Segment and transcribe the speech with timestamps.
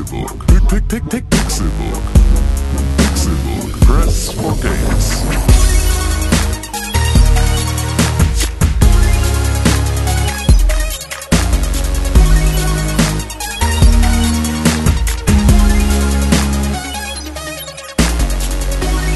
[0.00, 0.46] Pixelbook.
[0.46, 2.02] Pick, pick, pick, Pixelbook.
[2.96, 3.80] Pixelbook.
[3.80, 5.22] Press for games.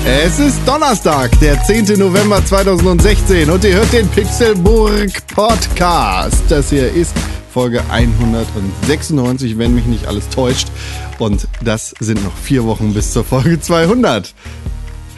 [0.06, 1.98] Es ist Donnerstag, der 10.
[1.98, 6.42] November 2016 und ihr hört den Pixelburg Podcast.
[6.50, 7.14] Das hier ist
[7.54, 10.66] Folge 196, wenn mich nicht alles täuscht.
[11.20, 14.34] Und das sind noch vier Wochen bis zur Folge 200.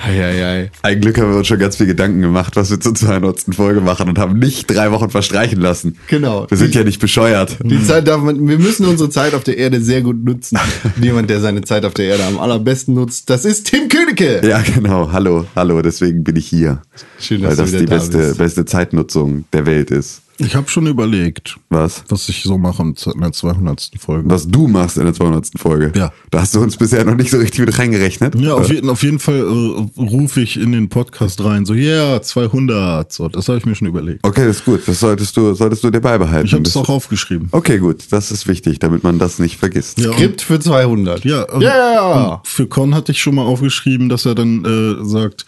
[0.05, 0.71] Eieiei.
[0.83, 3.55] Ein Glück haben wir uns schon ganz viel Gedanken gemacht, was wir zur 200.
[3.55, 5.97] Folge machen und haben nicht drei Wochen verstreichen lassen.
[6.09, 6.45] Genau.
[6.51, 7.57] Wir sind ja nicht bescheuert.
[7.65, 10.59] Die Zeit darf man, wir müssen unsere Zeit auf der Erde sehr gut nutzen.
[11.01, 14.47] Jemand, der seine Zeit auf der Erde am allerbesten nutzt, das ist Tim Königke.
[14.47, 15.11] Ja, genau.
[15.11, 15.81] Hallo, hallo.
[15.81, 16.83] Deswegen bin ich hier.
[17.19, 18.39] Schön, dass weil du das wieder die da beste, bist.
[18.39, 20.21] beste Zeitnutzung der Welt ist.
[20.39, 22.05] Ich habe schon überlegt, Was?
[22.09, 23.91] was ich so mache in der 200.
[23.99, 24.29] Folge.
[24.29, 25.49] Was du machst in der 200.
[25.57, 25.93] Folge.
[25.97, 26.13] Ja.
[26.31, 28.35] Da hast du uns bisher noch nicht so richtig mit reingerechnet.
[28.39, 32.13] Ja, auf, jeden, auf jeden Fall äh, rufe ich in den Podcast rein, so, ja,
[32.13, 33.11] yeah, 200.
[33.13, 34.27] So, das habe ich mir schon überlegt.
[34.27, 34.83] Okay, das ist gut.
[34.87, 36.47] Das solltest du, solltest du dir beibehalten.
[36.47, 37.49] Ich habe es Das- auch aufgeschrieben.
[37.53, 38.05] Okay, gut.
[38.11, 39.99] Das ist wichtig, damit man das nicht vergisst.
[39.99, 41.25] Ja, Skript für 200.
[41.25, 42.35] ja, Ja.
[42.37, 45.47] und für Con hatte ich schon mal aufgeschrieben, dass er dann äh, sagt,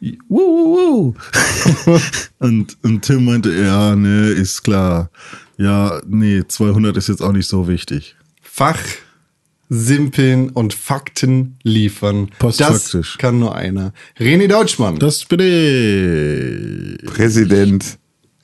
[0.00, 1.98] wuh, wuh, wuh.
[2.38, 5.10] und, und Tim meinte, ja, ne, ist klar.
[5.56, 8.16] Ja, nee, 200 ist jetzt auch nicht so wichtig.
[8.42, 8.78] Fach
[9.68, 12.30] simpeln und Fakten liefern.
[12.38, 13.12] Postfaktisch.
[13.12, 13.92] Das kann nur einer.
[14.18, 14.98] René Deutschmann.
[14.98, 17.04] Das bin ich.
[17.04, 17.98] Präsident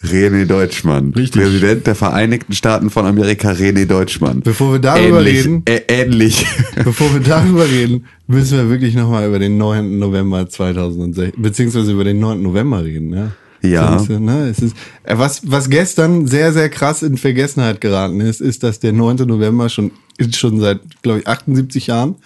[0.05, 1.12] René Deutschmann.
[1.14, 1.42] Richtig.
[1.42, 4.41] Präsident der Vereinigten Staaten von Amerika, René Deutschmann.
[4.41, 6.46] Bevor wir darüber ähnlich, reden- Ä ähnlich.
[6.84, 9.98] Bevor wir darüber reden, müssen wir wirklich nochmal über den 9.
[9.98, 12.42] November 2016, beziehungsweise über den 9.
[12.42, 13.30] November reden, ja.
[13.62, 13.98] Ja.
[13.98, 18.42] Sonst, ne, es ist, äh, was, was gestern sehr, sehr krass in Vergessenheit geraten ist,
[18.42, 19.16] ist, dass der 9.
[19.27, 19.91] November schon,
[20.36, 22.16] schon seit, glaube ich, 78 Jahren,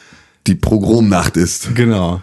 [0.48, 1.76] Die Pogromnacht ist.
[1.76, 2.22] genau,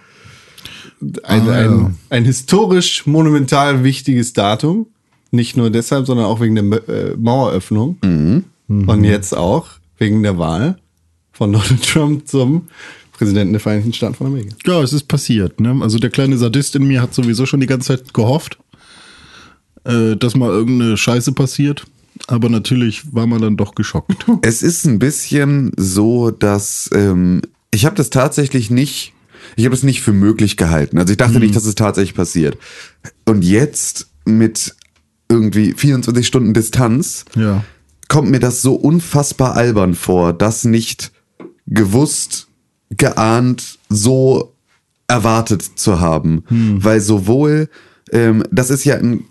[1.24, 1.70] ein, Ah, ja.
[1.70, 4.88] ein, ein historisch monumental wichtiges Datum.
[5.36, 7.98] Nicht nur deshalb, sondern auch wegen der äh, Maueröffnung.
[8.04, 8.44] Mhm.
[8.68, 10.78] Und jetzt auch wegen der Wahl
[11.32, 12.68] von Donald Trump zum
[13.12, 14.56] Präsidenten der Vereinigten Staaten von Amerika.
[14.66, 15.60] Ja, es ist passiert.
[15.60, 15.78] Ne?
[15.82, 18.58] Also der kleine Sadist in mir hat sowieso schon die ganze Zeit gehofft,
[19.86, 21.86] äh, dass mal irgendeine Scheiße passiert.
[22.28, 24.26] Aber natürlich war man dann doch geschockt.
[24.42, 27.42] Es ist ein bisschen so, dass ähm,
[27.72, 29.14] ich habe das tatsächlich nicht,
[29.58, 30.98] ich habe es nicht für möglich gehalten.
[30.98, 32.58] Also ich dachte nicht, dass es tatsächlich passiert.
[33.26, 34.76] Und jetzt mit
[35.30, 37.64] irgendwie 24 Stunden Distanz ja.
[38.08, 41.12] kommt mir das so unfassbar albern vor, das nicht
[41.68, 42.48] gewusst,
[42.90, 44.54] geahnt, so
[45.08, 46.44] erwartet zu haben.
[46.84, 47.70] Weil sowohl,
[48.12, 49.26] ähm, das ist ja ein,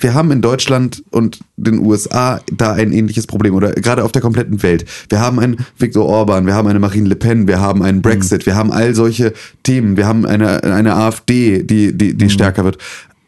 [0.00, 4.22] wir haben in Deutschland und den USA da ein ähnliches Problem oder gerade auf der
[4.22, 4.84] kompletten Welt.
[5.08, 8.44] Wir haben einen Viktor Orban, wir haben eine Marine Le Pen, wir haben einen Brexit,
[8.46, 9.32] wir haben all solche
[9.62, 12.78] Themen, wir haben eine, eine AfD, die, die, die stärker wird.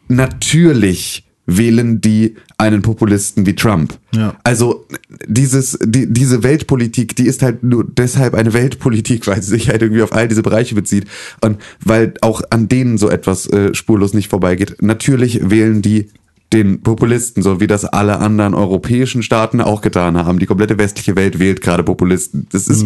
[0.07, 3.97] Natürlich wählen die einen Populisten wie Trump.
[4.13, 4.35] Ja.
[4.43, 4.85] Also
[5.27, 9.81] dieses, die, diese Weltpolitik, die ist halt nur deshalb eine Weltpolitik, weil sie sich halt
[9.81, 11.05] irgendwie auf all diese Bereiche bezieht
[11.41, 14.81] und weil auch an denen so etwas äh, spurlos nicht vorbeigeht.
[14.81, 16.09] Natürlich wählen die
[16.53, 20.39] den Populisten, so wie das alle anderen europäischen Staaten auch getan haben.
[20.39, 22.47] Die komplette westliche Welt wählt gerade Populisten.
[22.51, 22.85] Das ist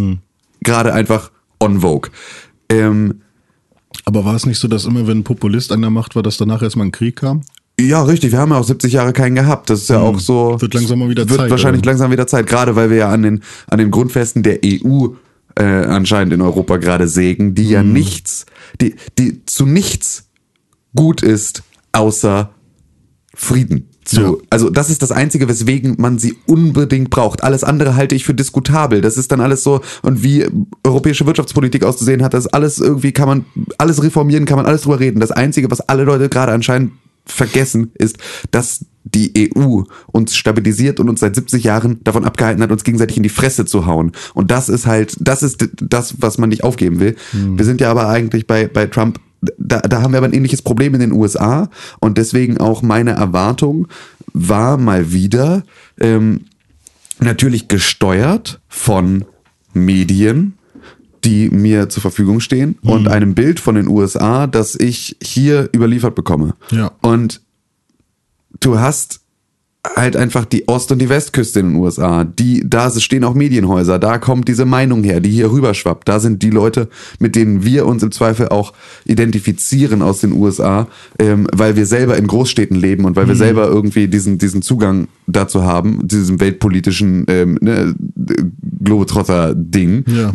[0.62, 2.10] gerade einfach on vogue.
[2.70, 3.22] Ähm,
[4.06, 6.38] Aber war es nicht so, dass immer, wenn ein Populist an der Macht war, dass
[6.38, 7.42] danach erstmal ein Krieg kam?
[7.88, 8.32] Ja, richtig.
[8.32, 9.70] Wir haben ja auch 70 Jahre keinen gehabt.
[9.70, 10.58] Das ist ja auch so.
[10.60, 11.92] Wird langsam mal wieder wird Zeit, wahrscheinlich oder?
[11.92, 12.48] langsam wieder Zeit.
[12.48, 15.10] Gerade weil wir ja an den, an den Grundfesten der EU
[15.56, 18.46] äh, anscheinend in Europa gerade sägen, die ja nichts,
[18.82, 20.30] die, die zu nichts
[20.96, 22.52] gut ist, außer
[23.36, 23.90] Frieden.
[24.06, 24.34] Zu, Ja.
[24.50, 27.44] Also das ist das Einzige, weswegen man sie unbedingt braucht.
[27.44, 29.02] Alles andere halte ich für diskutabel.
[29.02, 30.48] Das ist dann alles so, und wie
[30.84, 33.46] europäische Wirtschaftspolitik auszusehen hat, das alles irgendwie kann man,
[33.78, 35.20] alles reformieren, kann man alles drüber reden.
[35.20, 36.94] Das Einzige, was alle Leute gerade anscheinend
[37.32, 38.18] vergessen, ist,
[38.52, 43.18] dass die EU uns stabilisiert und uns seit 70 Jahren davon abgehalten hat, uns gegenseitig
[43.18, 44.12] in die Fresse zu hauen.
[44.34, 47.16] Und das ist halt, das ist das, was man nicht aufgeben will.
[47.56, 49.20] Wir sind ja aber eigentlich bei, bei Trump,
[49.58, 53.12] da, da haben wir aber ein ähnliches Problem in den USA und deswegen auch meine
[53.12, 53.88] Erwartung
[54.34, 55.64] war mal wieder
[56.00, 56.46] ähm,
[57.20, 59.26] natürlich gesteuert von
[59.74, 60.59] Medien,
[61.24, 66.16] die mir zur Verfügung stehen und einem Bild von den USA, das ich hier überliefert
[66.16, 66.54] bekomme.
[66.72, 66.92] Ja.
[67.02, 67.42] Und
[68.60, 69.22] du hast
[69.86, 72.26] halt einfach die Ost- und die Westküste in den USA.
[72.26, 76.08] Die, da stehen auch Medienhäuser, da kommt diese Meinung her, die hier rüberschwappt.
[76.08, 76.90] Da sind die Leute,
[77.20, 78.74] mit denen wir uns im Zweifel auch
[79.06, 80.88] identifizieren aus den USA,
[81.18, 85.08] ähm, weil wir selber in Großstädten leben und weil wir selber irgendwie diesen, diesen Zugang
[85.28, 87.96] dazu haben, diesem weltpolitischen ähm, ne,
[88.84, 90.34] Globetrotter-Ding, Ja.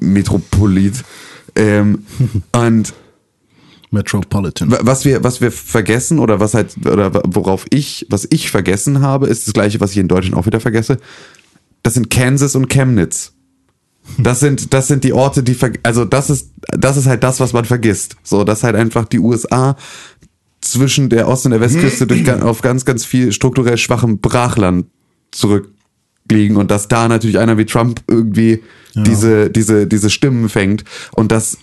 [0.00, 1.04] Metropolit.
[1.56, 2.00] Ähm,
[2.54, 2.92] und
[3.90, 4.70] Metropolitan.
[4.70, 9.00] Wa- Was wir, was wir vergessen oder was halt, oder worauf ich, was ich vergessen
[9.00, 10.98] habe, ist das gleiche, was ich in Deutschland auch wieder vergesse.
[11.82, 13.32] Das sind Kansas und Chemnitz.
[14.18, 17.52] Das sind, das sind die Orte, die, also das ist, das ist halt das, was
[17.52, 18.16] man vergisst.
[18.22, 19.76] So, dass halt einfach die USA
[20.60, 24.86] zwischen der Ost- und der Westküste durch, auf ganz, ganz viel strukturell schwachem Brachland
[25.32, 28.62] zurückliegen und dass da natürlich einer wie Trump irgendwie
[28.94, 31.58] diese, diese, diese Stimmen fängt und das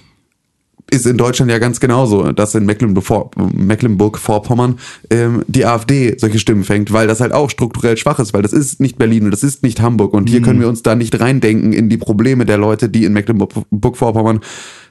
[0.93, 4.77] ist in Deutschland ja ganz genauso, dass in Mecklenburg- Mecklenburg-Vorpommern
[5.09, 8.53] ähm, die AfD solche Stimmen fängt, weil das halt auch strukturell schwach ist, weil das
[8.53, 11.19] ist nicht Berlin und das ist nicht Hamburg und hier können wir uns da nicht
[11.19, 14.41] reindenken in die Probleme der Leute, die in Mecklenburg-Vorpommern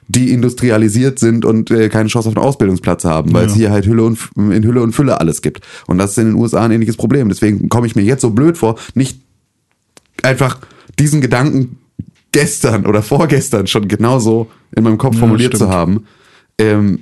[0.09, 3.85] die industrialisiert sind und äh, keine Chance auf einen Ausbildungsplatz haben, weil es hier halt
[3.85, 5.61] Hülle und in Hülle und Fülle alles gibt.
[5.87, 7.29] Und das ist in den USA ein ähnliches Problem.
[7.29, 9.21] Deswegen komme ich mir jetzt so blöd vor, nicht
[10.21, 10.59] einfach
[10.99, 11.77] diesen Gedanken
[12.33, 15.71] gestern oder vorgestern schon genauso in meinem Kopf Ja, formuliert stimmt.
[15.71, 16.05] zu haben.
[16.57, 16.99] Ähm,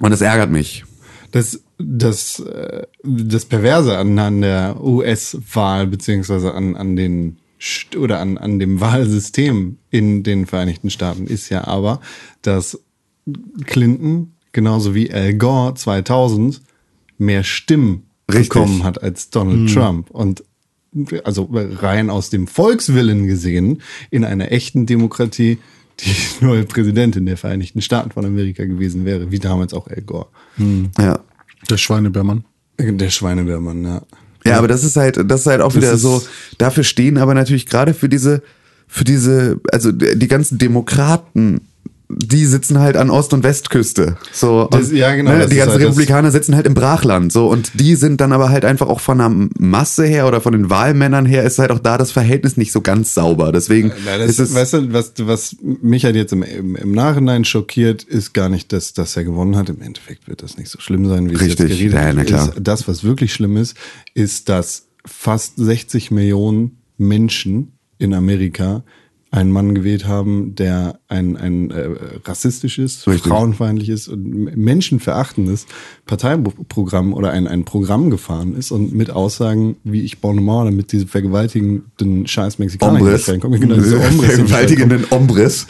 [0.00, 0.84] und es ärgert mich.
[1.32, 7.36] Das, das, äh, das Perverse an, an der US-Wahl beziehungsweise an, an den
[7.96, 12.00] oder an, an dem Wahlsystem in den Vereinigten Staaten ist ja aber,
[12.42, 12.80] dass
[13.66, 16.62] Clinton genauso wie Al Gore 2000
[17.18, 18.50] mehr Stimmen Richtig.
[18.50, 20.44] bekommen hat als Donald Trump und
[21.24, 25.58] also rein aus dem Volkswillen gesehen in einer echten Demokratie
[26.00, 26.14] die
[26.44, 30.28] neue Präsidentin der Vereinigten Staaten von Amerika gewesen wäre, wie damals auch Al Gore.
[30.98, 31.20] Ja.
[31.68, 32.44] Der Schweinebärmann.
[32.78, 34.02] Der Schweinebärmann, ja.
[34.46, 36.22] Ja, aber das ist halt, das ist halt auch wieder ist- so,
[36.58, 38.42] dafür stehen aber natürlich gerade für diese,
[38.86, 41.60] für diese, also die ganzen Demokraten,
[42.10, 44.16] die sitzen halt an Ost- und Westküste.
[44.32, 47.32] So, Das- und, ja, genau, Ne, die ganzen halt das- Republikaner sitzen halt im Brachland.
[47.32, 49.28] So, und die sind dann aber halt einfach auch von der
[49.58, 52.80] Masse her oder von den Wahlmännern her ist halt auch da das Verhältnis nicht so
[52.80, 53.52] ganz sauber.
[53.52, 54.54] Deswegen Ja, das, ist es.
[54.54, 58.72] weißt du, was, was mich halt jetzt im, im, im Nachhinein schockiert, ist gar nicht,
[58.72, 59.68] dass, dass er gewonnen hat.
[59.68, 62.24] Im Endeffekt wird das nicht so schlimm sein, wie es Richtig, jetzt geredet ja, na
[62.24, 62.48] klar.
[62.48, 63.76] Ist, das, was wirklich schlimm ist,
[64.14, 68.82] ist, dass fast 60 Millionen Menschen in Amerika
[69.30, 71.88] einen Mann gewählt haben, der ein, ein äh,
[72.24, 73.30] rassistisches, Richtig.
[73.30, 75.66] frauenfeindliches und menschenverachtendes
[76.06, 80.64] Parteiprogramm oder ein, ein Programm gefahren ist und mit Aussagen wie ich baue eine Mauer,
[80.64, 83.26] damit diese vergewaltigenden scheiß Mexikaner Ombres.
[83.26, 85.66] Genau, diese Ombres Vergewaltigenden Ombres.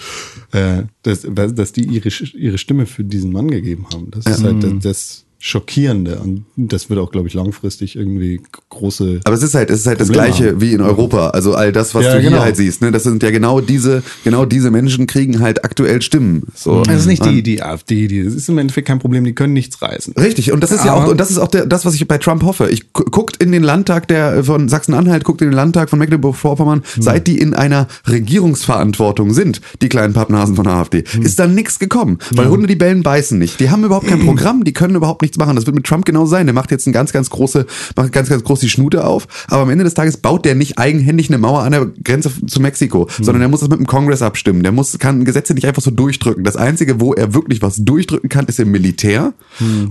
[0.53, 4.11] äh, dass, dass die ihre, ihre Stimme für diesen Mann gegeben haben.
[4.13, 6.19] Das ist halt das, das Schockierende.
[6.19, 8.41] Und das wird auch, glaube ich, langfristig irgendwie
[8.71, 9.21] große.
[9.25, 10.61] Aber es ist halt, es ist halt das Probleme Gleiche haben.
[10.61, 11.29] wie in Europa.
[11.31, 12.43] Also all das, was Ja, du hier genau.
[12.43, 16.43] halt siehst, ne, das sind ja genau diese, genau diese Menschen kriegen halt aktuell Stimmen.
[16.55, 16.83] So.
[16.83, 19.53] Das ist nicht die, die AfD, die, das ist im Endeffekt kein Problem, die können
[19.53, 20.15] nichts reißen.
[20.15, 22.07] Richtig, und das ist ja Aber- auch, und das ist auch der, das, was ich
[22.09, 22.69] bei Trump hoffe.
[22.71, 26.83] Ich gu- guckt in den Landtag der von Sachsen-Anhalt, guckt in den Landtag von Mecklenburg-Vorpommern,
[26.95, 27.03] Hm.
[27.03, 31.23] seit die in einer Regierungsverantwortung sind, die kleinen Pappnasen von der AfD, Hm.
[31.23, 32.19] ist da nichts gekommen.
[32.33, 33.61] Weil Hunde, die bellen, beißen nicht.
[33.61, 35.57] Die haben überhaupt kein Programm, die können überhaupt nichts machen.
[35.57, 36.47] Das wird mit Trump genau sein.
[36.47, 39.63] Der macht jetzt ein ganz, ganz große, macht ganz, ganz groß die Schnute auf, aber
[39.63, 43.09] am Ende des Tages baut der nicht eigenhändig eine Mauer an der Grenze zu Mexiko,
[43.21, 44.63] sondern er muss das mit dem Kongress abstimmen.
[44.63, 46.45] Der muss, kann Gesetze nicht einfach so durchdrücken.
[46.45, 49.33] Das Einzige, wo er wirklich was durchdrücken kann, ist im Militär.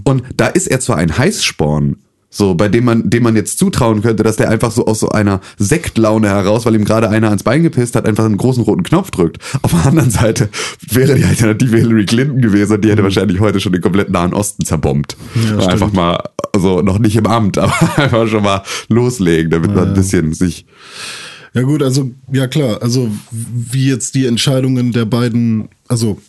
[0.03, 1.97] Und da ist er zwar ein Heißsporn,
[2.29, 5.09] so, bei dem man, dem man jetzt zutrauen könnte, dass der einfach so aus so
[5.09, 8.83] einer Sektlaune heraus, weil ihm gerade einer ans Bein gepisst hat, einfach einen großen roten
[8.83, 9.37] Knopf drückt.
[9.61, 10.49] Auf der anderen Seite
[10.89, 14.33] wäre die Alternative Hillary Clinton gewesen und die hätte wahrscheinlich heute schon den kompletten Nahen
[14.33, 15.15] Osten zerbombt.
[15.49, 19.89] Ja, einfach mal, also noch nicht im Amt, aber einfach schon mal loslegen, damit man
[19.89, 20.65] ein bisschen sich,
[21.53, 26.19] Ja gut, also ja klar, also wie jetzt die Entscheidungen der beiden, also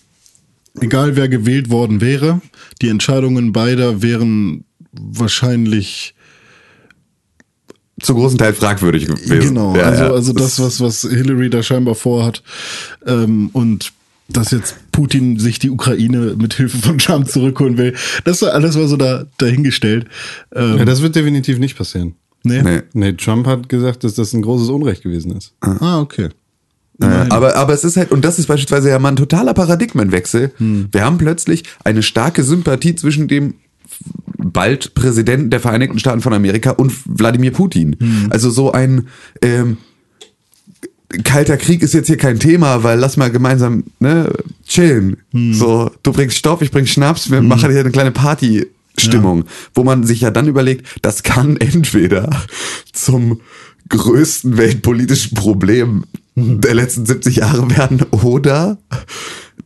[0.80, 2.40] egal wer gewählt worden wäre,
[2.80, 4.64] die Entscheidungen beider wären
[5.00, 6.14] wahrscheinlich
[8.00, 9.40] zu großen Teil fragwürdig gewesen.
[9.40, 10.10] genau, Ja, also ja.
[10.12, 12.42] also das was was Hillary da scheinbar vorhat
[13.06, 13.92] ähm, und
[14.28, 18.76] dass jetzt Putin sich die Ukraine mit Hilfe von Trump zurückholen will, das war alles
[18.78, 20.06] war so da dahingestellt.
[20.54, 22.14] Ähm, Ja, das wird definitiv nicht passieren.
[22.44, 22.62] nee.
[22.62, 22.82] Nee.
[22.92, 25.54] Nee, Trump hat gesagt, dass das ein großes Unrecht gewesen ist.
[25.60, 26.28] Ah, okay.
[27.00, 30.52] Äh, aber, aber es ist halt, und das ist beispielsweise ja mal ein totaler Paradigmenwechsel.
[30.58, 33.54] Wir haben plötzlich eine starke Sympathie zwischen dem
[34.38, 37.96] bald Präsidenten der Vereinigten Staaten von Amerika und Wladimir Putin.
[38.30, 39.08] Also so ein
[39.42, 39.76] ähm,
[41.24, 44.30] kalter Krieg ist jetzt hier kein Thema, weil lass mal gemeinsam ne,
[44.66, 45.18] chillen.
[45.54, 48.66] So, du bringst Stoff, ich bring Schnaps, wir machen hier eine kleine Party
[49.00, 52.30] Stimmung, wo man sich ja dann überlegt, das kann entweder
[52.92, 53.40] zum
[53.88, 56.04] größten weltpolitischen Problem
[56.34, 58.78] der letzten 70 Jahre werden oder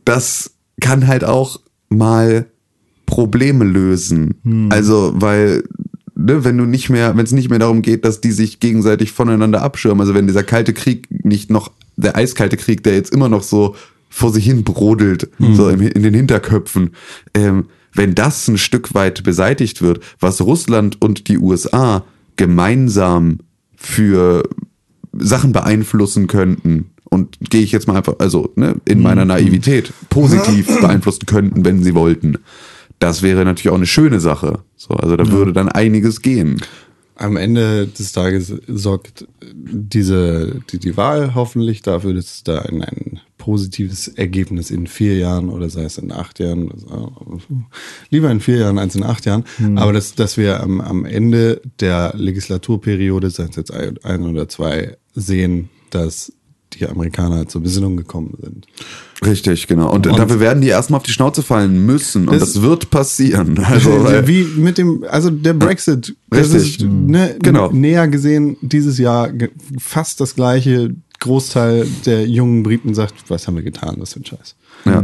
[0.05, 0.51] das
[0.81, 2.47] kann halt auch mal
[3.13, 4.33] Probleme lösen.
[4.71, 5.63] Also, weil
[6.15, 9.11] ne, wenn du nicht mehr, wenn es nicht mehr darum geht, dass die sich gegenseitig
[9.11, 13.29] voneinander abschirmen, also wenn dieser kalte Krieg nicht noch, der eiskalte Krieg, der jetzt immer
[13.29, 13.75] noch so
[14.09, 16.91] vor sich hin brodelt, so im, in den Hinterköpfen,
[17.35, 22.03] ähm, wenn das ein Stück weit beseitigt wird, was Russland und die USA
[22.35, 23.39] gemeinsam
[23.75, 24.41] für
[25.11, 30.65] Sachen beeinflussen könnten, und gehe ich jetzt mal einfach, also ne, in meiner Naivität positiv
[30.81, 32.39] beeinflussen könnten, wenn sie wollten.
[32.99, 34.59] Das wäre natürlich auch eine schöne Sache.
[34.75, 36.61] So, also da würde dann einiges gehen.
[37.15, 42.81] Am Ende des Tages sorgt diese, die, die Wahl hoffentlich dafür, dass es da ein,
[42.81, 46.71] ein positives Ergebnis in vier Jahren oder sei es in acht Jahren,
[48.09, 49.43] lieber in vier Jahren als in acht Jahren,
[49.75, 54.97] aber dass, dass wir am, am Ende der Legislaturperiode, sei es jetzt ein oder zwei,
[55.13, 56.31] sehen, dass
[56.79, 58.65] die Amerikaner zur Besinnung gekommen sind.
[59.25, 59.91] Richtig, genau.
[59.91, 62.27] Und, Und- dafür werden die erstmal auf die Schnauze fallen müssen.
[62.27, 63.57] Und Das- das, wird passieren.
[63.65, 63.89] Also,
[64.27, 66.79] Wie mit dem, also der Brexit, das Richtig.
[66.79, 67.71] ist ne, Genau.
[67.71, 69.29] näher gesehen dieses Jahr
[69.79, 70.95] fast das gleiche.
[71.19, 74.55] Großteil der jungen Briten sagt, was haben wir getan, das ist ein Scheiß.
[74.85, 75.03] ja.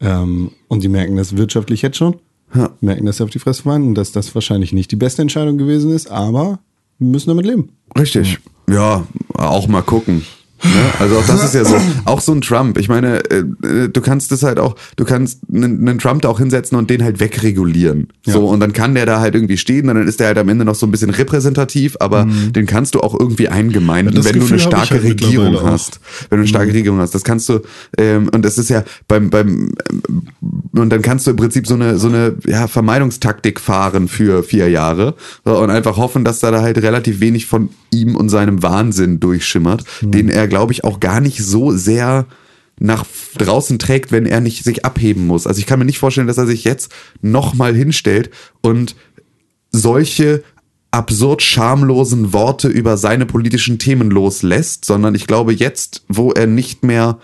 [0.00, 2.16] Ähm, und die merken das wirtschaftlich jetzt schon,
[2.54, 2.70] Ja.
[2.80, 5.58] merken, dass sie auf die Fresse fallen und dass das wahrscheinlich nicht die beste Entscheidung
[5.58, 6.58] gewesen ist, aber
[6.98, 7.68] wir müssen damit leben.
[7.96, 8.38] Richtig.
[8.68, 10.22] Ja, auch mal gucken.
[10.62, 10.70] Ne?
[10.98, 12.78] Also auch das ist ja so, auch so ein Trump.
[12.78, 16.38] Ich meine, äh, äh, du kannst das halt auch, du kannst einen, Trump da auch
[16.38, 18.08] hinsetzen und den halt wegregulieren.
[18.24, 20.48] So, und dann kann der da halt irgendwie stehen und dann ist der halt am
[20.48, 24.38] Ende noch so ein bisschen repräsentativ, aber den kannst du auch irgendwie eingemeinden, Ja, wenn
[24.38, 26.00] du eine Gefühl hab ich starke halt Regierung hast.
[26.28, 27.14] Wenn du eine starke Regierung hast.
[27.14, 27.60] Das kannst du,
[27.98, 30.22] ähm, und das ist ja beim, beim, ähm,
[30.72, 34.68] und dann kannst du im Prinzip so eine, so eine ja, Vermeidungstaktik fahren für vier
[34.68, 35.14] Jahre
[35.44, 39.20] so, und einfach hoffen, dass da, da halt relativ wenig von ihm und seinem Wahnsinn
[39.20, 42.26] durchschimmert, den er, glaube ich, auch gar nicht so sehr
[42.78, 43.04] nach
[43.36, 45.46] draußen trägt, wenn er nicht sich abheben muss.
[45.46, 46.92] Also ich kann mir nicht vorstellen, dass er sich jetzt
[47.22, 48.30] nochmal hinstellt
[48.60, 48.96] und
[49.70, 50.42] solche
[50.90, 56.82] absurd schamlosen Worte über seine politischen Themen loslässt, sondern ich glaube jetzt, wo er nicht
[56.82, 57.18] mehr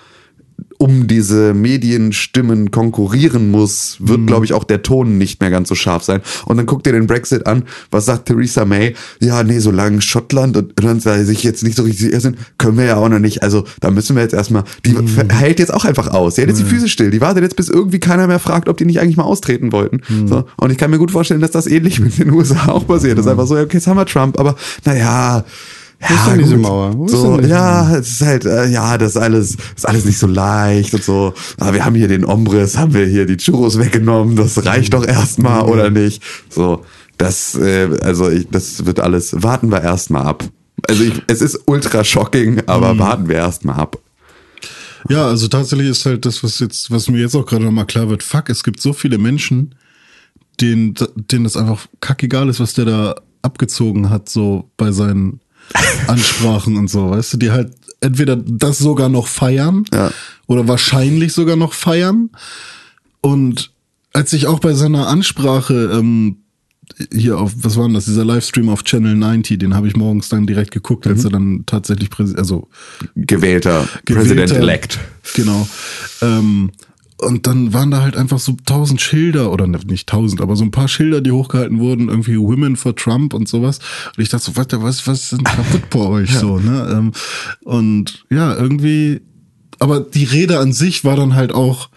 [0.79, 5.75] um diese Medienstimmen konkurrieren muss, wird, glaube ich, auch der Ton nicht mehr ganz so
[5.75, 6.21] scharf sein.
[6.45, 8.95] Und dann guckt ihr den Brexit an, was sagt Theresa May?
[9.21, 12.85] Ja, nee, solange Schottland und Irland sich jetzt nicht so richtig sicher sind, können wir
[12.85, 13.43] ja auch noch nicht.
[13.43, 14.97] Also da müssen wir jetzt erstmal, die
[15.29, 16.35] hält jetzt auch einfach aus.
[16.35, 17.11] Die hält jetzt die Füße still.
[17.11, 20.01] Die wartet jetzt, bis irgendwie keiner mehr fragt, ob die nicht eigentlich mal austreten wollten.
[20.27, 20.45] So.
[20.57, 23.19] Und ich kann mir gut vorstellen, dass das ähnlich mit den USA auch passiert.
[23.19, 25.45] Das ist einfach so, ja, okay, jetzt haben wir Trump, aber naja,
[26.01, 26.63] ja, ist denn diese gut.
[26.63, 26.97] Mauer?
[26.99, 30.19] Wo So, diese ja, es ist halt, äh, ja, das ist alles, ist alles nicht
[30.19, 31.35] so leicht und so.
[31.59, 35.07] Aber wir haben hier den Ombriss, haben wir hier die Churros weggenommen, das reicht doch
[35.07, 35.69] erstmal, Mhm.
[35.71, 36.23] oder nicht?
[36.51, 36.85] So,
[37.19, 40.45] das, äh, also ich, das wird alles, warten wir erstmal ab.
[40.87, 42.99] Also ich, es ist ultra shocking, aber Mhm.
[42.99, 43.99] warten wir erstmal ab.
[45.09, 48.09] Ja, also tatsächlich ist halt das, was jetzt, was mir jetzt auch gerade nochmal klar
[48.09, 49.75] wird, fuck, es gibt so viele Menschen,
[50.61, 55.41] denen, denen das einfach kackegal ist, was der da abgezogen hat, so bei seinen
[56.07, 60.11] Ansprachen und so, weißt du, die halt entweder das sogar noch feiern Ja.
[60.47, 62.31] oder wahrscheinlich sogar noch feiern.
[63.21, 63.71] Und
[64.13, 66.37] als ich auch bei seiner Ansprache ähm,
[67.13, 70.29] hier auf, was war denn das, dieser Livestream auf Channel 90, den habe ich morgens
[70.29, 72.69] dann direkt geguckt, als er dann tatsächlich, Präsi- also
[73.17, 74.99] Gewählter, gewählter- President-elect.
[75.35, 75.69] Genau.
[76.23, 76.71] Ähm,
[77.19, 80.65] und dann waren da halt einfach so tausend Schilder, oder ne- nicht tausend, aber so
[80.65, 83.79] ein paar Schilder, die hochgehalten wurden, irgendwie Women for Trump und sowas.
[84.17, 86.89] Und ich dachte so, was, was, was ist denn kaputt bei euch so, ne?
[86.93, 87.13] Ähm,
[87.65, 89.23] und ja, irgendwie,
[89.79, 91.89] aber die Rede an sich war dann halt auch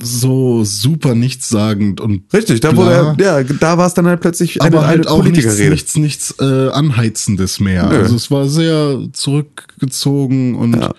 [0.00, 4.76] so super nichtssagend und Richtig, da wurde, ja, da war es dann halt plötzlich eine,
[4.76, 7.88] aber halt eine auch nichts, nichts, nichts äh, Anheizendes mehr.
[7.88, 7.96] Nö.
[7.98, 10.92] Also es war sehr zurückgezogen und Ja.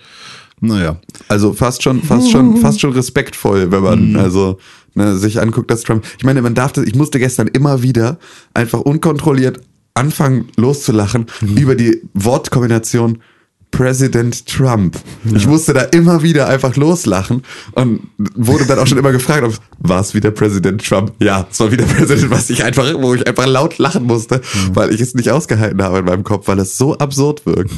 [0.60, 0.96] Naja.
[1.28, 4.58] Also fast schon, fast schon, fast schon respektvoll, wenn man also
[4.94, 6.04] ne, sich anguckt, dass Trump.
[6.18, 8.18] Ich meine, man darf das, ich musste gestern immer wieder
[8.54, 9.60] einfach unkontrolliert
[9.94, 11.26] anfangen loszulachen
[11.56, 13.18] über die Wortkombination
[13.70, 14.96] President Trump.
[15.32, 19.54] Ich musste da immer wieder einfach loslachen und wurde dann auch schon immer gefragt, ob
[19.78, 21.12] war es wieder Präsident Trump?
[21.20, 24.40] Ja, es war wieder Präsident, was ich einfach, wo ich einfach laut lachen musste,
[24.72, 27.72] weil ich es nicht ausgehalten habe in meinem Kopf, weil es so absurd wirkt.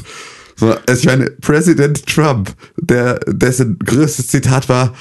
[0.63, 4.95] So, also ich meine, Präsident Trump, der, dessen größtes Zitat war,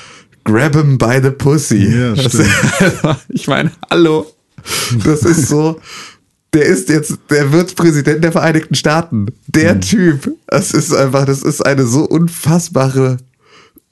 [0.43, 1.85] grab him by the pussy.
[1.85, 2.49] Ja, Das- stimmt.
[3.29, 4.25] ich meine, hallo.
[5.05, 5.79] Das ist so,
[6.55, 9.27] der ist jetzt, der wird Präsident der Vereinigten Staaten.
[9.45, 9.81] Der Mhm.
[9.81, 10.31] Typ.
[10.47, 13.17] Das ist einfach, das ist eine so unfassbare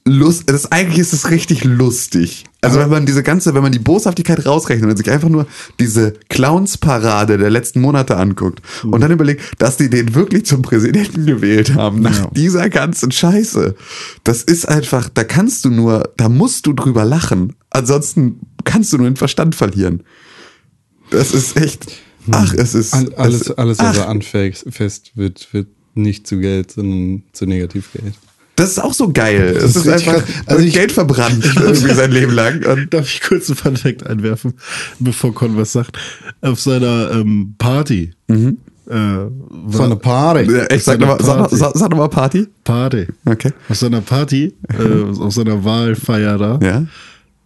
[0.10, 2.46] Lust, das eigentlich ist es richtig lustig.
[2.62, 5.48] Also wenn man diese ganze, wenn man die Boshaftigkeit rausrechnet und sich einfach nur
[5.80, 11.26] diese Clowns-Parade der letzten Monate anguckt und dann überlegt, dass die den wirklich zum Präsidenten
[11.26, 12.30] gewählt haben nach Ja.
[12.36, 13.76] dieser ganzen Scheiße.
[14.24, 17.56] Das ist einfach, da kannst du nur, da musst du drüber lachen.
[17.70, 20.04] Ansonsten kannst du nur den Verstand verlieren.
[21.12, 21.88] Das ist echt,
[22.32, 26.40] ach, es ist, All- alles, es, alles, was ach, er anfasst, wird, wird nicht zu
[26.40, 28.14] Geld, sondern zu Negativgeld.
[28.60, 29.54] Das ist auch so geil.
[29.58, 30.22] Es ist ist, einfach.
[30.46, 32.66] Also ich- Geld verbrannt irgendwie sein Leben lang.
[32.66, 34.54] Und Darf ich kurz einen Funfact einwerfen,
[35.00, 35.98] bevor Con was sagt?
[36.42, 38.12] Auf seiner ähm, Party.
[38.28, 38.36] Äh,
[38.92, 39.30] war,
[39.70, 40.52] So eine Party.
[40.76, 41.56] Ich sag seiner nochmal, sag, Party.
[41.56, 42.48] sag, sag noch Party.
[42.64, 43.08] Party.
[43.26, 43.52] Okay.
[43.70, 46.86] Auf seiner Party, äh, auf seiner Wahlfeier da, Ja.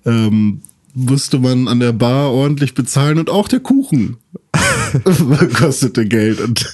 [0.05, 0.61] ähm,
[0.93, 4.17] musste man an der Bar ordentlich bezahlen und auch der Kuchen
[5.57, 6.39] kostete Geld.
[6.39, 6.73] Und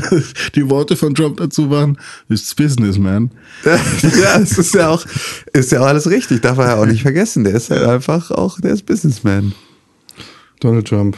[0.54, 1.98] die Worte von Trump dazu waren,
[2.28, 3.30] it's business, man.
[3.64, 5.04] ja, es ist ja auch,
[5.52, 6.40] ist ja auch alles richtig.
[6.42, 7.44] Darf er ja auch nicht vergessen.
[7.44, 9.52] Der ist halt einfach auch, der ist Businessman.
[10.60, 11.16] Donald Trump,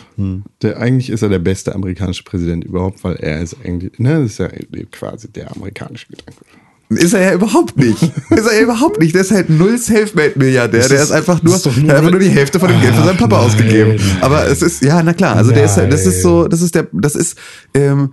[0.61, 4.33] der eigentlich ist er der beste amerikanische Präsident überhaupt, weil er ist eigentlich, ne, das
[4.33, 4.49] ist ja
[4.91, 6.45] quasi der amerikanische Gedanke.
[6.91, 8.03] Ist er ja überhaupt nicht.
[8.31, 9.15] Ist er ja überhaupt nicht.
[9.15, 10.89] Der ist halt null Selfmade-Milliardär.
[10.89, 12.95] Der ist einfach nur, ist nur- der hat einfach nur die Hälfte von dem Geld
[12.95, 13.95] von seinem Papa nein, ausgegeben.
[13.97, 14.19] nein.
[14.23, 15.37] Aber es ist, ja, na klar.
[15.37, 17.39] Also der ist, das ist so, das ist der, das ist,
[17.75, 18.11] ähm,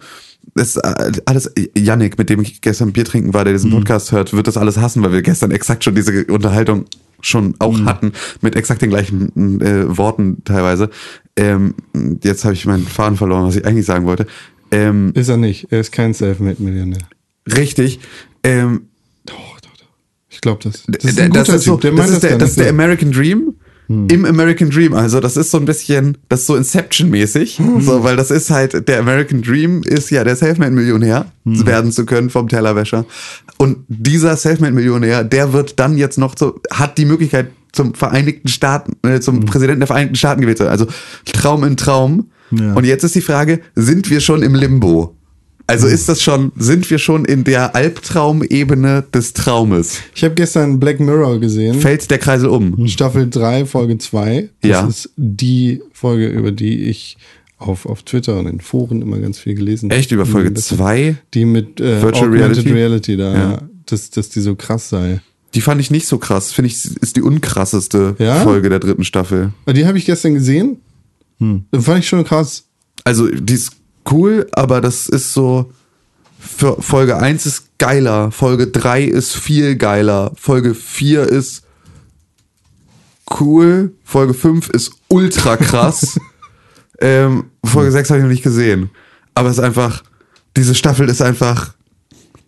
[0.53, 0.77] das ist
[1.27, 4.57] alles, Yannick, mit dem ich gestern Bier trinken war, der diesen Podcast hört, wird das
[4.57, 6.85] alles hassen, weil wir gestern exakt schon diese Unterhaltung
[7.19, 10.89] schon auch hatten, mit exakt den gleichen äh, Worten teilweise.
[11.35, 11.73] Ähm,
[12.23, 14.27] jetzt habe ich meinen Faden verloren, was ich eigentlich sagen wollte.
[14.71, 15.67] Ähm, Ist er nicht.
[15.71, 16.99] Er ist kein Selfmade-Millionär.
[17.55, 17.99] richtig.
[18.43, 18.87] Ähm,
[19.25, 19.87] Doch, doch, doch.
[20.29, 20.83] Ich glaube das.
[20.87, 21.81] Das ist ein das guter ist so, Typ.
[21.81, 22.67] Der das ist der, das ist.
[22.67, 23.53] American Dream.
[23.89, 28.17] Im American Dream, also das ist so ein bisschen, das ist so Inception-mäßig, so, weil
[28.17, 33.05] das ist halt, der American Dream ist ja der Selfmade-Millionär werden zu können vom Tellerwäscher.
[33.57, 38.91] Und dieser Selfmade-Millionär, der wird dann jetzt noch so, hat die Möglichkeit zum Vereinigten Staaten,
[39.07, 40.73] äh, zum Präsidenten der Vereinigten Staaten gewählt zu werden.
[40.73, 40.87] Also
[41.31, 42.29] Traum in Traum.
[42.51, 42.73] Ja.
[42.73, 45.15] Und jetzt ist die Frage, sind wir schon im Limbo?
[45.69, 49.99] Also ist das schon, sind wir schon in der Albtraumebene des Traumes?
[50.15, 51.79] Ich habe gestern Black Mirror gesehen.
[51.79, 52.87] Fällt der Kreisel um?
[52.87, 54.49] Staffel 3, Folge 2.
[54.61, 54.87] Das Ja.
[54.87, 57.17] ist die Folge, über die ich
[57.57, 61.15] auf, auf Twitter und in Foren immer ganz viel gelesen Echt über Folge Das- 2?
[61.33, 62.69] Die mit äh, Virtual Reality?
[62.71, 63.61] Reality, da, Ja.
[63.87, 65.19] dass, dass die so krass sei.
[65.53, 66.51] Die fand ich nicht so krass.
[66.53, 68.41] Finde ich, ist die unkrasseste Ja?
[68.41, 69.51] Folge der dritten Staffel.
[69.69, 70.77] Die habe ich gestern gesehen.
[71.39, 71.65] Hm.
[71.77, 72.65] Fand ich schon krass.
[73.03, 73.71] Also, die ist
[74.11, 75.71] cool, aber das ist so.
[76.39, 81.63] Für Folge 1 ist geiler, Folge 3 ist viel geiler, Folge 4 ist
[83.39, 86.19] cool, Folge 5 ist ultra krass.
[87.01, 88.89] ähm, Folge 6 habe ich noch nicht gesehen.
[89.35, 90.03] Aber es ist einfach,
[90.55, 91.73] diese Staffel ist einfach.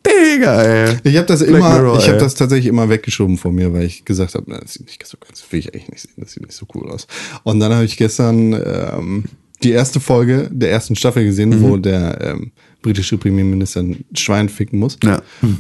[0.05, 0.97] Digga, ey.
[1.03, 3.83] Ich habe das Black immer, Mirror, ich habe das tatsächlich immer weggeschoben von mir, weil
[3.83, 6.43] ich gesagt habe, das sieht nicht so ganz, will ich eigentlich nicht sehen, das sieht
[6.43, 7.05] nicht so cool aus.
[7.43, 9.25] Und dann habe ich gestern ähm,
[9.63, 14.79] die erste Folge der ersten Staffel gesehen, wo der ähm, britische Premierminister ein Schwein ficken
[14.79, 14.97] muss.
[15.03, 15.21] Ja.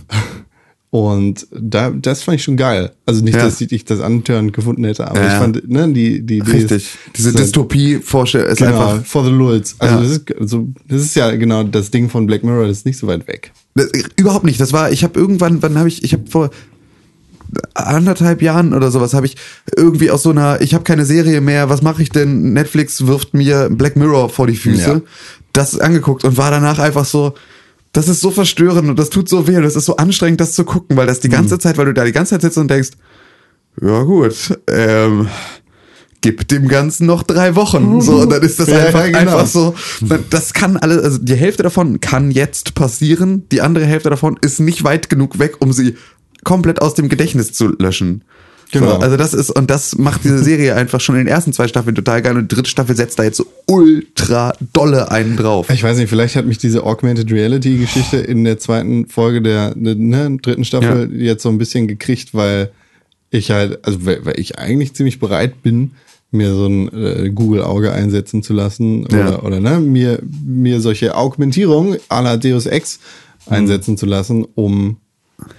[0.91, 2.91] Und da, das fand ich schon geil.
[3.05, 3.43] Also nicht, Ja.
[3.43, 6.71] dass ich das antörend gefunden hätte, aber Ja, ich fand, ne, die, die Idee Richtig.
[6.77, 9.05] ist, Diese halt- Dystopie-Vorstellung ist Genau, einfach.
[9.05, 9.75] for the Lulz.
[9.77, 10.01] Also, Ja.
[10.01, 12.97] das ist, also das ist ja genau das Ding von Black Mirror, das ist nicht
[12.97, 13.51] so weit weg.
[13.75, 14.59] Das, überhaupt nicht.
[14.59, 16.49] Das war, ich habe irgendwann, wann habe ich, ich habe vor
[17.73, 19.35] anderthalb Jahren oder sowas habe ich
[19.75, 22.53] irgendwie aus so einer, ich habe keine Serie mehr, was mache ich denn?
[22.53, 24.89] Netflix wirft mir Black Mirror vor die Füße.
[24.89, 25.01] Ja.
[25.53, 27.33] Das angeguckt und war danach einfach so,
[27.91, 30.53] das ist so verstörend und das tut so weh und das ist so anstrengend, das
[30.53, 31.59] zu gucken, weil das die ganze Mhm.
[31.59, 32.91] Zeit, weil du da die ganze Zeit sitzt und denkst,
[33.81, 35.27] ja gut, ähm,
[36.21, 38.01] gib dem Ganzen noch drei Wochen.
[38.01, 39.17] So, und dann ist das Ja, einfach, genau.
[39.19, 39.73] einfach so.
[40.29, 44.59] Das kann alles, also die Hälfte davon kann jetzt passieren, die andere Hälfte davon ist
[44.59, 45.95] nicht weit genug weg, um sie
[46.43, 48.23] komplett aus dem Gedächtnis zu löschen.
[48.71, 48.91] Genau.
[48.91, 51.67] So, also das ist, und das macht diese Serie einfach schon in den ersten zwei
[51.67, 55.69] Staffeln total geil und die dritte Staffel setzt da jetzt so ultra dolle einen drauf.
[55.71, 59.73] Ich weiß nicht, vielleicht hat mich diese Augmented Reality Geschichte in der zweiten Folge der
[59.75, 62.69] ne, dritten Staffel jetzt so ein bisschen gekriegt, weil
[63.31, 65.91] ich halt, also weil, weil ich eigentlich ziemlich bereit bin,
[66.31, 69.41] mir so ein äh, Google-Auge einsetzen zu lassen oder, Ja.
[69.41, 72.99] oder ne, mir, mir solche Augmentierung à la Deus Ex
[73.47, 74.97] einsetzen zu lassen, um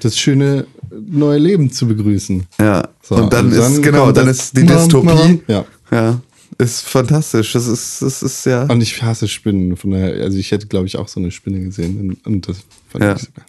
[0.00, 2.46] das schöne neue Leben zu begrüßen.
[2.58, 2.88] Ja.
[3.02, 5.42] So, und dann und ist, dann genau, kommt dann ist die Dystopie.
[5.46, 5.64] Ja.
[5.90, 6.20] Ja.
[6.58, 7.52] Ist fantastisch.
[7.52, 8.64] Das ist, das ist ja.
[8.64, 9.76] Und ich hasse Spinnen.
[9.76, 12.18] Von daher, also ich hätte, glaube ich, auch so eine Spinne gesehen.
[12.24, 12.58] Und, das
[12.90, 13.14] fand Ja.
[13.14, 13.42] ich super.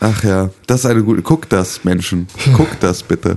[0.00, 1.22] Ach ja, das ist eine gute.
[1.22, 2.26] Guck das, Menschen.
[2.54, 3.36] Guck das bitte.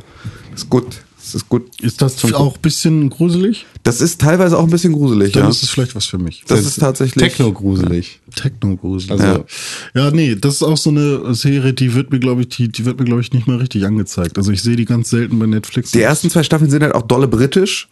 [0.53, 1.01] Ist gut.
[1.29, 1.69] Das ist gut.
[1.79, 3.67] Ist das auch ein bisschen gruselig?
[3.83, 5.49] Das ist teilweise auch ein bisschen gruselig, Dann ja.
[5.49, 6.43] ist es vielleicht was für mich.
[6.47, 7.23] Das ist tatsächlich.
[7.23, 8.19] Techno-gruselig.
[8.35, 9.11] Techno-gruselig.
[9.11, 9.45] Also-
[9.93, 10.05] ja.
[10.05, 12.83] ja, nee, das ist auch so eine Serie, die wird mir, glaube ich, die, die
[12.83, 14.39] wird mir, glaube ich, nicht mal richtig angezeigt.
[14.39, 15.91] Also ich sehe die ganz selten bei Netflix.
[15.91, 17.87] Die ersten zwei Staffeln sind halt auch dolle britisch.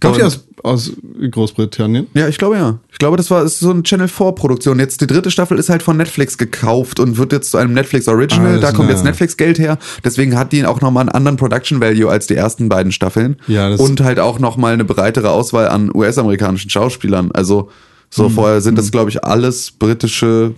[0.00, 0.92] Kommt die aus, aus
[1.30, 2.06] Großbritannien?
[2.14, 2.78] Ja, ich glaube ja.
[2.90, 4.78] Ich glaube, das war ist so eine Channel 4 Produktion.
[4.78, 8.06] Jetzt die dritte Staffel ist halt von Netflix gekauft und wird jetzt zu einem Netflix
[8.08, 8.46] Original.
[8.46, 8.90] Alles da kommt klar.
[8.90, 9.78] jetzt Netflix Geld her.
[10.04, 13.36] Deswegen hat die auch nochmal einen anderen Production Value als die ersten beiden Staffeln.
[13.46, 17.32] Ja, das- und halt auch nochmal eine breitere Auswahl an US-amerikanischen Schauspielern.
[17.32, 17.70] Also
[18.10, 20.54] so vorher sind das, glaube ich, alles britische,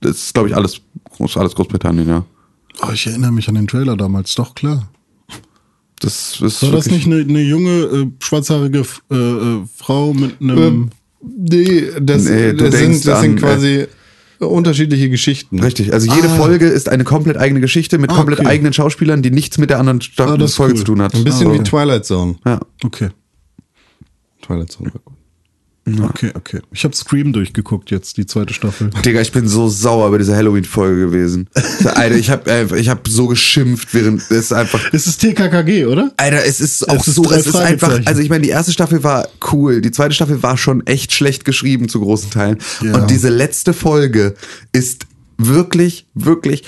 [0.00, 0.80] das ist, glaube ich, alles,
[1.34, 2.24] alles Großbritannien, ja.
[2.82, 4.88] Oh, ich erinnere mich an den Trailer damals, doch klar.
[6.04, 10.58] Das ist War das nicht eine, eine junge, äh, schwarzhaarige äh, äh, Frau mit einem.
[10.58, 10.90] Ähm,
[11.22, 13.86] nee, das, Nee, das, sind, das an, sind quasi
[14.38, 15.60] unterschiedliche Geschichten.
[15.60, 16.36] Richtig, also jede Ah.
[16.36, 18.48] Folge ist eine komplett eigene Geschichte mit Ah, komplett okay.
[18.48, 20.78] eigenen Schauspielern, die nichts mit der anderen Sta Ah, Folge cool.
[20.78, 21.14] zu tun hat.
[21.14, 22.36] Ein bisschen Ah, wie Twilight Zone.
[22.44, 22.60] Ja.
[22.84, 23.08] Okay.
[24.42, 25.14] Twilight Zone war gut.
[25.86, 26.60] Okay, okay.
[26.72, 28.88] Ich habe Scream durchgeguckt jetzt, die zweite Staffel.
[29.04, 31.48] Digga, ich bin so sauer über diese Halloween-Folge gewesen.
[31.84, 34.80] Alter, ich hab, äh, ich hab so geschimpft, während es ist einfach.
[34.92, 36.10] Es ist TKKG, oder?
[36.16, 39.02] Alter, es ist auch Es so, es ist einfach, also ich meine, die erste Staffel
[39.04, 42.58] war cool, die zweite Staffel war schon echt schlecht geschrieben zu großen Teilen.
[42.82, 42.94] Ja.
[42.94, 44.34] Und diese letzte Folge
[44.72, 46.64] ist wirklich, wirklich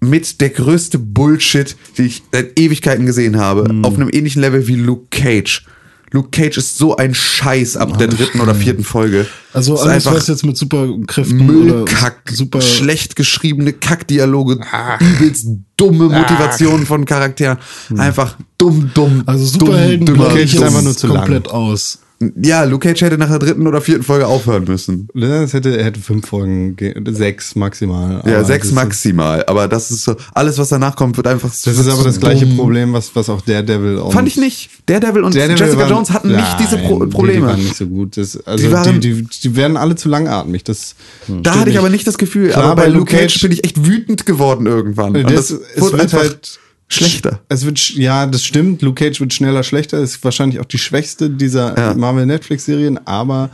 [0.00, 3.84] mit der größte Bullshit, die ich seit Ewigkeiten gesehen habe, Hm.
[3.84, 5.64] auf einem ähnlichen Level wie Luke Cage.
[6.10, 9.26] Luke Cage ist so ein Scheiß ab der dritten oder vierten Folge.
[9.52, 14.98] Also ist alles, einfach was jetzt mit Superkräften Müllkack, oder super schlecht geschriebene Kackdialoge, Ah.
[15.00, 17.58] übelst dumme Motivationen von Charakteren.
[17.96, 19.22] Einfach dumm, dumm.
[19.26, 20.64] Also Superhelden dumm, dümmer, ich ist dumm.
[20.64, 21.16] einfach nur zu lang.
[21.18, 21.98] komplett aus.
[22.42, 25.08] Ja, Luke Cage hätte nach der dritten oder vierten Folge aufhören müssen.
[25.14, 28.22] Das hätte, er hätte fünf Folgen, ge- sechs maximal.
[28.26, 29.44] Ja, sechs maximal.
[29.46, 31.48] Aber das ist so, alles, was danach kommt, wird einfach.
[31.48, 34.68] Das ist aber das gleiche Problem, was, was auch Daredevil und Fand ich nicht.
[34.86, 37.34] Daredevil und Daredevil Jessica waren- Jones hatten nicht diese Pro Nein, Probleme.
[37.34, 38.16] Die, die waren nicht so gut.
[38.16, 40.64] Das, also Die die, waren- die, die, werden alle zu langatmig.
[40.64, 40.96] Das
[41.28, 42.48] da hatte ich aber nicht das Gefühl.
[42.50, 45.14] Klar, aber bei bei Luke Cage bin ich echt wütend geworden irgendwann.
[45.14, 47.40] Das, das es wird einfach halt schlechter.
[47.48, 48.82] Es wird, ja, das stimmt.
[48.82, 49.98] Luke Cage wird schneller schlechter.
[50.00, 51.94] Ist wahrscheinlich auch die schwächste dieser Ja.
[51.94, 53.06] Marvel-Netflix-Serien.
[53.06, 53.50] Aber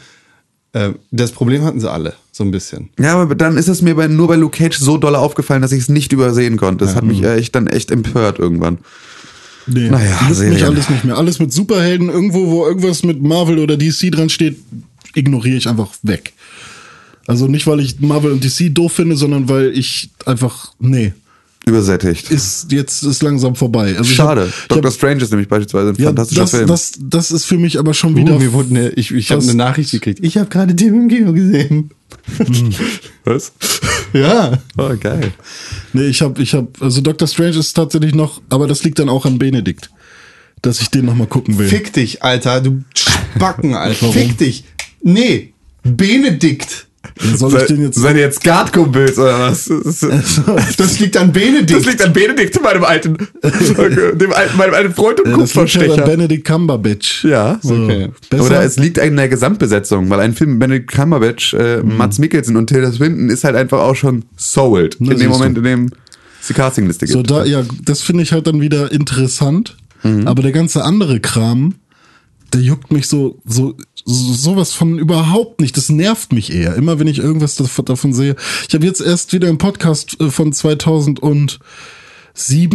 [0.72, 2.14] äh, das Problem hatten sie alle.
[2.32, 2.90] So ein bisschen.
[2.98, 5.72] Ja, aber dann ist es mir bei, nur bei Luke Cage so doll aufgefallen, dass
[5.72, 6.84] ich es nicht übersehen konnte.
[6.84, 8.78] Das hat mich äh, echt dann echt empört irgendwann.
[9.66, 10.64] Nee, Naja, mich Serien.
[10.66, 11.16] alles nicht mehr.
[11.16, 14.58] Alles mit Superhelden, irgendwo, wo irgendwas mit Marvel oder DC dran steht,
[15.14, 16.32] ignoriere ich einfach weg.
[17.26, 21.14] Also nicht, weil ich Marvel und DC doof finde, sondern weil ich einfach, nee,
[21.66, 22.30] Übersättigt.
[22.30, 23.96] ist jetzt ist langsam vorbei.
[23.96, 24.42] Also Schade.
[24.42, 26.66] hab- Doctor hab- Strange ist nämlich beispielsweise ein ja, fantastischer das, Film.
[26.66, 28.36] das, das ist für mich aber schon wieder.
[28.36, 30.18] Uh, mir wurde eine, ich ich habe eine Nachricht gekriegt.
[30.22, 31.90] Ich habe gerade Tim im Kino gesehen.
[33.24, 33.52] Was?
[34.12, 34.58] Ja.
[34.76, 35.32] Oh, geil.
[35.92, 39.08] Nee, ich habe, ich habe, also Doctor Strange ist tatsächlich noch, aber das liegt dann
[39.08, 39.90] auch an Benedikt,
[40.62, 41.68] dass ich den noch mal gucken will.
[41.68, 42.60] Fick dich, Alter.
[42.60, 44.12] Du Spacken, Alter.
[44.12, 44.64] Fick dich.
[45.02, 45.52] Nee.
[45.82, 46.83] Benedikt.
[47.36, 47.96] Soll ich den jetzt?
[47.98, 49.64] Seid ihr jetzt Guard-Kumpels oder was?
[49.66, 50.00] Das,
[50.76, 51.86] Das liegt an Benedikt.
[51.86, 55.80] liegt an Benedikt, meinem alten, dem alten, meinem alten Freund und Ja, das liegt ja
[55.82, 56.02] an Kupferstecher.
[56.02, 57.24] Benedict Cumberbatch.
[57.24, 57.58] Ja.
[57.62, 57.74] So.
[57.74, 58.10] Okay.
[58.30, 62.18] Besser, Oder es liegt an der Gesamtbesetzung, weil ein Film mit Benedict Cumberbatch, äh, Mats
[62.18, 64.96] Mikkelsen und Tilda Swinton ist halt einfach auch schon sold.
[64.98, 65.60] Na, in dem Moment, du.
[65.60, 65.90] in dem
[66.40, 67.16] es die Castingliste gibt.
[67.16, 69.76] so da, ja, das finde ich halt dann wieder interessant.
[70.02, 70.26] Mhm.
[70.28, 71.74] Aber der ganze andere Kram,
[72.54, 75.76] der juckt mich so, so, so sowas von überhaupt nicht.
[75.76, 76.74] Das nervt mich eher.
[76.76, 78.36] Immer wenn ich irgendwas dav- davon sehe.
[78.68, 81.58] Ich habe jetzt erst wieder einen Podcast äh, von 2007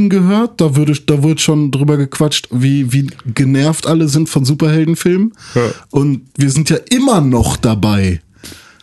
[0.10, 0.60] gehört.
[0.62, 5.34] Da würde, da wurde schon drüber gequatscht, wie, wie genervt alle sind von Superheldenfilmen.
[5.92, 8.22] Und wir sind ja immer noch dabei.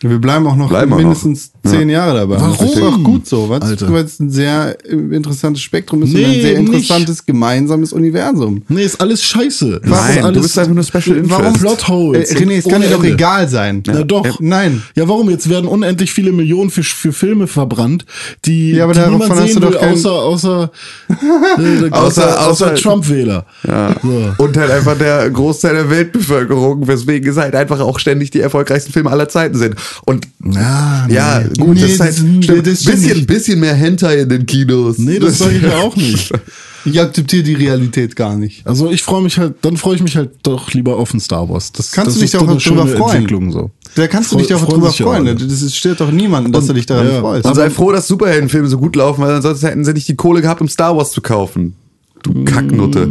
[0.01, 2.35] Wir bleiben auch noch Bleiben mindestens zehn Jahre dabei.
[2.39, 2.57] Warum?
[2.67, 3.49] Das ist auch gut so.
[3.49, 6.67] Weil es ein sehr äh, interessantes Spektrum ist und Nee, ein sehr nicht.
[6.73, 8.63] interessantes gemeinsames Universum.
[8.67, 9.81] Nee, ist alles scheiße.
[9.83, 11.29] Nein, du alles, bist einfach nur Special Interest.
[11.41, 12.31] Warum Plotholes?
[12.31, 13.83] Äh, René, es kann dir doch egal sein.
[13.87, 14.39] Na doch.
[14.39, 14.81] Nein.
[14.95, 15.29] Ja, warum?
[15.29, 18.05] Jetzt werden unendlich viele Millionen für, für Filme verbrannt,
[18.45, 20.71] die, Ja, aber die niemand hast sehen du will, doch kein- außer, außer,
[21.09, 21.13] äh,
[21.91, 23.45] außer, außer, außer- Trump-Wähler.
[23.67, 23.95] Ja.
[24.01, 24.43] So.
[24.43, 28.91] Und halt einfach der Großteil der Weltbevölkerung, weswegen es halt einfach auch ständig die erfolgreichsten
[28.93, 29.75] Filme aller Zeiten sind.
[30.05, 31.56] Und Ja, ja, nee.
[31.57, 34.97] Gut, Nee, das ist halt stimmt, das stimmt bisschen, bisschen mehr Hentai in den Kinos.
[34.97, 36.31] Nee, das sage ich ja auch nicht.
[36.85, 38.65] Ich akzeptiere die Realität gar nicht.
[38.65, 41.49] Also ich freue mich halt, dann freue ich mich halt doch lieber auf ein Star
[41.49, 41.73] Wars.
[41.73, 43.51] Das, Kannst das du dich auch drüber freuen.
[43.51, 43.71] So.
[43.95, 45.27] Da kannst du dich auch drüber ja freuen.
[45.27, 45.35] alle.
[45.35, 47.45] Das stört doch niemanden, dass du dich daran ja, freust.
[47.45, 50.41] Und sei froh, dass Superheldenfilme so gut laufen, weil ansonsten hätten sie nicht die Kohle
[50.41, 51.75] gehabt, um Star Wars zu kaufen.
[52.23, 53.09] Du Kacknutte.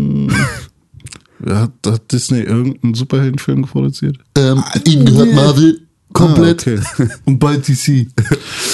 [1.46, 4.16] Hat, hat Disney irgendeinen Superheldenfilm produziert?
[4.38, 5.86] Ähm, ihnen gehört Marvel.
[6.16, 6.66] Komplett.
[6.66, 7.09] Ah, okay.
[7.24, 8.07] Und bald DC.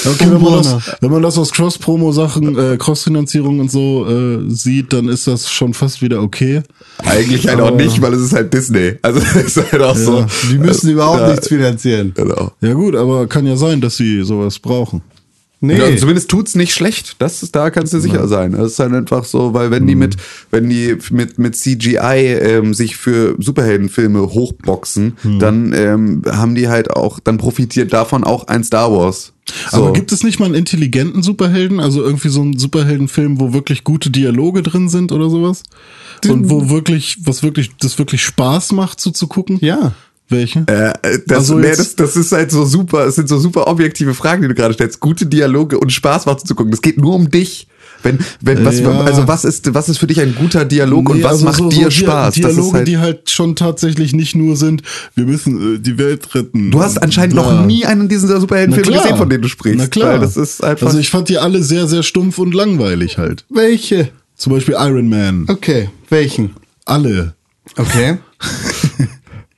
[0.04, 4.92] Okay, wenn man, das, wenn man das aus Cross-Promo-Sachen, äh, Cross-Finanzierung und so äh, sieht,
[4.92, 6.62] dann ist das schon fast wieder okay.
[6.98, 8.94] Eigentlich halt auch nicht, weil es ist halt Disney.
[9.02, 10.24] Also es ist halt auch so.
[10.50, 12.12] Die müssen überhaupt ja, nichts finanzieren.
[12.14, 12.52] Genau.
[12.60, 15.02] Ja gut, aber kann ja sein, dass sie sowas brauchen.
[15.64, 15.78] Nee.
[15.78, 17.14] Ja, zumindest tut's nicht schlecht.
[17.20, 18.50] Das ist, da kannst du sicher sein.
[18.52, 20.00] Das ist halt einfach so, weil wenn die Mhm.
[20.00, 20.16] mit,
[20.50, 21.96] wenn die mit, mit CGI
[22.42, 25.38] ähm, sich für Superheldenfilme hochboxen, Mhm.
[25.38, 29.32] dann ähm, haben die halt auch, dann profitiert davon auch ein Star Wars.
[29.70, 29.76] So.
[29.76, 31.78] Aber gibt es nicht mal einen intelligenten Superhelden?
[31.78, 35.62] Also irgendwie so einen Superheldenfilm, wo wirklich gute Dialoge drin sind oder sowas?
[36.28, 39.58] Und wo wirklich, was wirklich, das wirklich Spaß macht, so zu gucken?
[39.60, 39.92] ja.
[40.32, 40.60] Welche?
[40.66, 40.92] Äh,
[41.26, 44.42] das, Also nee, das, das ist halt so super, es sind so super objektive Fragen,
[44.42, 44.98] die du gerade stellst.
[45.00, 46.70] Gute Dialoge und Spaß macht zu gucken.
[46.70, 47.66] Das geht nur um dich.
[48.04, 49.00] Wenn, wenn, was, Ja.
[49.02, 51.56] also was ist, was ist für dich ein guter Dialog und Nee, was also macht
[51.58, 52.34] so- so dir Dia- Spaß?
[52.34, 54.82] Dialoge, das ist halt, die halt schon tatsächlich nicht nur sind,
[55.14, 56.72] wir müssen äh, die Welt retten.
[56.72, 59.78] du hast anscheinend noch nie einen dieser Superheldenfilme gesehen, von denen du sprichst.
[59.78, 60.18] Na klar.
[60.18, 60.88] Das ist einfach.
[60.88, 63.44] also ich fand die alle sehr, sehr stumpf und langweilig halt.
[63.50, 64.08] Welche?
[64.36, 65.44] Zum Beispiel Iron Man.
[65.48, 65.88] Okay.
[66.08, 66.50] Welchen?
[66.84, 67.34] Alle.
[67.76, 68.18] Okay.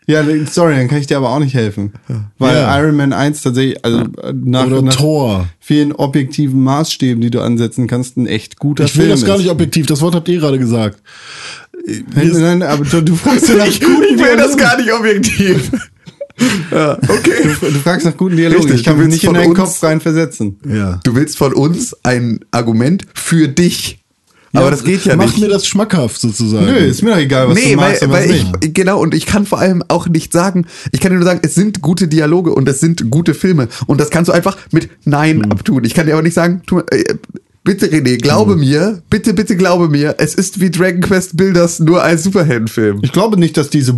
[0.06, 1.92] ja, sorry, dann kann ich dir aber auch nicht helfen.
[2.38, 2.78] Weil Ja.
[2.80, 7.86] Iron Man 1 tatsächlich, also äh, nach, Oder nach vielen objektiven Maßstäben, die du ansetzen
[7.86, 9.42] kannst, ein echt guter Ich will Film das gar ist.
[9.42, 11.02] nicht objektiv, das Wort habt ihr gerade gesagt.
[12.14, 14.92] Nein, nein, aber du, du fragst ja nach ich, guten ich will das gar nicht
[14.92, 15.70] objektiv.
[16.70, 17.30] ja, okay.
[17.60, 18.62] Du, du fragst nach guten Dialogen.
[18.62, 20.58] Richtig, ich kann mich nicht in deinen uns- Kopf rein versetzen.
[20.68, 21.00] Ja.
[21.04, 24.03] Du willst von uns ein Argument für dich.
[24.60, 25.38] Aber das geht ja Mach nicht.
[25.38, 26.66] mir das schmackhaft sozusagen.
[26.66, 28.74] Nö, ist mir doch egal, was nee, du magst weil, weil ich, nicht.
[28.74, 31.54] genau, und ich kann vor allem auch nicht sagen, ich kann dir nur sagen, es
[31.54, 33.68] sind gute Dialoge und es sind gute Filme.
[33.86, 35.52] Und das kannst du einfach mit Nein Hm.
[35.52, 35.84] abtun.
[35.84, 37.02] Ich kann dir aber nicht sagen, tu, äh,
[37.64, 38.18] bitte René, Hm.
[38.18, 43.00] glaube mir, bitte, bitte glaube mir, es ist wie Dragon Quest Builders nur ein Superheldenfilm.
[43.02, 43.92] Ich glaube nicht, dass diese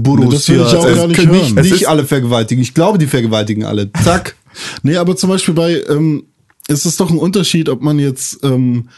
[0.48, 2.62] will hier ich auch also gar nicht nicht, nicht alle vergewaltigen.
[2.62, 3.90] Ich glaube, die vergewaltigen alle.
[4.02, 4.34] Zack.
[4.82, 6.22] Nee, aber zum Beispiel bei, ähm,
[6.66, 8.88] es ist doch ein Unterschied, ob man jetzt ähm,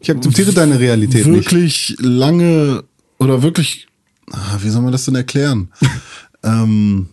[0.00, 1.34] Ich akzeptiere deine Realität nicht.
[1.36, 2.84] wirklich lange
[3.18, 3.86] oder wirklich,
[4.30, 5.70] ah, wie soll man das denn erklären?
[6.42, 7.08] ähm,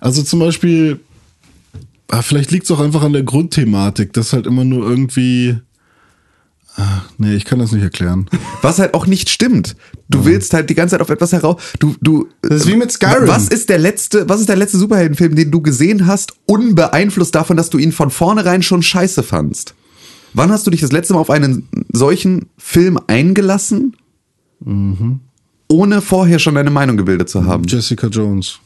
[0.00, 1.00] also zum Beispiel,
[2.08, 5.58] ah, vielleicht liegt es auch einfach an der Grundthematik, dass halt immer nur irgendwie,
[6.78, 8.28] ah, nee, ich kann das nicht erklären.
[8.62, 9.76] Was halt auch nicht stimmt.
[10.08, 11.60] Du willst halt die ganze Zeit auf etwas heraus.
[11.78, 12.28] Du, du.
[12.40, 13.28] Das ist wie mit Skyrim.
[13.28, 17.58] Was ist der letzte, was ist der letzte Superheldenfilm, den du gesehen hast, unbeeinflusst davon,
[17.58, 19.74] dass du ihn von vornherein schon scheiße fandst?
[20.32, 23.96] Wann hast du dich das letzte Mal auf einen solchen Film eingelassen,
[25.68, 27.64] ohne vorher schon deine Meinung gebildet zu haben?
[27.66, 28.60] Jessica Jones.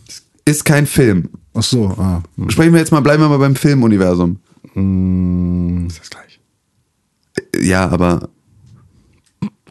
[0.45, 1.29] Ist kein Film.
[1.55, 2.23] Ach so, ah.
[2.37, 2.51] hm.
[2.51, 4.39] Sprechen wir jetzt mal, bleiben wir mal beim Filmuniversum.
[5.87, 6.32] ist das gleich.
[7.61, 8.29] Ja, aber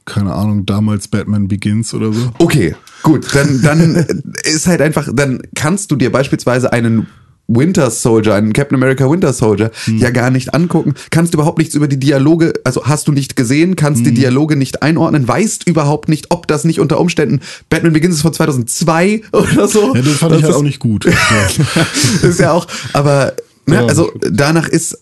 [0.06, 2.32] keine Ahnung, damals Batman Begins oder so.
[2.40, 3.96] Okay, gut, dann, dann
[4.44, 7.08] ist halt einfach, dann kannst du dir beispielsweise einen
[7.48, 11.88] Winter Soldier, einen Captain America Winter Soldier ja gar nicht angucken, kannst überhaupt nichts über
[11.88, 16.28] die Dialoge, also hast du nicht gesehen, kannst die Dialoge nicht einordnen, weißt überhaupt nicht,
[16.32, 19.94] ob das nicht unter Umständen Batman Begins ist von 2002 oder so.
[19.96, 21.06] Ja, den fand Das ich halt ist- auch nicht gut.
[22.24, 23.34] ist ja auch, aber
[23.66, 23.86] ne, Ja.
[23.86, 24.98] also danach ist,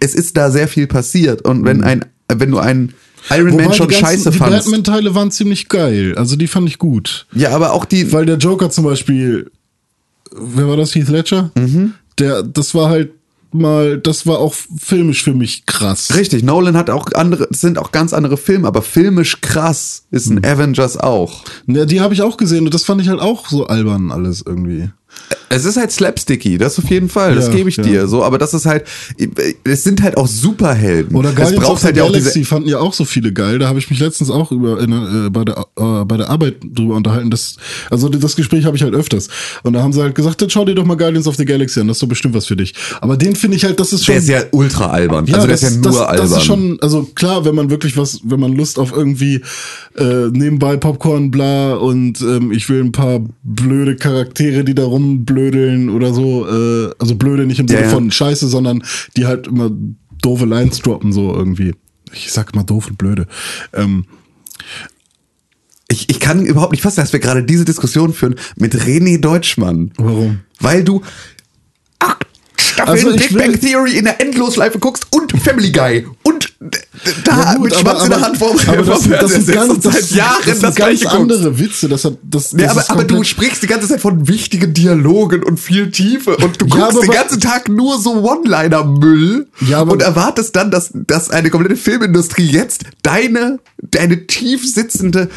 [0.00, 2.06] es ist da sehr viel passiert und wenn ein,
[2.38, 2.94] wenn du einen
[3.30, 4.64] Iron Man Wobei schon die ganzen- scheiße Die fandst.
[4.64, 6.14] Batman-Teile waren ziemlich geil.
[6.16, 7.26] Also die fand ich gut.
[7.34, 9.50] Ja, aber auch die, Weil der Joker zum Beispiel,
[10.34, 11.50] wer war das, Heath Ledger?
[11.56, 11.94] Mhm.
[12.18, 13.10] Der, das war halt
[13.52, 16.14] mal, das war auch filmisch für mich krass.
[16.14, 20.44] Richtig, Nolan hat auch andere, sind auch ganz andere Filme, aber filmisch krass ist ein
[20.44, 21.42] Avengers auch.
[21.66, 24.42] Ja, die habe ich auch gesehen und das fand ich halt auch so albern alles
[24.46, 24.90] irgendwie.
[25.52, 27.82] Es ist halt slapsticky, das auf jeden Fall, das Ja, gebe ich ja.
[27.82, 28.84] dir so, aber das ist halt,
[29.64, 31.16] es sind halt auch Superhelden.
[31.16, 33.04] Oder es Guardians of braucht the halt ja auch Galaxy diese, fanden ja auch so
[33.04, 33.58] viele geil.
[33.58, 36.56] Da habe ich mich letztens auch über in, äh, bei der äh, bei der Arbeit
[36.62, 37.30] drüber unterhalten.
[37.30, 37.56] Das,
[37.90, 39.28] also das Gespräch habe ich halt öfters.
[39.62, 41.80] Und da haben sie halt gesagt, dann schau dir doch mal Guardians of the Galaxy
[41.80, 41.88] an.
[41.88, 42.74] Das ist doch bestimmt was für dich.
[43.00, 44.14] Aber den finde ich halt, das ist schon.
[44.14, 46.30] der ist ja ultra albern, also der ist ja nur das, albern.
[46.30, 49.42] Das ist schon, also klar, wenn man wirklich was, wenn man Lust auf irgendwie
[49.96, 54.84] äh, nebenbei Popcorn, bla und ähm, ich will ein paar blöde Charaktere, die da
[55.40, 57.92] rumblödeln oder so, äh, also blöde nicht im Sinne Ja, ja.
[57.92, 58.82] von Scheiße, sondern
[59.16, 59.70] die halt immer
[60.22, 61.74] doofe Lines droppen, so irgendwie.
[62.12, 63.26] Ich sag mal doof und blöde.
[63.72, 64.04] Ähm,
[65.88, 69.92] ich, ich kann überhaupt nicht fassen, dass wir gerade diese Diskussion führen mit René Deutschmann.
[69.96, 70.40] Warum?
[70.60, 71.02] Weil du
[71.98, 72.26] acht
[72.56, 76.72] Staffeln Also Big Bang Theory in der Endlosschleife guckst und Family Guy und da
[77.26, 79.54] Ja, gut, mit Schwanz in der Hand vor, aber das, vor sind- das sind sitzt
[79.56, 81.88] ganz, und seit das, Jahren das das ganz andere Witze.
[81.88, 84.74] Das hat, das, das Ja, aber, ist aber du sprichst die ganze Zeit von wichtigen
[84.74, 89.80] Dialogen und viel Tiefe und du Ja, guckst den ganzen Tag nur so One-Liner-Müll Ja,
[89.80, 95.30] und erwartest dann, dass, dass eine komplette Filmindustrie jetzt deine, deine tief sitzende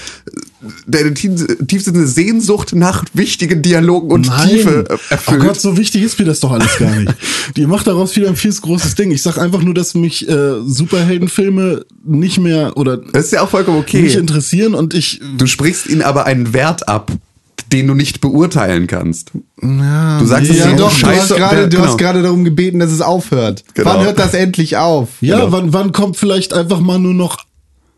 [0.88, 5.41] deine tief- tiefsitzende Sehnsucht nach wichtigen Dialogen und Tiefe äh, Oh erfüllt.
[5.41, 7.13] Gott, so wichtig ist mir das doch alles gar nicht.
[7.58, 9.12] Die macht daraus wieder ein viel zu großes Ding.
[9.12, 13.49] Ich sag einfach nur, dass mich äh, Superheldenfilme nicht mehr oder das ist ja auch
[13.49, 14.13] vollkommen nicht okay.
[14.17, 17.12] interessieren und ich Du sprichst ihnen aber einen Wert ab,
[17.71, 19.32] den du nicht beurteilen kannst.
[19.62, 21.88] ja, Du sagst, es Ja, doch, du scheiße, hast gerade, ja, du genau.
[21.89, 23.63] hast gerade darum gebeten, dass es aufhört.
[23.73, 23.89] Genau.
[23.89, 25.10] Wann hört das endlich auf?
[25.21, 25.52] ja, genau.
[25.52, 27.38] wann, wann kommt vielleicht einfach mal nur noch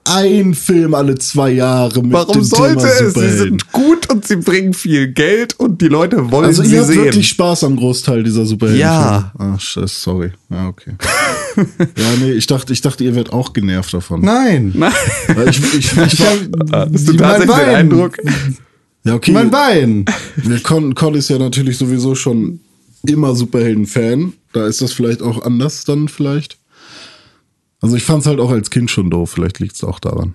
[0.08, 3.14] ein Film alle zwei Jahre mit Warum dem sollte Thema es?
[3.16, 6.80] Sie sind gut und sie bringen viel Geld und die Leute wollen Also sie ihr
[6.82, 7.04] habt sehen.
[7.06, 8.82] wirklich Spaß am Großteil dieser Superhelden.
[8.82, 9.32] Ja.
[9.38, 10.32] Ah, scheiße, sorry.
[10.50, 10.92] Ja, okay.
[11.58, 14.22] ja, nee, ich dachte, ich dachte, ihr werdet auch genervt davon.
[14.22, 14.74] Nein.
[15.28, 17.76] Weil ich, ich, ich, Ich hab, Hast du mein tatsächlich den Bein.
[17.76, 18.18] Eindruck?
[19.06, 19.32] ja, okay.
[19.32, 20.06] Mein Bein.
[20.64, 22.60] Con, Con ist ja natürlich sowieso schon
[23.08, 24.34] immer Superhelden-Fan.
[24.54, 26.58] Da ist das vielleicht auch anders dann vielleicht.
[27.86, 29.30] Also ich fand es halt auch als Kind schon doof.
[29.30, 30.34] Vielleicht liegt es auch daran.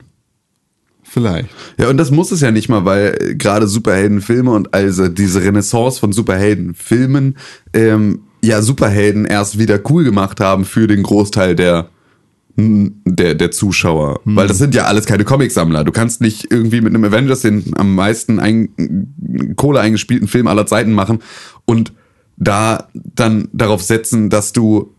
[1.03, 1.49] Vielleicht.
[1.79, 5.43] Ja, und das muss es ja nicht mal, weil äh, gerade Superheldenfilme und also diese
[5.43, 7.37] Renaissance von Superheldenfilmen
[7.73, 11.89] ähm, ja Superhelden erst wieder cool gemacht haben für den Großteil der
[12.57, 14.21] der, der Zuschauer.
[14.25, 15.83] Weil das sind ja alles keine Comicsammler.
[15.83, 20.67] Du kannst nicht irgendwie mit einem Avengers den am meisten ein, Kohle eingespielten Film aller
[20.67, 21.21] Zeiten machen
[21.65, 21.93] und
[22.37, 24.95] da dann darauf setzen, dass du,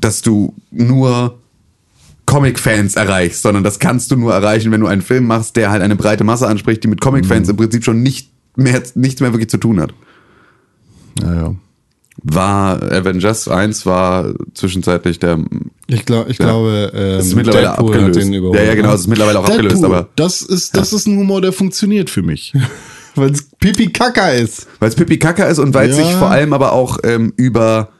[0.00, 1.38] dass du nur
[2.26, 5.82] Comic-Fans erreichst, sondern das kannst du nur erreichen, wenn du einen Film machst, der halt
[5.82, 9.50] eine breite Masse anspricht, die mit Comic-Fans im Prinzip schon nicht mehr, nichts mehr wirklich
[9.50, 9.92] zu tun hat.
[11.20, 11.54] Ja, ja.
[12.22, 15.40] War Avengers 1 war zwischenzeitlich der
[15.88, 16.46] Ich, glaub, ich Ja.
[16.46, 18.30] glaube, ähm, ist mittlerweile Deadpool abgelöst.
[18.54, 21.18] ja, ja, genau, es ist mittlerweile auch abgelöst, Deadpool, aber das ist, das ist ein
[21.18, 22.52] Humor, der funktioniert für mich.
[23.16, 24.66] Weil es Pipi Kaka ist.
[24.80, 26.04] weil es Pipi Kaka ist und weil es Ja.
[26.04, 27.90] sich vor allem aber auch ähm, über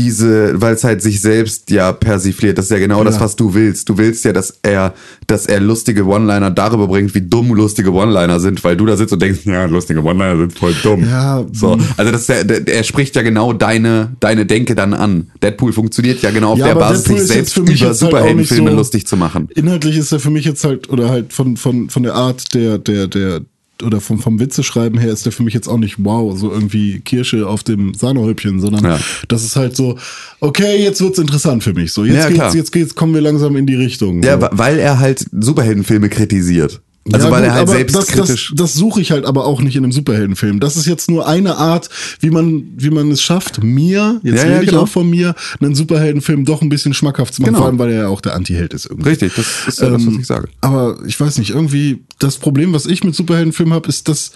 [0.00, 2.56] diese, weil es halt sich selbst ja persifliert.
[2.56, 3.20] Das ist ja genau das, Ja.
[3.20, 3.88] was du willst.
[3.90, 4.94] Du willst ja, dass er,
[5.26, 9.12] dass er lustige One-Liner darüber bringt, wie dumm lustige One-Liner sind, weil du da sitzt
[9.12, 11.04] und denkst, ja, lustige One-Liner sind voll dumm.
[11.04, 11.76] Ja, so.
[11.76, 11.84] mh.
[11.98, 15.30] Also das ja, er spricht ja genau deine, deine Denke dann an.
[15.42, 17.98] Deadpool funktioniert ja genau auf Ja, der Basis, Deadpool sich selbst für mich über halt
[17.98, 19.48] Superheldenfilme so- lustig zu machen.
[19.54, 22.78] Inhaltlich ist er für mich jetzt halt, oder halt von, von, von der Art der,
[22.78, 23.40] der, der,
[23.82, 27.00] oder vom, vom Witzeschreiben her ist der für mich jetzt auch nicht wow, so irgendwie
[27.00, 29.00] Kirsche auf dem Sahnehäubchen, sondern Ja.
[29.28, 29.98] das ist halt so,
[30.40, 31.92] okay, jetzt wird's interessant für mich.
[31.92, 32.46] So, jetzt Ja, klar.
[32.48, 34.22] geht's, jetzt geht's, kommen wir langsam in die Richtung.
[34.22, 34.48] Ja, so.
[34.52, 36.80] weil er halt Superheldenfilme kritisiert.
[37.12, 38.48] Also Ja, weil gut, er halt aber selbstkritisch.
[38.50, 40.60] Das, das, das suche ich halt aber auch nicht in einem Superheldenfilm.
[40.60, 41.88] Das ist jetzt nur eine Art,
[42.20, 44.82] wie man, wie man es schafft, mir, jetzt Ja, rede ja, ich genau.
[44.82, 47.58] auch von mir, einen Superheldenfilm doch ein bisschen schmackhaft zu machen, Genau.
[47.60, 49.08] vor allem, weil er ja auch der Antiheld ist irgendwie.
[49.08, 50.48] Richtig, das ist ja das, was Ähm, ich sage.
[50.60, 54.32] Aber ich weiß nicht, irgendwie das Problem, was ich mit Superheldenfilmen habe, ist, dass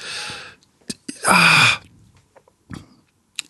[1.26, 1.78] ah,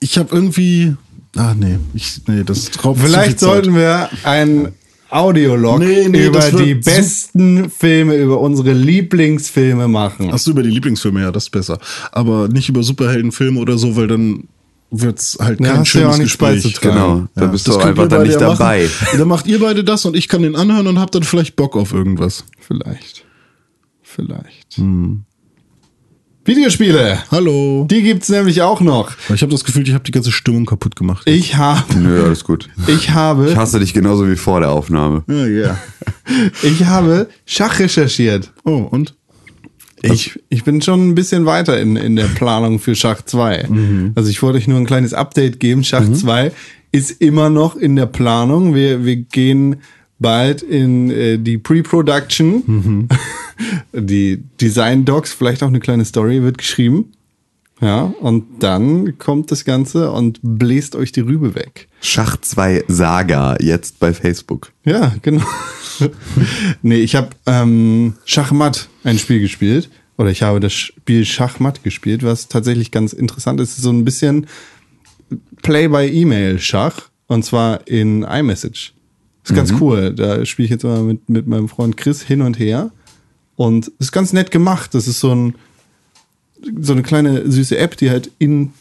[0.01, 0.97] ich habe irgendwie
[1.37, 3.49] ah nee, ich nee, das raubt Vielleicht viel Zeit.
[3.49, 4.73] sollten wir ein
[5.15, 10.31] Audiolog Nee, nee, über wird die besten Filme, über unsere Lieblingsfilme machen.
[10.33, 11.79] Ach so, über die Lieblingsfilme, ja, das ist besser.
[12.13, 14.49] Aber nicht über Superheldenfilme oder so, weil dann
[14.91, 16.81] wird's halt Ja, kein hast du ja schönes auch nichts Gespräch.
[16.81, 18.85] Genau, da bist du das könnt einfach dann nicht ja dabei.
[18.85, 19.19] Machen.
[19.19, 21.77] Dann macht ihr beide das und ich kann den anhören und hab dann vielleicht Bock
[21.77, 22.45] auf irgendwas.
[22.59, 23.25] Vielleicht.
[24.03, 24.81] Vielleicht.
[26.47, 27.21] Videospiele.
[27.31, 27.87] Hallo.
[27.91, 29.13] Die gibt's nämlich auch noch.
[29.35, 31.23] Ich habe das Gefühl, ich habe die ganze Stimmung kaputt gemacht.
[31.27, 32.69] Ich habe, Nö, alles gut.
[32.87, 35.25] ich habe, Ich hasse dich genauso wie vor der Aufnahme.
[35.27, 35.79] Ja, ja.
[36.63, 38.53] ich habe Schach recherchiert.
[38.65, 39.15] Oh, und?
[40.03, 43.69] Ich, ich bin schon ein bisschen weiter in, in der Planung für Schach 2.
[44.15, 45.83] Also ich wollte euch nur ein kleines Update geben.
[45.83, 46.53] Schach 2
[46.93, 48.75] ist immer noch in der Planung.
[48.75, 49.77] Wir, wir gehen
[50.25, 53.09] bald in äh, die Pre-Production.
[53.93, 57.13] Die Design-Docs, vielleicht auch eine kleine Story wird geschrieben.
[57.81, 61.89] Ja, und dann kommt das Ganze und bläst euch die Rübe weg.
[62.01, 64.73] Schach 2 Saga, jetzt bei Facebook.
[64.85, 65.45] Ja, genau.
[66.83, 69.91] nee, ich habe ähm, Schachmatt ein Spiel gespielt.
[70.17, 73.77] Oder ich habe das Spiel Schachmatt gespielt, was tatsächlich ganz interessant ist.
[73.77, 74.47] So ein bisschen
[75.63, 77.11] Play-by-E-Mail-Schach.
[77.27, 78.95] Und zwar in iMessage.
[79.45, 80.15] Ist ganz cool.
[80.15, 82.91] Da spiele ich jetzt mal mit, mit meinem Freund Chris hin und her.
[83.57, 84.95] Und ist ganz nett gemacht.
[84.95, 85.55] Das ist so ein
[86.81, 88.73] so eine kleine süße App, die halt in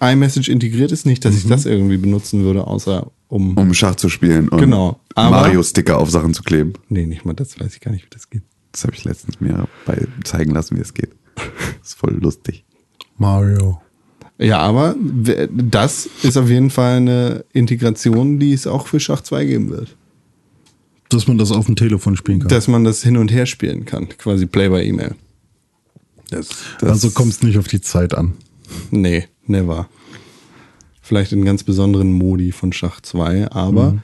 [0.00, 1.04] iMessage integriert ist.
[1.04, 5.00] Nicht, dass ich das irgendwie benutzen würde, außer um Um Schach zu spielen und Genau,
[5.16, 6.74] Mario-Sticker auf Sachen zu kleben.
[6.88, 8.42] Nee, nicht mal das weiß ich gar nicht, wie das geht.
[8.72, 11.10] Das habe ich letztens mir bei zeigen lassen, wie es geht.
[11.34, 11.44] Das
[11.88, 12.64] ist voll lustig.
[13.16, 13.80] Mario.
[14.38, 14.94] Ja, aber
[15.50, 19.96] das ist auf jeden Fall eine Integration, die es auch für Schach 2 geben wird.
[21.08, 22.48] Dass man das auf dem Telefon spielen kann.
[22.48, 25.14] Dass man das hin und her spielen kann, quasi Play by E-Mail.
[26.82, 28.34] Also kommt es nicht auf die Zeit an.
[28.90, 29.88] Nee, never.
[31.00, 34.02] Vielleicht in ganz besonderen Modi von Schach 2, aber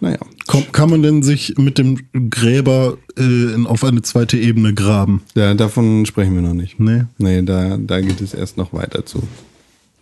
[0.00, 0.18] naja.
[0.48, 1.98] Komm, kann man denn sich mit dem
[2.30, 5.22] Gräber äh, auf eine zweite Ebene graben?
[5.36, 6.80] Ja, davon sprechen wir noch nicht.
[6.80, 7.04] Nee.
[7.18, 9.22] Nee, da, da geht es erst noch weiter zu.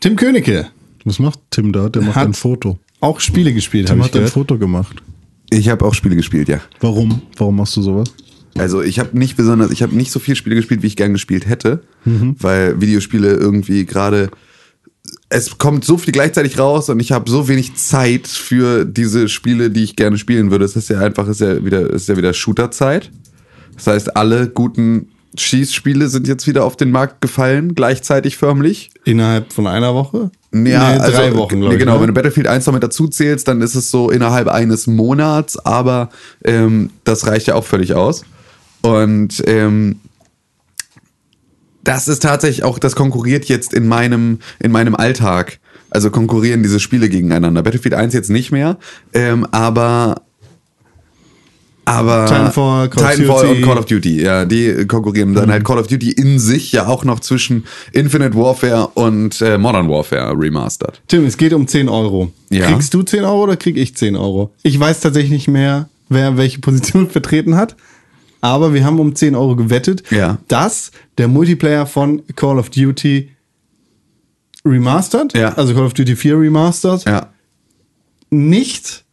[0.00, 0.68] Tim Königke
[1.04, 1.88] Was macht Tim da?
[1.88, 2.78] Der macht Hat- ein Foto.
[3.00, 4.30] auch Spiele gespielt, Tim hat ein gehört.
[4.32, 5.02] Foto gemacht.
[5.50, 6.60] Ich habe auch Spiele gespielt, ja.
[6.80, 7.22] Warum?
[7.36, 8.08] Warum machst du sowas?
[8.56, 11.12] Also ich habe nicht besonders, ich habe nicht so viele Spiele gespielt, wie ich gern
[11.12, 14.30] gespielt hätte, weil Videospiele irgendwie gerade
[15.28, 19.70] es kommt so viel gleichzeitig raus und ich habe so wenig Zeit für diese Spiele,
[19.70, 20.64] die ich gerne spielen würde.
[20.64, 23.10] Es ist ja einfach, ist ja wieder, ist ja wieder Shooter-Zeit.
[23.76, 28.90] Das heißt, alle guten Schießspiele sind jetzt wieder auf den Markt gefallen, gleichzeitig förmlich.
[29.04, 30.30] Innerhalb von einer Woche?
[30.52, 31.78] Ja, nee, also, drei Wochen, glaube nee, ich.
[31.78, 32.00] Genau, ne?
[32.00, 35.56] wenn du Battlefield 1 noch mit dazu zählst, dann ist es so innerhalb eines Monats,
[35.58, 36.10] aber
[36.44, 38.24] ähm, das reicht ja auch völlig aus.
[38.82, 40.00] Und ähm,
[41.84, 45.60] das ist tatsächlich auch, das konkurriert jetzt in meinem, in meinem Alltag.
[45.90, 47.62] Also konkurrieren diese Spiele gegeneinander.
[47.62, 48.78] Battlefield 1 jetzt nicht mehr,
[49.12, 50.22] ähm, aber
[51.90, 53.56] aber Titanfall, Call of Titanfall Duty.
[53.62, 55.34] und Call of Duty, ja, die konkurrieren.
[55.34, 59.58] Dann halt Call of Duty in sich ja auch noch zwischen Infinite Warfare und äh,
[59.58, 61.00] Modern Warfare remastered.
[61.08, 62.32] Tim, es geht um 10 Euro.
[62.50, 62.66] Ja.
[62.66, 64.52] Kriegst du 10 Euro oder krieg ich 10 Euro?
[64.62, 67.76] Ich weiß tatsächlich nicht mehr, wer welche Position vertreten hat.
[68.42, 70.38] Aber wir haben um 10 Euro gewettet, Ja.
[70.48, 73.30] dass der Multiplayer von Call of Duty
[74.64, 75.54] Remastered, Ja.
[75.54, 77.28] also Call of Duty 4 Remastered, Ja.
[78.30, 79.04] nicht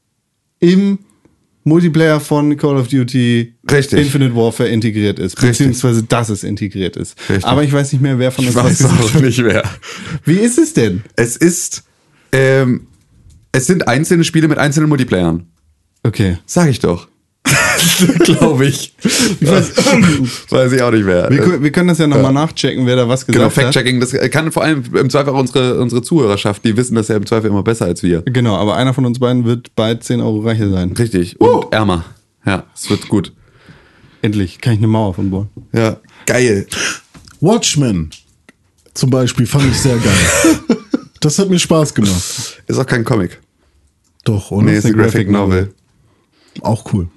[0.59, 0.99] im
[1.67, 3.99] Multiplayer von Call of Duty Richtig.
[3.99, 5.37] Infinite Warfare integriert ist.
[5.37, 5.49] Richtig.
[5.49, 7.17] Beziehungsweise, dass es integriert ist.
[7.29, 7.45] Richtig.
[7.45, 9.63] Aber ich weiß nicht mehr, wer von Ich uns was weiß gesagt auch nicht mehr.
[10.23, 11.03] Wie ist es denn?
[11.15, 11.83] Es ist,
[12.31, 12.87] ähm,
[13.51, 15.47] es sind einzelne Spiele mit einzelnen Multiplayern.
[16.03, 16.37] Okay.
[16.45, 17.07] Sag ich doch.
[18.23, 18.93] Glaube ich.
[19.03, 19.71] Ich weiß,
[20.49, 21.29] Weiß ich auch nicht mehr.
[21.29, 23.63] wir, können- wir können das ja nochmal nachchecken, wer da was Genau, gesagt hat.
[23.73, 27.15] Fact-Checking, das kann vor allem im Zweifel auch unsere, unsere Zuhörerschaft, die wissen das ja
[27.15, 28.21] im Zweifel immer besser als wir.
[28.23, 30.91] Genau, aber einer von uns beiden wird bald 10 Euro reicher sein.
[30.93, 31.39] Richtig.
[31.39, 32.05] Und ärmer.
[32.45, 33.33] Ja, es wird gut.
[34.21, 35.49] Endlich kann ich eine Mauer von bauen.
[35.73, 36.65] Ja, geil.
[37.41, 38.09] Watchmen
[38.93, 40.77] zum Beispiel fand ich sehr geil.
[41.19, 42.61] das hat mir Spaß gemacht.
[42.65, 43.39] Ist auch kein Comic.
[44.23, 44.65] Doch, oder?
[44.65, 45.61] Nee, ist eine eine Graphic Graphic Novel.
[45.61, 45.73] Novel.
[46.61, 47.07] Auch cool.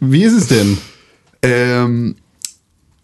[0.00, 0.78] Wie ist es denn?
[1.42, 2.16] Ähm,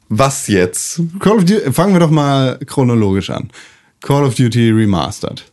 [0.09, 1.01] was jetzt?
[1.19, 3.51] Call of Duty, fangen wir doch mal chronologisch an.
[4.01, 5.45] Call of Duty Remastered.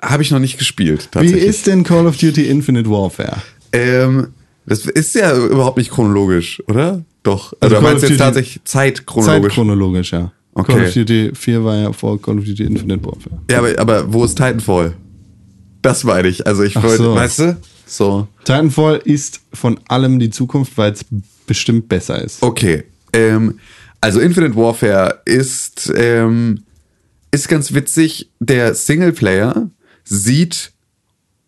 [0.00, 3.36] Habe ich noch nicht gespielt, Wie ist denn Call of Duty Infinite Warfare?
[3.72, 4.28] Ähm,
[4.66, 7.04] das ist ja überhaupt nicht chronologisch, oder?
[7.22, 7.52] Doch.
[7.60, 9.42] Also, Also du meinst jetzt tatsächlich zeitchronologisch.
[9.54, 10.32] Zeitchronologisch, ja.
[10.54, 10.72] Okay.
[10.72, 13.38] Call of Duty 4 war ja vor Call of Duty Infinite Warfare.
[13.50, 14.94] Ja, aber, aber wo ist Titanfall?
[15.82, 16.46] Das meine ich.
[16.46, 17.14] Also ich wollte, so.
[17.14, 17.56] weißt du?
[17.86, 18.28] So.
[18.44, 21.04] Titanfall ist von allem die Zukunft, weil es
[21.46, 22.42] bestimmt besser ist.
[22.42, 22.84] Okay.
[23.12, 23.58] Ähm,
[24.00, 26.62] also Infinite Warfare ist, ähm,
[27.30, 28.30] ist ganz witzig.
[28.40, 29.68] Der Singleplayer
[30.04, 30.72] sieht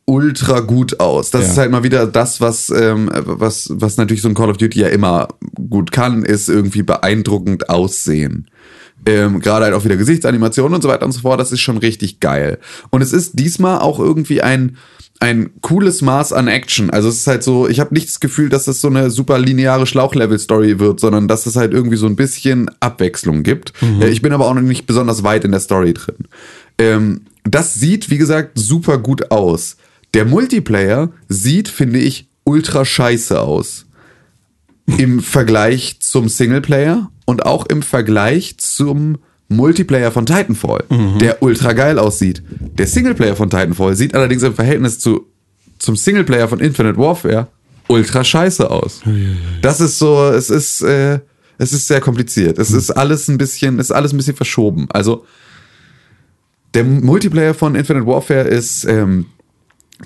[0.06, 1.30] ultra gut aus.
[1.30, 1.50] Das Ja.
[1.52, 4.80] ist halt mal wieder das, was, ähm, was, was natürlich so ein Call of Duty
[4.80, 5.28] ja immer
[5.70, 8.50] gut kann, ist irgendwie beeindruckend aussehen.
[9.06, 11.38] Ähm, Gerade halt auch wieder Gesichtsanimationen und so weiter und so fort.
[11.40, 12.58] Das ist schon richtig geil.
[12.90, 14.76] Und es ist diesmal auch irgendwie ein
[15.20, 16.90] ein cooles Maß an Action.
[16.90, 19.38] Also es ist halt so, ich habe nicht das Gefühl, dass das so eine super
[19.38, 23.72] lineare Schlauchlevel-Story wird, sondern dass es halt irgendwie so ein bisschen Abwechslung gibt.
[24.00, 26.16] Äh, Ich bin aber auch noch nicht besonders weit in der Story drin.
[26.78, 29.76] Ähm, das sieht, wie gesagt, super gut aus.
[30.14, 33.86] Der Multiplayer sieht, finde ich, ultra scheiße aus.
[34.98, 39.18] Im Vergleich zum Singleplayer und auch im Vergleich zum
[39.48, 40.84] Multiplayer von Titanfall,
[41.20, 42.42] der ultra geil aussieht.
[42.48, 45.26] Der Singleplayer von Titanfall sieht allerdings im Verhältnis zu,
[45.78, 47.48] zum Singleplayer von Infinite Warfare
[47.88, 49.02] ultra scheiße aus.
[49.62, 51.20] Das ist so, es ist, äh,
[51.58, 52.58] es ist sehr kompliziert.
[52.58, 54.86] Es ist alles ein bisschen, es ist alles ein bisschen verschoben.
[54.90, 55.24] Also,
[56.74, 59.26] der Multiplayer von Infinite Warfare ist ähm,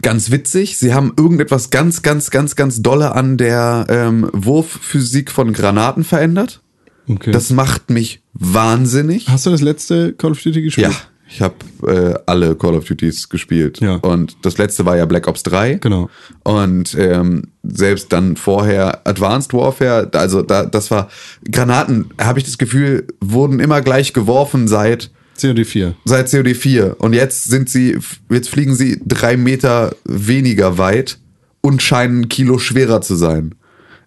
[0.02, 0.76] ganz witzig.
[0.76, 6.60] Sie haben irgendetwas ganz, ganz, ganz, ganz dolle an der ähm, Wurfphysik von Granaten verändert.
[7.08, 7.30] Okay.
[7.30, 9.28] Das macht mich wahnsinnig.
[9.28, 10.88] Hast du das letzte Call of Duty gespielt?
[10.88, 10.96] Ja,
[11.30, 11.54] ich habe
[11.86, 13.80] äh, alle Call of Duties gespielt.
[13.80, 13.96] Ja.
[13.96, 15.74] Und das letzte war ja Black Ops 3.
[15.74, 16.08] Genau.
[16.42, 21.08] Und ähm, selbst dann vorher Advanced Warfare, also da, das war
[21.50, 25.94] Granaten, habe ich das Gefühl, wurden immer gleich geworfen seit COD 4.
[26.04, 27.98] seit COD 4 und jetzt sind sie,
[28.28, 31.18] jetzt fliegen sie drei Meter weniger weit
[31.60, 33.54] und scheinen ein Kilo schwerer zu sein.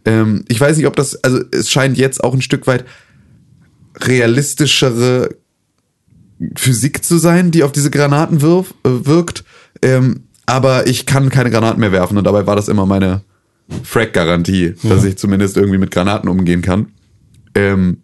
[0.06, 2.86] Ähm, ich weiß nicht, ob das, also es scheint jetzt auch ein Stück weit
[4.00, 5.36] realistischere
[6.56, 9.44] Physik zu sein, die auf diese Granaten wirf, äh, wirkt.
[9.82, 13.22] Ähm, aber ich kann keine Granaten mehr werfen und dabei war das immer meine
[13.84, 16.88] Frag-Garantie, dass ich zumindest irgendwie mit Granaten umgehen kann.
[17.56, 18.02] Ähm,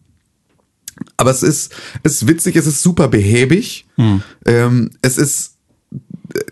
[1.18, 3.86] aber es ist, es ist witzig, es ist super behäbig.
[4.46, 5.57] Ähm, es ist,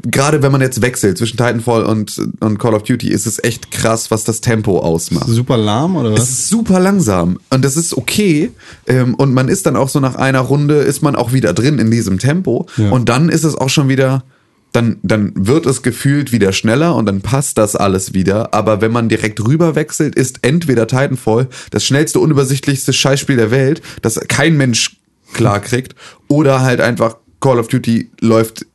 [0.04, 3.72] gerade wenn man jetzt wechselt zwischen Titanfall und, und Call of Duty, ist es echt
[3.72, 5.28] krass, was das Tempo ausmacht.
[5.28, 6.30] Super lahm oder Es was?
[6.30, 8.52] ist super langsam und das ist okay
[8.88, 11.80] ähm, und man ist dann auch so nach einer Runde ist man auch wieder drin
[11.80, 12.90] in diesem Tempo Ja.
[12.92, 14.24] und dann ist es auch schon wieder
[14.72, 18.92] dann dann wird es gefühlt wieder schneller und dann passt das alles wieder, aber wenn
[18.92, 24.58] man direkt rüber wechselt, ist entweder Titanfall das schnellste unübersichtlichste Scheißspiel der Welt, das kein
[24.58, 24.98] Mensch
[25.34, 25.96] klar kriegt
[26.28, 28.66] oder halt einfach Call of Duty läuft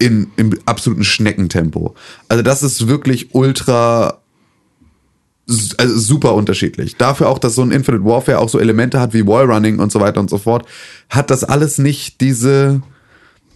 [0.00, 1.94] in, im absoluten Schneckentempo.
[2.28, 4.20] Also das ist wirklich ultra
[5.78, 6.96] also super unterschiedlich.
[6.96, 10.00] Dafür auch, dass so ein Infinite Warfare auch so Elemente hat wie Wallrunning und so
[10.00, 10.66] weiter und so fort,
[11.08, 12.82] hat das alles nicht diese,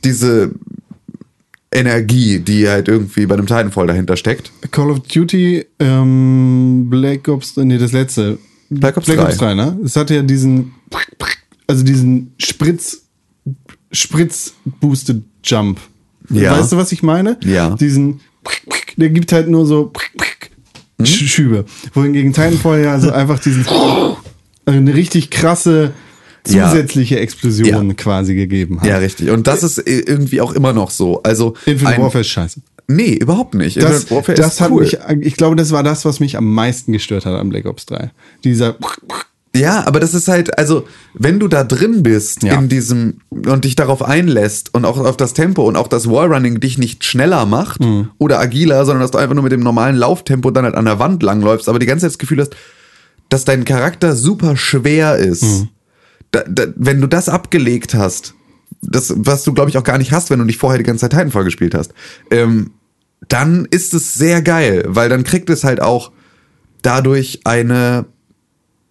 [0.03, 0.51] diese
[1.71, 4.51] Energie, die halt irgendwie bei einem Titanfall dahinter steckt.
[4.71, 8.39] Call of Duty, ähm, Black Ops, nee, das letzte.
[8.71, 9.25] Black Ops Black 3.
[9.25, 9.79] Ops 3, ne?
[9.85, 10.73] Es hatte ja diesen,
[11.67, 13.03] also diesen Spritz,
[13.93, 15.81] Spritz-Boosted Jump.
[16.31, 16.59] Ja.
[16.59, 17.39] Weißt du, was ich meine?
[17.45, 17.71] Ja.
[17.77, 18.21] Diesen,
[18.97, 19.93] der gibt halt nur so
[20.99, 21.07] Hm?
[21.07, 21.65] Sch- Schübe.
[21.93, 23.67] Wohingegen Titanfall ja so einfach diesen,
[24.65, 25.93] eine richtig krasse
[26.45, 27.95] zusätzliche Explosion Ja.
[27.95, 28.87] quasi gegeben hat.
[28.87, 29.31] Ja, richtig.
[29.31, 31.23] Und das ist irgendwie auch immer noch so.
[31.23, 32.61] Also Infinite ein- Warfare ist scheiße.
[32.87, 33.79] Nee, überhaupt nicht.
[33.79, 34.83] Das, Warfare das ist hat cool.
[34.83, 37.87] mich, ich glaube, das war das, was mich am meisten gestört hat am Black Ops
[37.87, 38.11] 3.
[38.45, 38.77] Dieser,
[39.57, 40.85] Ja, aber das ist halt, also,
[41.15, 42.55] wenn du da drin bist Ja.
[42.59, 46.59] in diesem und dich darauf einlässt und auch auf das Tempo und auch das Wallrunning
[46.59, 48.11] dich nicht schneller macht Mhm.
[48.19, 50.99] oder agiler, sondern dass du einfach nur mit dem normalen Lauftempo dann halt an der
[50.99, 52.57] Wand langläufst, aber die ganze Zeit das Gefühl hast,
[53.29, 55.43] dass dein Charakter super schwer ist.
[55.45, 55.69] Mhm.
[56.33, 58.35] Da, da, wenn du das abgelegt hast,
[58.83, 61.03] das, was du, glaube ich, auch gar nicht hast, wenn du nicht vorher die ganze
[61.03, 61.95] Zeit Titanfall gespielt hast,
[62.33, 62.73] ähm,
[63.29, 66.11] dann ist es sehr geil, weil dann kriegt es halt auch
[66.83, 68.05] dadurch eine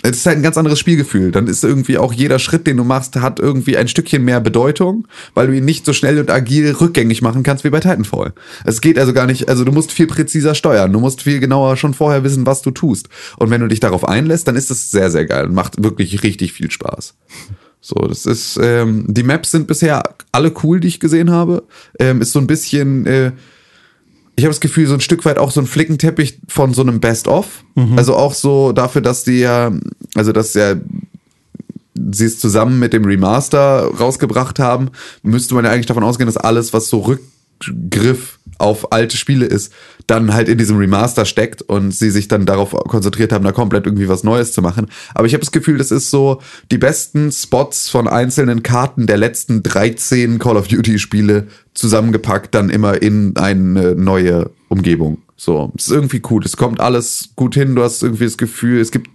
[0.04, 1.32] es ist halt ein ganz anderes Spielgefühl.
[1.32, 5.08] Dann ist irgendwie auch jeder Schritt, den du machst, hat irgendwie ein Stückchen mehr Bedeutung,
[5.34, 8.34] weil du ihn nicht so schnell und agil rückgängig machen kannst wie bei Titanfall.
[8.66, 11.78] Es geht also gar nicht, also du musst viel präziser steuern, du musst viel genauer
[11.78, 13.08] schon vorher wissen, was du tust.
[13.38, 16.22] Und wenn du dich darauf einlässt, dann ist es sehr, sehr geil und macht wirklich
[16.22, 17.16] richtig viel Spaß.
[17.80, 21.64] So, das ist, ähm, die Maps sind bisher alle cool, die ich gesehen habe.
[21.98, 23.32] Ähm, ist so ein bisschen, äh,
[24.36, 27.00] ich habe das Gefühl, so ein Stück weit auch so ein Flickenteppich von so einem
[27.00, 27.64] Best-of.
[27.98, 29.72] Also auch so dafür, dass die ja,
[30.16, 30.76] also dass ja
[32.12, 34.90] sie es zusammen mit dem Remaster rausgebracht haben,
[35.22, 39.72] müsste man ja eigentlich davon ausgehen, dass alles, was so Rückgriff auf alte Spiele ist,
[40.08, 43.86] dann halt in diesem Remaster steckt und sie sich dann darauf konzentriert haben, da komplett
[43.86, 44.88] irgendwie was Neues zu machen.
[45.14, 46.42] Aber ich habe das Gefühl, das ist so
[46.72, 52.70] die besten Spots von einzelnen Karten der letzten 13 Call of Duty Spiele zusammengepackt, dann
[52.70, 55.20] immer in eine neue Umgebung.
[55.36, 56.44] So, es ist irgendwie cool.
[56.44, 57.76] Es kommt alles gut hin.
[57.76, 59.10] Du hast irgendwie das Gefühl, es gibt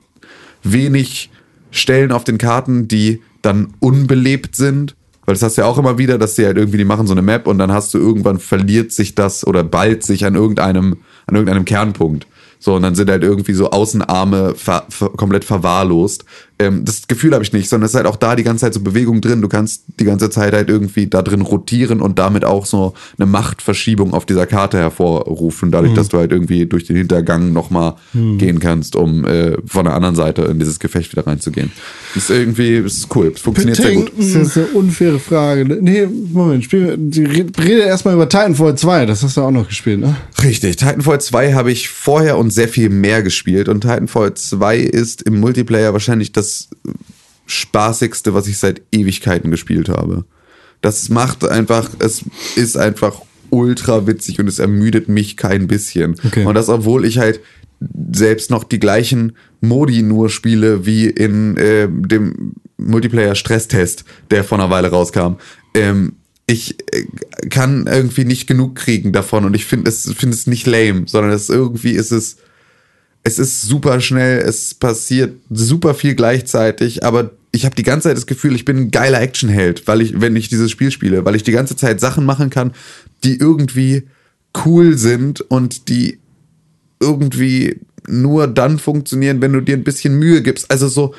[0.62, 1.30] wenig
[1.70, 4.94] Stellen auf den Karten, die dann unbelebt sind.
[5.28, 7.12] Weil das hast du ja auch immer wieder, dass sie halt irgendwie, die machen so
[7.12, 11.00] eine Map und dann hast du irgendwann verliert sich das oder ballt sich an irgendeinem,
[11.26, 12.26] an irgendeinem Kernpunkt.
[12.58, 14.86] So, und dann sind halt irgendwie so Außenarme ver,
[15.18, 16.24] komplett verwahrlost.
[16.58, 18.74] Ähm, das Gefühl habe ich nicht, sondern es ist halt auch da die ganze Zeit
[18.74, 19.40] so Bewegung drin.
[19.42, 23.26] Du kannst die ganze Zeit halt irgendwie da drin rotieren und damit auch so eine
[23.26, 28.58] Machtverschiebung auf dieser Karte hervorrufen, dadurch, dass du halt irgendwie durch den Hintergang nochmal gehen
[28.58, 31.70] kannst, um äh, von der anderen Seite in dieses Gefecht wieder reinzugehen.
[32.14, 33.32] Das ist irgendwie, das ist cool.
[33.34, 34.12] Es funktioniert sehr gut.
[34.16, 35.64] Das ist eine unfaire Frage.
[35.64, 36.98] Nee, Moment, spiel,
[37.58, 40.16] rede erstmal über Titanfall 2, das hast du auch noch gespielt, ne?
[40.42, 45.22] Richtig, Titanfall 2 habe ich vorher und sehr viel mehr gespielt und Titanfall 2 ist
[45.22, 46.47] im Multiplayer wahrscheinlich das
[47.46, 50.24] spaßigste, was ich seit Ewigkeiten gespielt habe.
[50.80, 52.24] Das macht einfach, es
[52.56, 56.14] ist einfach ultra witzig und es ermüdet mich kein bisschen.
[56.24, 56.44] Okay.
[56.44, 57.40] Und das, obwohl ich halt
[58.12, 64.70] selbst noch die gleichen Modi nur spiele wie in äh, dem Multiplayer-Stresstest, der vor einer
[64.70, 65.34] Weile rauskam.
[65.74, 66.14] Ähm,
[66.46, 67.04] ich äh,
[67.48, 71.32] kann irgendwie nicht genug kriegen davon und ich finde es, finde es nicht lame, sondern
[71.32, 72.38] es irgendwie ist es,
[73.28, 78.16] es ist super schnell, es passiert super viel gleichzeitig, aber ich habe die ganze Zeit
[78.16, 81.34] das Gefühl, ich bin ein geiler Actionheld, weil ich, wenn ich dieses Spiel spiele, weil
[81.36, 82.72] ich die ganze Zeit Sachen machen kann,
[83.24, 84.04] die irgendwie
[84.64, 86.18] cool sind und die
[87.00, 90.70] irgendwie nur dann funktionieren, wenn du dir ein bisschen Mühe gibst.
[90.70, 91.14] Also so,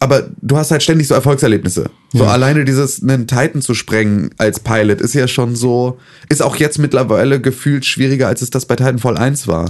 [0.00, 1.90] aber du hast halt ständig so Erfolgserlebnisse.
[2.12, 5.98] So alleine dieses, einen Titan zu sprengen als Pilot ist ja schon so,
[6.28, 9.68] ist auch jetzt mittlerweile gefühlt schwieriger, als es das bei Titanfall 1 war.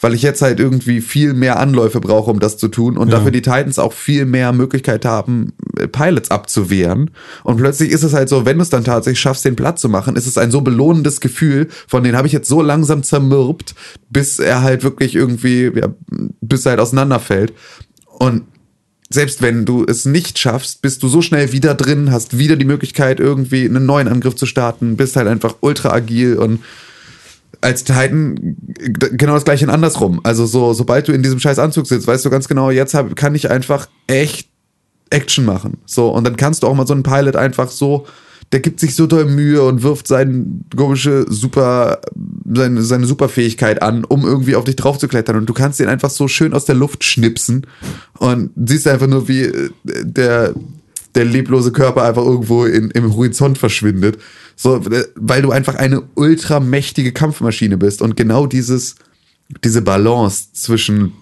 [0.00, 3.30] Weil ich jetzt halt irgendwie viel mehr Anläufe brauche, um das zu tun und dafür
[3.30, 7.10] die Titans auch viel mehr Möglichkeit haben, äh, Pilots abzuwehren.
[7.42, 9.88] Und plötzlich ist es halt so, wenn du es dann tatsächlich schaffst, den Platz zu
[9.88, 13.74] machen, ist es ein so belohnendes Gefühl, von den habe ich jetzt so langsam zermürbt,
[14.10, 15.88] bis er halt wirklich irgendwie, ja,
[16.40, 17.52] bis er halt auseinanderfällt.
[18.18, 18.42] Und
[19.10, 22.64] selbst wenn du es nicht schaffst, bist du so schnell wieder drin, hast wieder die
[22.64, 26.60] Möglichkeit, irgendwie einen neuen Angriff zu starten, bist halt einfach ultra agil und
[27.60, 30.20] als Titan genau das gleiche in andersrum.
[30.22, 33.14] Also so, sobald du in diesem scheiß Anzug sitzt, weißt du ganz genau, jetzt hab,
[33.16, 34.48] kann ich einfach echt
[35.10, 35.78] Action machen.
[35.86, 38.06] So, und dann kannst du auch mal so einen Pilot einfach so,
[38.52, 40.46] der gibt sich so doll Mühe und wirft seine
[40.76, 42.00] komische Super,
[42.52, 45.36] seine, seine Superfähigkeit an, um irgendwie auf dich drauf zu klettern.
[45.36, 47.66] Und du kannst den einfach so schön aus der Luft schnipsen
[48.18, 50.54] und siehst einfach nur, wie äh, der,
[51.14, 54.18] der leblose Körper einfach irgendwo in, im Horizont verschwindet.
[54.56, 58.02] So, äh, weil du einfach eine ultramächtige Kampfmaschine bist.
[58.02, 58.96] Und genau dieses,
[59.64, 61.12] diese Balance zwischen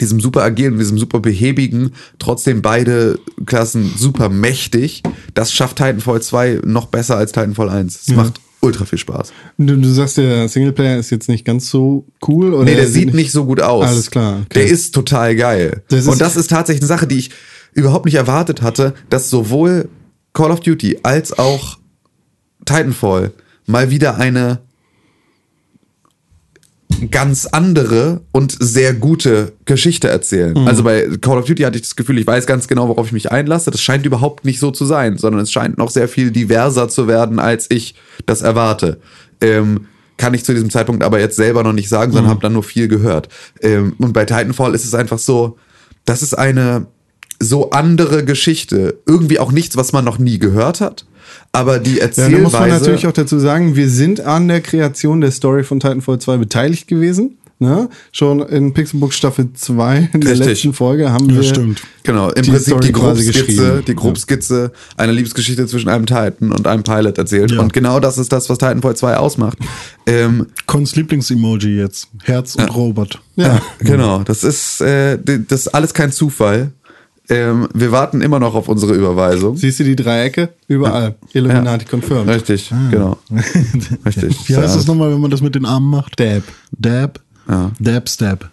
[0.00, 5.02] diesem super agilen und diesem super behäbigen, trotzdem beide Klassen super mächtig,
[5.34, 8.00] das schafft Titanfall 2 noch besser als Titanfall 1.
[8.08, 9.32] Es macht ultra viel Spaß.
[9.58, 12.54] Du, du sagst, der Singleplayer ist jetzt nicht ganz so cool?
[12.54, 13.86] Oder Nee, der sieht nicht so gut aus.
[13.86, 14.46] Alles klar, okay.
[14.54, 15.82] Der ist total geil.
[15.88, 17.30] Das ist- und das ist tatsächlich eine Sache, die ich
[17.74, 19.88] überhaupt nicht erwartet hatte, dass sowohl
[20.32, 21.78] Call of Duty als auch
[22.64, 23.32] Titanfall
[23.66, 24.60] mal wieder eine
[27.10, 30.52] ganz andere und sehr gute Geschichte erzählen.
[30.52, 30.68] Mhm.
[30.68, 33.12] Also bei Call of Duty hatte ich das Gefühl, ich weiß ganz genau, worauf ich
[33.12, 33.70] mich einlasse.
[33.70, 37.08] Das scheint überhaupt nicht so zu sein, sondern es scheint noch sehr viel diverser zu
[37.08, 37.94] werden, als ich
[38.26, 39.00] das erwarte.
[39.40, 39.86] Ähm,
[40.16, 42.62] kann ich zu diesem Zeitpunkt aber jetzt selber noch nicht sagen, sondern habe dann nur
[42.62, 43.28] viel gehört.
[43.60, 45.58] Ähm, und bei Titanfall ist es einfach so,
[46.04, 46.86] das ist eine
[47.40, 49.00] so andere Geschichte.
[49.06, 51.04] Irgendwie auch nichts, was man noch nie gehört hat.
[51.52, 52.42] Aber die Ja, da Erzählweise.
[52.42, 56.18] muss man natürlich auch dazu sagen, wir sind an der Kreation der Story von Titanfall
[56.18, 57.38] 2 beteiligt gewesen.
[57.60, 57.88] Ne?
[58.10, 60.48] Schon in Pixelbook Staffel 2, in der Richtig.
[60.48, 61.42] letzten Folge, haben Ja, wir.
[61.44, 61.82] stimmt.
[62.02, 66.66] Genau, im die Prinzip Story die Grobskizze, die Grobskizze einer Liebesgeschichte zwischen einem Titan und
[66.66, 67.52] einem Pilot erzählt.
[67.52, 67.60] Ja.
[67.60, 69.56] Und genau das ist das, was Titanfall 2 ausmacht.
[70.06, 72.08] Ähm, Cons Lieblingsemoji jetzt.
[72.24, 73.20] Herz und Robot.
[73.36, 73.62] Ja.
[73.78, 76.72] genau, das ist, äh, das ist alles kein Zufall.
[77.30, 79.56] Ähm, wir warten immer noch auf unsere Überweisung.
[79.56, 80.50] Siehst du die Dreiecke?
[80.68, 81.14] Überall.
[81.32, 82.28] Illuminati confirmed.
[82.28, 83.16] Richtig, genau.
[84.04, 84.48] Richtig.
[84.48, 84.76] Wie heißt Ja.
[84.76, 86.20] das nochmal, wenn man das mit den Armen macht?
[86.20, 86.42] Dab.
[86.78, 87.20] Dab?
[87.48, 87.70] Ja.
[87.80, 88.50] Dab, Stab.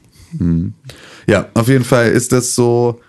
[1.28, 3.00] Ja, auf jeden Fall ist das so,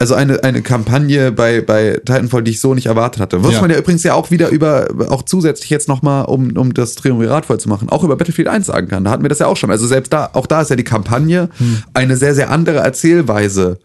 [0.00, 3.44] also eine, eine Kampagne bei, bei Titanfall, die ich so nicht erwartet hatte.
[3.44, 3.60] Was Ja.
[3.60, 7.46] man ja übrigens ja auch wieder über, auch zusätzlich jetzt nochmal, um, um das Triumvirat
[7.46, 9.04] voll zu machen, auch über Battlefield 1 sagen kann.
[9.04, 9.70] Da hatten wir das ja auch schon.
[9.70, 11.48] Also selbst da, auch da ist ja die Kampagne
[11.94, 13.78] eine sehr, sehr andere Erzählweise.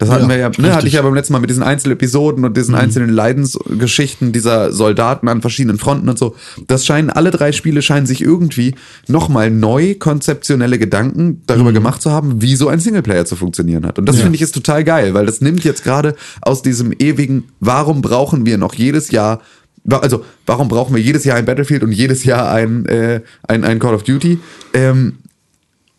[0.00, 0.72] Das hatten Ja, wir ja, ne, richtig.
[0.72, 5.28] hatte ich ja beim letzten Mal mit diesen Einzelepisoden und diesen einzelnen Leidensgeschichten dieser Soldaten
[5.28, 6.34] an verschiedenen Fronten und so.
[6.66, 8.76] Das scheinen, alle drei Spiele scheinen sich irgendwie
[9.08, 13.98] nochmal neu konzeptionelle Gedanken darüber gemacht zu haben, wie so ein Singleplayer zu funktionieren hat.
[13.98, 14.22] Und das Ja.
[14.22, 18.46] finde ich ist total geil, weil das nimmt jetzt gerade aus diesem ewigen, warum brauchen
[18.46, 19.40] wir noch jedes Jahr
[19.88, 23.78] also warum brauchen wir jedes Jahr ein Battlefield und jedes Jahr ein, äh, ein, ein
[23.78, 24.38] Call of Duty?
[24.74, 25.14] Ähm,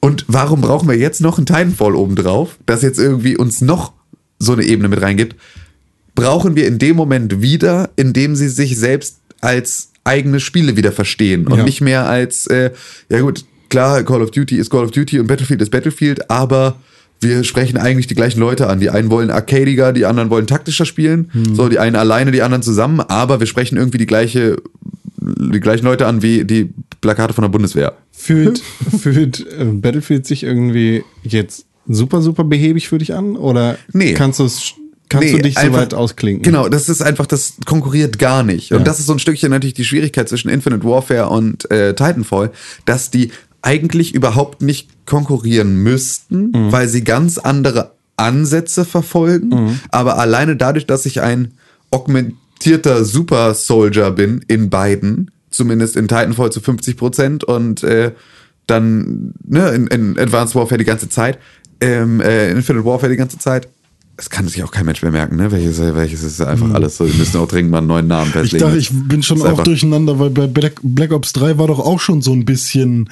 [0.01, 3.93] und warum brauchen wir jetzt noch ein Titanfall obendrauf, das jetzt irgendwie uns noch
[4.39, 5.35] so eine Ebene mit reingibt?
[6.15, 10.91] Brauchen wir in dem Moment wieder, in dem sie sich selbst als eigene Spiele wieder
[10.91, 11.63] verstehen und Ja.
[11.63, 12.71] nicht mehr als, äh,
[13.09, 16.75] ja gut, klar, Call of Duty ist Call of Duty und Battlefield ist Battlefield, aber
[17.21, 18.79] wir sprechen eigentlich die gleichen Leute an.
[18.79, 21.29] Die einen wollen arcadiger, die anderen wollen taktischer spielen.
[21.53, 24.57] So, die einen alleine, die anderen zusammen, aber wir sprechen irgendwie die gleiche,
[25.37, 26.69] die gleichen Leute an wie die
[27.01, 27.93] Plakate von der Bundeswehr.
[28.11, 28.59] Fühlt,
[28.99, 33.35] fühlt äh, Battlefield sich irgendwie jetzt super, super behäbig für dich an?
[33.35, 34.13] Oder Nee.
[34.13, 34.73] kannst, du's,
[35.09, 36.43] kannst Nee, du dich so weit ausklinken?
[36.43, 38.71] Genau, das ist einfach, das konkurriert gar nicht.
[38.71, 38.83] Und Ja.
[38.83, 42.51] das ist so ein Stückchen natürlich die Schwierigkeit zwischen Infinite Warfare und äh, Titanfall,
[42.85, 43.31] dass die
[43.63, 46.71] eigentlich überhaupt nicht konkurrieren müssten, Mhm.
[46.71, 49.49] weil sie ganz andere Ansätze verfolgen.
[49.49, 49.79] Mhm.
[49.89, 51.53] Aber alleine dadurch, dass ich ein
[52.61, 58.11] augmentierter Super Soldier bin in beiden, zumindest in Titanfall zu 50 Prozent und äh,
[58.67, 61.39] dann ne, in, in Advanced Warfare die ganze Zeit,
[61.81, 63.67] ähm, äh, Infinite Warfare die ganze Zeit.
[64.15, 65.51] Das kann sich auch kein Mensch mehr merken, ne?
[65.51, 67.07] Welches, welches ist einfach alles so.
[67.07, 68.65] Wir müssen auch dringend mal einen neuen Namen Ich festlegen.
[68.65, 71.99] dachte, ich bin schon auch durcheinander, weil bei Black, Black Ops 3 war doch auch
[71.99, 73.09] schon so ein bisschen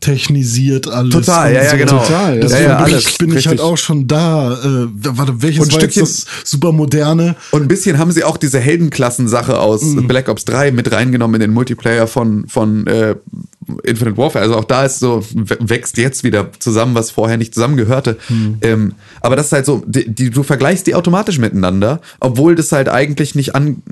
[0.00, 1.12] technisiert alles.
[1.12, 1.76] Total, ja, ja, so.
[1.76, 1.98] genau.
[1.98, 4.52] Total, Deswegen ja, ja, bin, ich, bin ich halt auch schon da.
[4.52, 7.34] Äh, warte, welches Und war Stückchen- das super moderne?
[7.50, 11.40] Und ein bisschen haben sie auch diese Heldenklassen-Sache aus Black Ops 3 mit reingenommen in
[11.40, 13.16] den Multiplayer von, von äh,
[13.82, 14.44] Infinite Warfare.
[14.44, 18.18] Also auch da ist so, wächst jetzt wieder zusammen, was vorher nicht zusammengehörte.
[18.62, 22.70] Ähm, aber das ist halt so, die, die, du vergleichst die automatisch miteinander, obwohl das
[22.72, 23.82] halt eigentlich nicht an,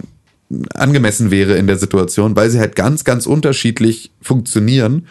[0.74, 5.06] angemessen wäre in der Situation, weil sie halt ganz, ganz unterschiedlich funktionieren.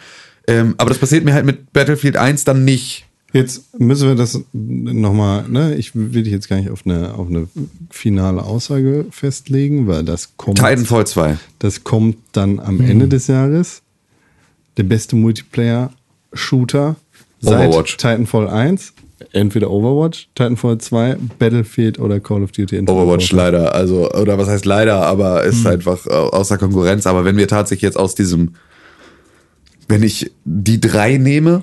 [0.46, 3.06] Ähm, aber das passiert mir halt mit Battlefield 1 dann nicht.
[3.32, 5.74] Jetzt müssen wir das nochmal, ne?
[5.74, 7.48] Ich will dich jetzt gar nicht auf eine, auf eine
[7.90, 10.58] finale Aussage festlegen, weil das kommt.
[10.58, 11.36] Titanfall 2.
[11.58, 13.82] Das kommt dann am Ende des Jahres.
[14.76, 16.96] Der beste Multiplayer-Shooter
[17.40, 17.96] seit Overwatch.
[17.96, 18.92] Titanfall 1.
[19.32, 22.76] entweder Overwatch, Titanfall 2, Battlefield oder Call of Duty.
[22.76, 27.06] Infinite Overwatch leider, also, oder was heißt leider, aber ist einfach äh, außer Konkurrenz.
[27.06, 28.54] Aber wenn wir tatsächlich jetzt aus diesem,
[29.88, 31.62] wenn ich die drei nehme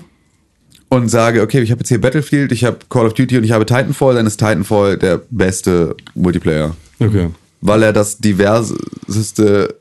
[0.88, 3.52] und sage, okay, ich habe jetzt hier Battlefield, ich habe Call of Duty und ich
[3.52, 6.76] habe Titanfall, dann ist Titanfall der beste Multiplayer.
[7.00, 7.30] Okay.
[7.60, 9.76] Weil er das diverseste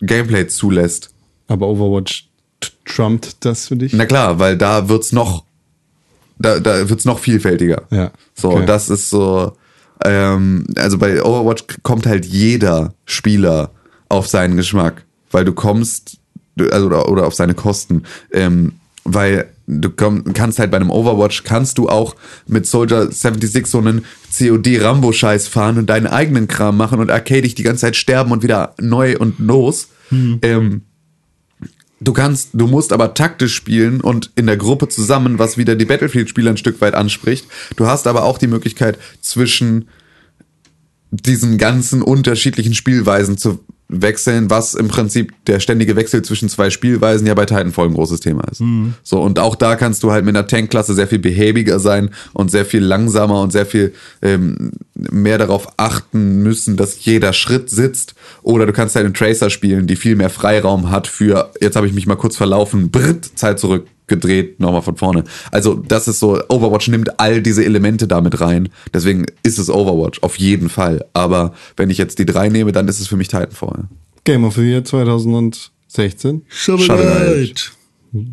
[0.00, 1.10] Gameplay zulässt.
[1.48, 2.28] Aber Overwatch
[2.84, 3.92] trumpt das für dich?
[3.92, 5.44] Na klar, weil da wird's noch,
[6.38, 7.82] da, da wird's noch vielfältiger.
[7.90, 8.66] Ja, So, okay.
[8.66, 9.56] das ist so,
[10.04, 13.70] ähm, also bei Overwatch kommt halt jeder Spieler
[14.08, 16.18] auf seinen Geschmack, weil du kommst,
[16.58, 21.44] also oder, oder auf seine Kosten, ähm, weil du komm, kannst halt bei einem Overwatch
[21.44, 24.04] kannst du auch mit Soldier 76 so einen
[24.36, 28.32] COD Rambo Scheiß fahren und deinen eigenen Kram machen und arcadisch die ganze Zeit sterben
[28.32, 29.88] und wieder neu und los.
[30.42, 30.82] Ähm,
[31.98, 35.86] Du kannst, du musst aber taktisch spielen und in der Gruppe zusammen, was wieder die
[35.86, 37.46] Battlefield-Spieler ein Stück weit anspricht.
[37.76, 39.88] Du hast aber auch die Möglichkeit, zwischen
[41.10, 47.26] diesen ganzen unterschiedlichen Spielweisen zu wechseln, was im Prinzip der ständige Wechsel zwischen zwei Spielweisen
[47.26, 48.60] ja bei Titanfall ein großes Thema ist.
[49.02, 52.50] So, und auch da kannst du halt mit einer Tankklasse sehr viel behäbiger sein und
[52.50, 54.72] sehr viel langsamer und sehr viel ähm,
[55.10, 58.14] mehr darauf achten müssen, dass jeder Schritt sitzt.
[58.42, 61.86] Oder du kannst halt einen Tracer spielen, die viel mehr Freiraum hat für, jetzt habe
[61.86, 65.24] ich mich mal kurz verlaufen, Britt, Zeit zurückgedreht, nochmal von vorne.
[65.50, 68.68] Also das ist so, Overwatch nimmt all diese Elemente damit rein.
[68.94, 71.04] Deswegen ist es Overwatch, auf jeden Fall.
[71.12, 73.84] Aber wenn ich jetzt die drei nehme, dann ist es für mich Titanfall.
[74.24, 76.42] Game of the Year 2016.
[76.48, 77.72] Shovel Shovel Knight.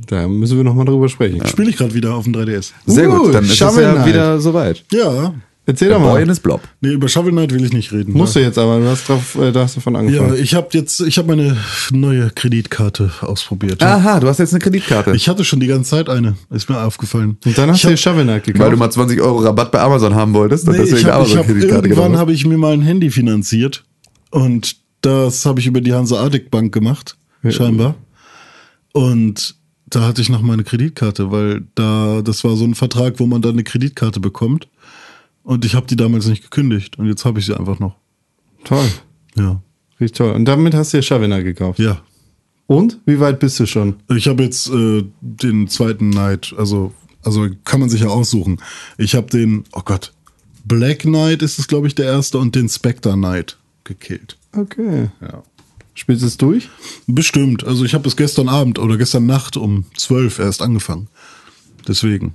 [0.07, 1.45] Da müssen wir nochmal drüber sprechen.
[1.47, 2.72] Spiele ich gerade wieder auf dem 3DS.
[2.86, 4.05] Sehr Uh, gut, dann ist Shovel es ja Knight.
[4.07, 4.84] wieder soweit.
[4.91, 5.34] Ja.
[5.66, 6.22] Erzähl Der doch Boy mal.
[6.24, 6.61] in his Blob.
[6.82, 8.11] Nee, über Shovel Knight will ich nicht reden.
[8.14, 8.47] Musst du ja.
[8.47, 10.36] jetzt aber, du hast, drauf, äh, da hast davon Ja, angefangen.
[10.43, 11.55] ich habe jetzt, ich habe meine
[11.91, 13.82] neue Kreditkarte ausprobiert.
[13.82, 15.16] Aha, du hast jetzt eine Kreditkarte.
[15.16, 17.38] Ich hatte schon die ganze Zeit eine, ist mir aufgefallen.
[17.45, 18.61] Und dann hast ich du dir hab, Shovel Knight gekauft.
[18.64, 21.26] weil du mal 20 Euro Rabatt bei Amazon haben wolltest und nee, deswegen ich hab,
[21.26, 23.86] ich hab, Amazon-Kreditkarte irgendwann habe ich mir mal ein Handy finanziert
[24.32, 27.16] und das habe ich über die Hanseatic Bank gemacht,
[27.49, 27.95] scheinbar.
[28.91, 29.55] Und
[29.88, 33.41] da hatte ich noch meine Kreditkarte, weil da, das war so ein Vertrag, wo man
[33.41, 34.68] dann eine Kreditkarte bekommt.
[35.43, 37.95] Und ich habe die damals nicht gekündigt und jetzt habe ich sie einfach noch.
[38.63, 38.87] Toll.
[39.35, 39.61] Ja.
[39.99, 40.31] Richtig toll.
[40.31, 41.79] Und damit hast du dir Shovel Knight gekauft.
[41.79, 42.01] Ja.
[42.67, 42.99] Und?
[43.05, 43.97] Wie weit bist du schon?
[44.09, 48.59] Ich habe jetzt äh, den zweiten Knight, also, also kann man sich ja aussuchen.
[48.97, 50.13] Ich habe den, oh Gott,
[50.65, 54.37] Black Knight ist es, glaube ich, der erste und den Spectre Knight gekillt.
[54.55, 55.09] Okay.
[55.21, 55.43] Ja.
[55.93, 56.69] Spielst du es durch?
[57.05, 57.63] Bestimmt.
[57.65, 61.07] Also ich habe es gestern Abend oder gestern Nacht um 12 erst angefangen.
[61.87, 62.33] Deswegen.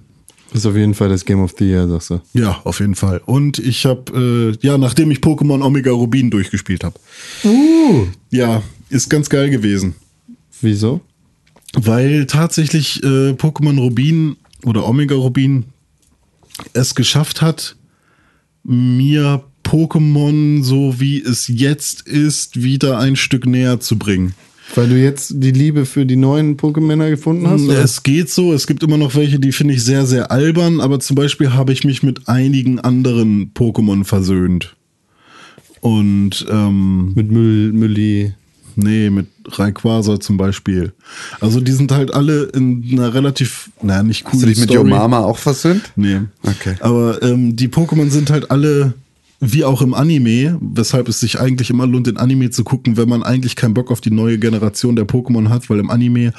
[0.53, 2.21] Ist auf jeden Fall das Game of the Year, sagst du.
[2.33, 3.21] Ja, auf jeden Fall.
[3.27, 6.99] Und ich habe, äh, ja, nachdem ich Pokémon Omega Rubin durchgespielt habe.
[7.45, 8.07] Uh.
[8.31, 9.95] Ja, ist ganz geil gewesen.
[10.61, 11.03] Wieso?
[11.75, 15.67] Weil tatsächlich äh, Pokémon Rubin oder Omega Rubin
[16.73, 17.77] es geschafft hat,
[18.65, 24.35] mir Pokémon, so wie es jetzt ist, wieder ein Stück näher zu bringen.
[24.75, 27.63] Weil du jetzt die Liebe für die neuen Pokémon gefunden hast?
[27.63, 27.83] oder?
[27.83, 31.01] Es geht so, es gibt immer noch welche, die finde ich sehr, sehr albern, aber
[31.01, 34.77] zum Beispiel habe ich mich mit einigen anderen Pokémon versöhnt.
[35.81, 38.35] Und ähm, Mit Müll, Mülli.
[38.81, 40.93] Nee, mit Rayquaza zum Beispiel.
[41.41, 44.33] Also die sind halt alle in einer relativ, naja, nicht cool.
[44.35, 45.91] Hast du dich mit Yomama auch versöhnt?
[45.97, 46.21] Nee.
[46.45, 46.77] Okay.
[46.79, 48.95] Aber ähm, die Pokémon sind halt alle
[49.41, 53.09] wie auch im Anime, weshalb es sich eigentlich immer lohnt, den Anime zu gucken, wenn
[53.09, 56.33] man eigentlich keinen Bock auf die neue Generation der Pokémon hat, weil im Anime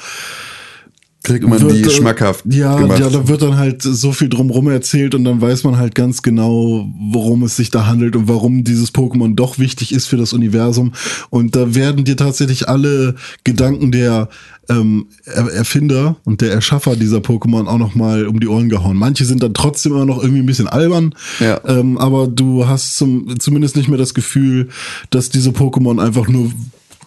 [1.22, 2.98] Kriegt man wird, die äh, schmackhaft ja, gemacht.
[2.98, 6.22] Ja, da wird dann halt so viel drumrum erzählt und dann weiß man halt ganz
[6.22, 10.32] genau, worum es sich da handelt und warum dieses Pokémon doch wichtig ist für das
[10.32, 10.92] Universum.
[11.28, 14.30] Und da werden dir tatsächlich alle Gedanken der
[14.70, 18.96] ähm, Er- Erfinder und der Erschaffer dieser Pokémon auch nochmal um die Ohren gehauen.
[18.96, 21.60] Manche sind dann trotzdem immer noch irgendwie ein bisschen albern, Ja.
[21.66, 24.68] ähm, aber du hast zum, zumindest nicht mehr das Gefühl,
[25.10, 26.50] dass diese Pokémon einfach nur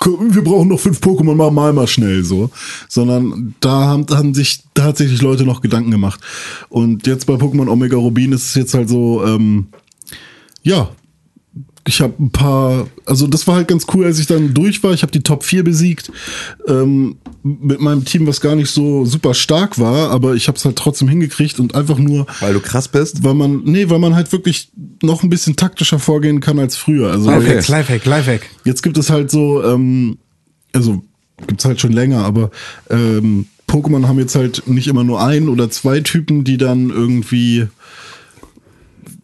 [0.05, 2.49] wir brauchen noch fünf Pokémon, mal mal mal schnell so.
[2.87, 6.19] Sondern da haben, haben sich tatsächlich Leute noch Gedanken gemacht.
[6.69, 9.67] Und jetzt bei Pokémon Omega Rubin ist es jetzt halt so, ähm,
[10.61, 10.89] ja,
[11.85, 14.93] ich habe ein paar, also das war halt ganz cool, als ich dann durch war.
[14.93, 16.11] Ich habe die Top 4 besiegt
[16.67, 20.63] ähm, mit meinem Team, was gar nicht so super stark war, aber ich habe es
[20.63, 23.23] halt trotzdem hingekriegt und einfach nur, Weil du krass bist?
[23.25, 24.69] weil man, nee, weil man halt wirklich
[25.01, 27.11] noch ein bisschen taktischer vorgehen kann als früher.
[27.11, 27.55] Also Okay.
[27.55, 28.49] jetzt, Lifehack, Lifehack.
[28.63, 30.17] jetzt gibt es halt so, ähm,
[30.71, 31.03] also
[31.47, 32.49] gibt's halt schon länger, aber
[32.89, 37.67] ähm, Pokémon haben jetzt halt nicht immer nur ein oder zwei Typen, die dann irgendwie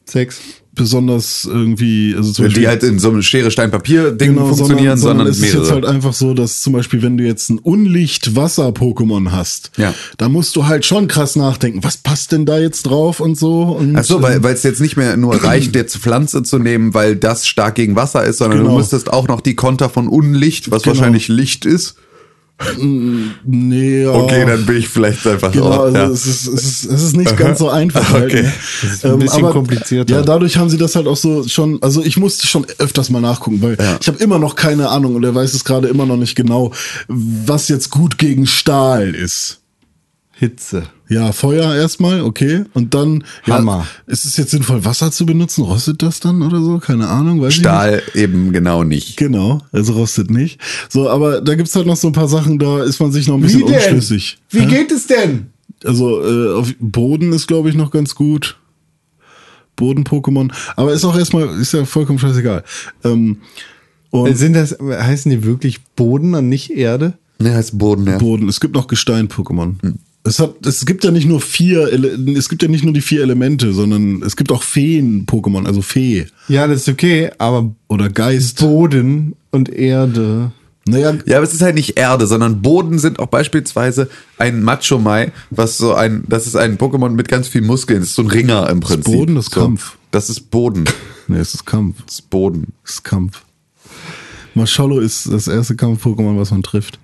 [0.06, 0.40] Sechs.
[0.80, 4.98] Besonders irgendwie, also zum Die Beispiel, halt in so einem Schere, Stein, Papier-Ding Genau, funktionieren,
[4.98, 5.60] sondern, es ist mehrere.
[5.62, 9.94] jetzt halt einfach so, dass zum Beispiel, wenn du jetzt ein Unlicht-Wasser-Pokémon hast, Ja.
[10.18, 13.64] da musst du halt schon krass nachdenken, was passt denn da jetzt drauf und so.
[13.64, 16.60] Und, Ach so, weil ähm, weil es jetzt nicht mehr nur reicht, jetzt Pflanze zu
[16.60, 18.72] nehmen, weil das stark gegen Wasser ist, sondern Genau.
[18.72, 20.96] du müsstest auch noch die Konter von Unlicht, was Genau.
[20.96, 21.96] wahrscheinlich Licht ist.
[23.46, 24.12] Nee, ja.
[24.12, 26.08] Okay, dann bin ich vielleicht einfach Genau, oh, also ja.
[26.08, 28.12] es, ist, es, ist, es ist nicht ganz so einfach.
[28.12, 28.44] Halt, Okay.
[28.44, 28.54] ne?
[28.82, 30.14] Das ist ein bisschen komplizierter.
[30.14, 33.22] Ja, dadurch haben sie das halt auch so schon, also ich musste schon öfters mal
[33.22, 33.98] nachgucken, weil Ja.
[34.02, 36.72] ich habe immer noch keine Ahnung und er weiß es gerade immer noch nicht genau,
[37.08, 39.59] was jetzt gut gegen Stahl ist.
[40.40, 40.84] Hitze.
[41.10, 42.64] Ja, Feuer erstmal, okay.
[42.74, 43.86] Und dann Hammer.
[44.08, 45.64] Ja, ist es jetzt sinnvoll, Wasser zu benutzen?
[45.64, 46.80] Rostet das dann oder so?
[46.80, 47.66] Keine Ahnung, weiß ich nicht.
[47.66, 49.18] Stahl eben genau nicht.
[49.18, 50.62] Genau, also rostet nicht.
[50.88, 53.36] So, aber da gibt's halt noch so ein paar Sachen, da ist man sich noch
[53.36, 54.38] ein bisschen unschlüssig.
[54.50, 55.48] Wie geht es denn?
[55.84, 58.58] Also äh, auf Boden ist, glaube ich, noch ganz gut.
[59.76, 60.54] Boden-Pokémon.
[60.78, 62.64] Aber ist auch erstmal, ist ja vollkommen scheißegal.
[63.04, 63.38] Ähm,
[64.12, 67.18] und Sind das, heißen die wirklich Boden und nicht Erde?
[67.40, 68.18] Ne, heißt Boden, ja.
[68.18, 68.50] Boden.
[68.50, 69.82] Es gibt noch Gestein-Pokémon.
[69.82, 70.00] Hm.
[70.24, 71.92] Es hat, es gibt ja nicht nur vier,
[72.36, 76.28] es gibt ja nicht nur die vier Elemente, sondern es gibt auch Feen-Pokémon, also Fee
[76.50, 78.60] Ja, das ist okay, aber oder Geist.
[78.60, 80.52] Boden und Erde.
[80.86, 84.98] Naja, Ja, aber es ist halt nicht Erde, sondern Boden sind auch beispielsweise ein Macho
[85.00, 88.02] Mai, was so ein, das ist ein Pokémon mit ganz viel Muskeln.
[88.02, 89.14] Das ist so ein Ringer im Prinzip.
[89.14, 89.62] Boden, das ist so.
[89.62, 89.98] Kampf.
[90.12, 90.86] Das ist Boden.
[91.28, 91.98] nee, es ist Kampf.
[92.06, 92.74] Das ist Boden.
[92.84, 93.44] Es ist Kampf.
[94.56, 97.00] Marshmallow ist das erste Kampf-Pokémon, was man trifft.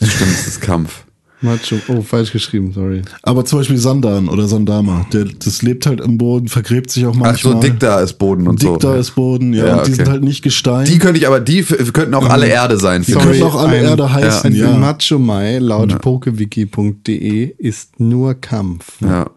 [0.00, 1.04] Stimmt, es ist Kampf.
[1.42, 1.76] Macho.
[1.88, 3.02] Oh, falsch geschrieben, sorry.
[3.22, 7.12] Aber zum Beispiel Sandan oder Sandama, der, das lebt halt im Boden, vergräbt sich auch
[7.16, 7.54] Ach manchmal.
[7.54, 8.72] so, Dicta ist Boden und so.
[8.72, 9.94] Dicta ist Boden, ja, Ja, und die okay.
[10.04, 10.86] sind halt nicht Gestein.
[10.86, 13.02] Die könnte ich aber, die könnten auch alle Erde sein.
[13.06, 13.42] die können ich.
[13.42, 14.70] auch alle ein- Erde heißen, Ein ja.
[14.76, 18.84] Macho Mai laut pokewiki.de ist nur Kampf.
[19.00, 19.30] Ja.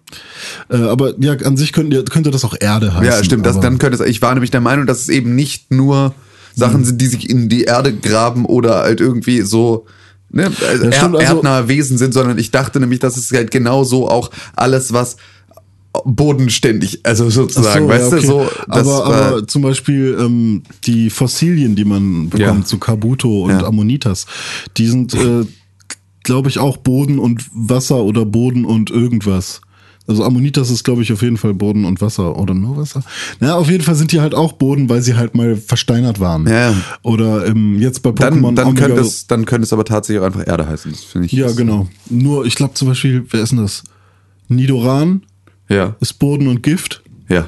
[0.70, 3.06] Äh, aber ja, an sich könnte, könnte das auch Erde heißen.
[3.06, 3.46] ja, stimmt.
[3.46, 6.14] Das, dann könnte es, ich war nämlich der Meinung, dass es eben nicht nur
[6.56, 9.86] Sachen sind, die sich in die Erde graben oder halt irgendwie so
[10.32, 13.32] ne, also Ja, stimmt, er, also- erdnahe Wesen sind, sondern ich dachte nämlich, dass es
[13.32, 15.18] halt genauso auch alles, was
[16.06, 18.22] bodenständig, also sozusagen, so, ja, weißt okay.
[18.22, 18.50] du, so.
[18.68, 22.66] Aber, aber zum Beispiel ähm, die Fossilien, die man bekommt Ja.
[22.66, 23.66] zu Kabuto und Ja.
[23.66, 24.28] Ammonitas,
[24.78, 25.46] die sind, äh,
[26.24, 29.62] glaube ich, auch Boden und Wasser oder Boden und irgendwas.
[30.10, 33.04] Also Ammonitas ist, glaube ich, auf jeden Fall Boden und Wasser oder nur Wasser.
[33.40, 36.48] Na, auf jeden Fall sind die halt auch Boden, weil sie halt mal versteinert waren.
[36.48, 36.74] Ja.
[37.04, 40.20] Oder ähm, jetzt bei Pokémon dann, dann, Omega- könnte es, dann könnte es aber tatsächlich
[40.22, 40.92] auch einfach Erde heißen.
[40.92, 41.32] Das finde ich.
[41.34, 41.88] Ja, genau.
[42.10, 43.84] Nur, ich glaube zum Beispiel, wer ist denn das?
[44.48, 45.22] Nidoran
[45.70, 47.04] Ja, ist Boden und Gift.
[47.30, 47.48] ja.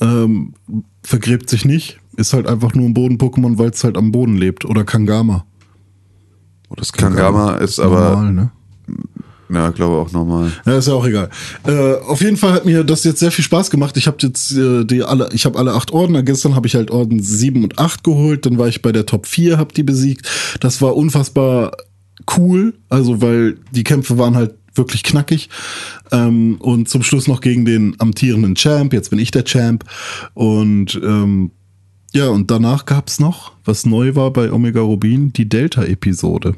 [0.00, 0.54] ähm,
[1.02, 4.64] vergräbt sich nicht, ist halt einfach nur ein Boden-Pokémon, weil es halt am Boden lebt.
[4.64, 5.44] Oder Kangama.
[6.74, 8.50] Das Kangama ist aber, Normal, ne?
[9.48, 10.52] Ja, glaube auch normal.
[10.64, 11.30] Ja, ist ja auch egal.
[11.66, 13.96] Äh, auf jeden Fall hat mir das jetzt sehr viel Spaß gemacht.
[13.96, 16.22] Ich habe jetzt äh, die alle, ich habe alle acht Ordner.
[16.22, 18.46] Gestern habe ich halt Orden 7 und 8 geholt.
[18.46, 20.28] Dann war ich bei der Top 4, habe die besiegt.
[20.60, 21.72] Das war unfassbar
[22.36, 22.74] cool.
[22.88, 25.48] Also, weil die Kämpfe waren halt wirklich knackig.
[26.10, 28.92] Ähm, und zum Schluss noch gegen den amtierenden Champ.
[28.92, 29.84] Jetzt bin ich der Champ.
[30.34, 31.50] Und ähm,
[32.12, 36.54] ja, und danach gab's noch, was neu war bei Omega Rubin, die Delta-Episode.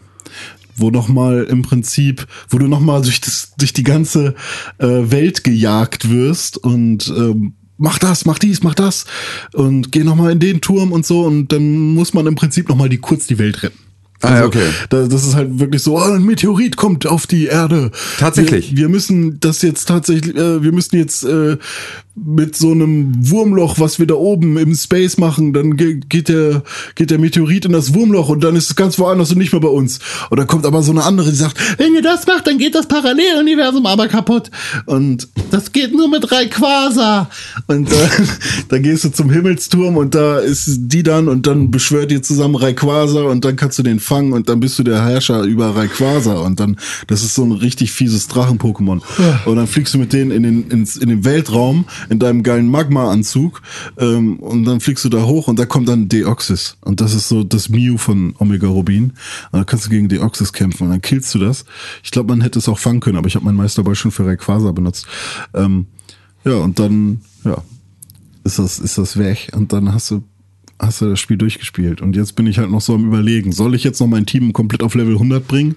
[0.79, 4.35] Wo nochmal im Prinzip, wo du nochmal durch, das, durch die ganze
[4.79, 9.07] äh, Welt gejagt wirst und ähm, mach das, mach dies, mach das
[9.55, 12.89] und geh nochmal in den Turm und so und dann muss man im Prinzip nochmal
[12.89, 13.88] die, kurz die Welt retten.
[14.21, 14.69] Ah, ja, okay.
[14.89, 17.93] Da, das ist halt wirklich so, oh, ein Meteorit kommt auf die Erde.
[18.19, 18.73] Tatsächlich.
[18.73, 21.57] Wir, wir müssen das jetzt tatsächlich, äh, wir müssen jetzt äh,
[22.25, 26.63] mit so einem Wurmloch, was wir da oben im Space machen, dann ge geht der
[26.95, 29.61] geht der Meteorit in das Wurmloch und dann ist es ganz woanders und nicht mehr
[29.61, 29.99] bei uns.
[30.31, 32.75] Und dann kommt aber so eine andere, die sagt, wenn ihr das macht, dann geht
[32.75, 34.51] das Paralleluniversum aber kaputt.
[34.87, 37.31] Und das geht nur mit Rayquaza.
[37.67, 38.09] Und äh,
[38.69, 42.57] dann gehst du zum Himmelsturm und da ist die dann und dann beschwört ihr zusammen
[42.57, 46.35] Rayquaza und dann kannst du den fangen und dann bist du der Herrscher über Rayquaza
[46.35, 49.03] und dann, das ist so ein richtig fieses Drachen-Pokémon.
[49.45, 52.69] Und dann fliegst du mit denen in den, ins, in den Weltraum in deinem geilen
[52.69, 53.63] Magma-Anzug
[53.99, 56.77] ähm, und dann fliegst du da hoch und da kommt dann Deoxys.
[56.81, 59.05] Und das ist so das Mew von Omega Rubin.
[59.05, 59.15] Und
[59.53, 61.65] dann kannst du gegen Deoxys kämpfen und dann killst du das.
[62.03, 64.27] Ich glaube, man hätte es auch fangen können, aber ich habe meinen Meisterball schon für
[64.27, 65.07] Rayquaza benutzt.
[65.55, 65.87] Ähm,
[66.45, 67.63] ja, und dann, ja,
[68.45, 70.23] ist das, ist das weg und dann hast du,
[70.79, 72.01] hast du das Spiel durchgespielt.
[72.01, 74.53] Und jetzt bin ich halt noch so am überlegen, soll ich jetzt noch mein Team
[74.53, 75.77] komplett auf Level 100 bringen?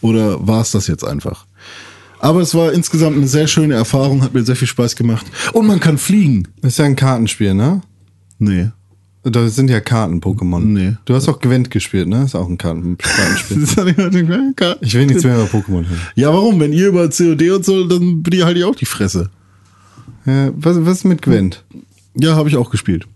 [0.00, 1.46] Oder war es das jetzt einfach?
[2.20, 5.26] Aber es war insgesamt eine sehr schöne Erfahrung, hat mir sehr viel Spaß gemacht.
[5.52, 6.48] Und man kann fliegen.
[6.62, 7.82] Das ist ja ein Kartenspiel, ne?
[8.38, 8.70] Nee.
[9.22, 10.60] Das sind ja Karten-Pokémon.
[10.60, 10.96] Nee.
[11.06, 12.24] Du hast auch Gwent gespielt, ne?
[12.24, 13.62] Ist auch ein Karten Kartenspiel.
[14.82, 16.00] Ich will nichts mehr über Pokémon hören.
[16.14, 16.60] Ja, warum?
[16.60, 19.30] Wenn ihr über COD und so, dann bin ich halt auch die Fresse.
[20.26, 21.64] Ja, was, was ist mit Gwent?
[22.14, 23.06] Ja, habe ich auch gespielt.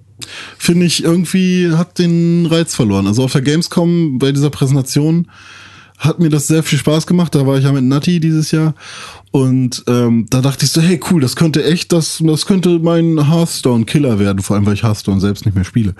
[0.58, 3.06] Finde ich irgendwie hat den Reiz verloren.
[3.06, 5.28] Also auf der Gamescom bei dieser Präsentation
[5.98, 7.34] hat mir das sehr viel Spaß gemacht.
[7.34, 8.74] Da war ich ja mit Nati dieses Jahr.
[9.30, 13.28] Und ähm, da dachte ich so, hey cool, das könnte echt, das, das könnte mein
[13.28, 15.94] Hearthstone-Killer werden, vor allem weil ich Hearthstone selbst nicht mehr spiele.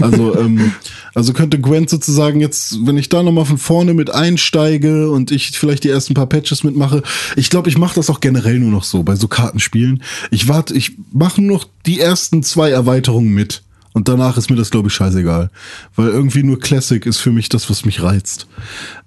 [0.00, 0.72] Also, ähm,
[1.14, 5.58] also könnte Gwent sozusagen jetzt, wenn ich da nochmal von vorne mit einsteige und ich
[5.58, 7.02] vielleicht die ersten paar Patches mitmache,
[7.36, 10.02] ich glaube, ich mache das auch generell nur noch so bei so Kartenspielen.
[10.30, 13.62] Ich warte, ich mache nur noch die ersten zwei Erweiterungen mit.
[13.94, 15.50] Und danach ist mir das, glaube ich, scheißegal.
[15.94, 18.48] Weil irgendwie nur Classic ist für mich das, was mich reizt.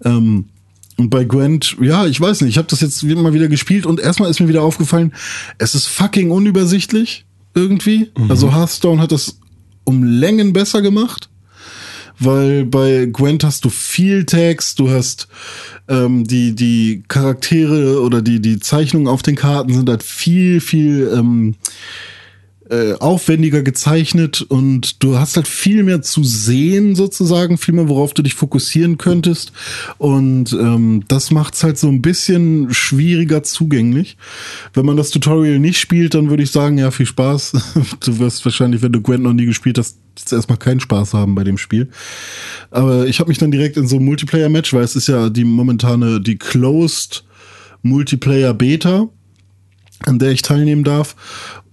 [0.04, 0.46] Ähm,
[0.98, 4.00] und bei Gwent, ja, ich weiß nicht, ich habe das jetzt immer wieder gespielt und
[4.00, 5.14] erstmal ist mir wieder aufgefallen,
[5.60, 8.12] es ist fucking unübersichtlich irgendwie.
[8.30, 9.40] Also Hearthstone hat das
[9.84, 11.30] um Längen besser gemacht,
[12.20, 15.28] weil bei Gwent hast du viel Text, du hast
[15.88, 21.12] ähm, die die Charaktere oder die die Zeichnungen auf den Karten sind halt viel viel
[21.16, 21.56] ähm,
[22.70, 28.14] äh, aufwendiger gezeichnet und du hast halt viel mehr zu sehen sozusagen, viel mehr, worauf
[28.14, 29.54] du dich fokussieren könntest.
[29.98, 34.18] Und ähm, das macht's halt so ein bisschen schwieriger zugänglich.
[34.74, 37.54] Wenn man das Tutorial nicht spielt, dann würde ich sagen, ja, viel Spaß.
[38.00, 41.36] Du wirst wahrscheinlich, wenn du Gwent noch nie gespielt hast, jetzt erstmal keinen Spaß haben
[41.36, 41.90] bei dem Spiel.
[42.70, 45.44] Aber ich habe mich dann direkt in so ein Multiplayer-Match, weil es ist ja die
[45.44, 47.24] momentane, die Closed
[47.82, 49.10] Multiplayer Beta
[50.06, 51.16] an der ich teilnehmen darf.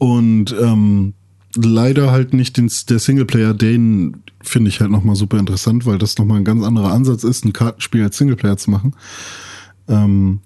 [0.04, 1.14] Und ähm,
[1.56, 6.18] leider halt nicht den, der Singleplayer, den finde ich halt nochmal super interessant, weil das
[6.18, 8.94] nochmal ein ganz anderer Ansatz ist, ein Kartenspiel als Singleplayer zu machen.
[9.88, 10.40] Ähm,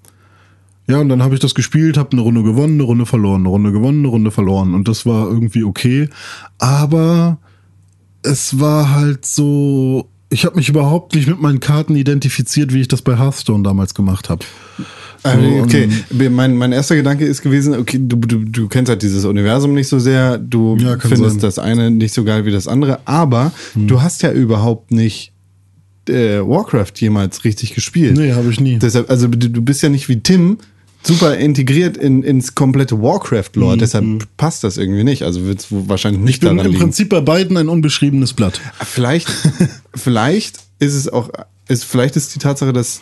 [0.87, 3.49] ja, und dann habe ich das gespielt, habe eine Runde gewonnen, eine Runde verloren, eine
[3.49, 4.73] Runde gewonnen, eine Runde verloren.
[4.73, 6.07] Und das war irgendwie okay.
[6.57, 7.37] Aber
[8.23, 12.87] es war halt so, ich habe mich überhaupt nicht mit meinen Karten identifiziert, wie ich
[12.87, 14.45] das bei Hearthstone damals gemacht habe.
[15.23, 15.89] Also, okay,
[16.29, 19.87] mein, mein erster Gedanke ist gewesen, okay, du, du, du kennst halt dieses Universum nicht
[19.89, 21.39] so sehr, du Ja, findest sein.
[21.39, 25.33] das eine nicht so geil wie das andere, aber du hast ja überhaupt nicht
[26.07, 28.17] äh, Warcraft jemals richtig gespielt.
[28.17, 28.79] Nee, habe ich nie.
[28.79, 30.57] Deshalb, also du, du bist ja nicht wie Tim
[31.03, 34.05] super integriert in, ins komplette Warcraft-Lore, deshalb
[34.37, 35.23] passt das irgendwie nicht.
[35.23, 36.83] Also wird es wahrscheinlich nicht Ich bin daran im liegen.
[36.83, 38.59] Prinzip bei beiden ein unbeschriebenes Blatt.
[38.83, 39.29] Vielleicht,
[39.95, 41.29] vielleicht ist es auch,
[41.67, 43.01] ist, vielleicht ist die Tatsache, dass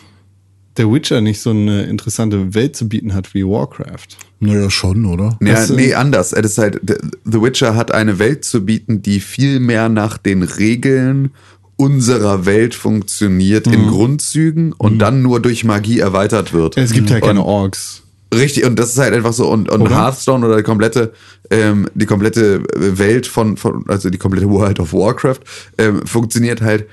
[0.78, 4.06] der Witcher nicht so eine interessante Welt zu bieten hat wie Warcraft.
[4.40, 5.36] Naja, schon, oder?
[5.42, 6.32] Ja, Das, nee, anders.
[6.32, 6.80] Es ist halt,
[7.24, 11.30] The Witcher hat eine Welt zu bieten, die viel mehr nach den Regeln
[11.76, 13.88] unserer Welt funktioniert in Mhm.
[13.90, 16.76] Grundzügen und dann nur durch Magie erweitert wird.
[16.76, 18.02] Es gibt ja keine Und- Orks.
[18.34, 19.96] Richtig, und das ist halt einfach so, und, und Oder?
[19.96, 21.12] Hearthstone oder die komplette,
[21.50, 25.38] ähm, die komplette Welt von, von, also die komplette World of Warcraft,
[25.78, 26.86] ähm, funktioniert halt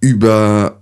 [0.00, 0.80] über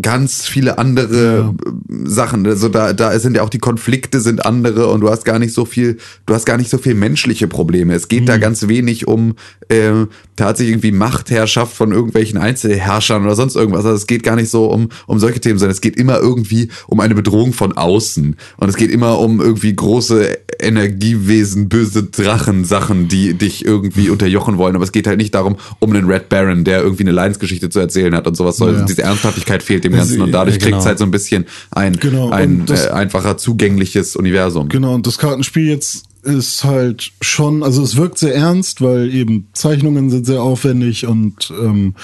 [0.00, 2.46] ganz viele andere äh, Sachen.
[2.46, 5.54] Also da, da sind ja auch die Konflikte sind andere und du hast gar nicht
[5.54, 7.94] so viel, du hast gar nicht so viel menschliche Probleme.
[7.94, 9.36] Es geht da ganz wenig um
[9.70, 13.84] ähm, tatsächlich irgendwie Machtherrschaft von irgendwelchen Einzelherrschern oder sonst irgendwas.
[13.84, 16.70] Also es geht gar nicht so um, um solche Themen, sondern es geht immer irgendwie
[16.88, 18.36] um eine Bedrohung von außen.
[18.56, 24.58] Und es geht immer um irgendwie große Energiewesen, böse Drachen, Sachen, die dich irgendwie unterjochen
[24.58, 24.74] wollen.
[24.74, 27.80] Aber es geht halt nicht darum, um einen Red Baron, der irgendwie eine Leidensgeschichte zu
[27.80, 28.58] erzählen hat und sowas.
[28.58, 28.84] Ja.
[28.84, 30.20] Diese Ernsthaftigkeit fehlt dem Ganzen.
[30.22, 30.86] Und dadurch ja, kriegt es genau.
[30.86, 34.68] halt so ein bisschen ein, Genau, ein das- äh, einfacher zugängliches Universum.
[34.68, 39.48] Genau, und das Kartenspiel jetzt ist halt schon, also es wirkt sehr ernst, weil eben
[39.52, 41.94] Zeichnungen sind sehr aufwendig und ähm,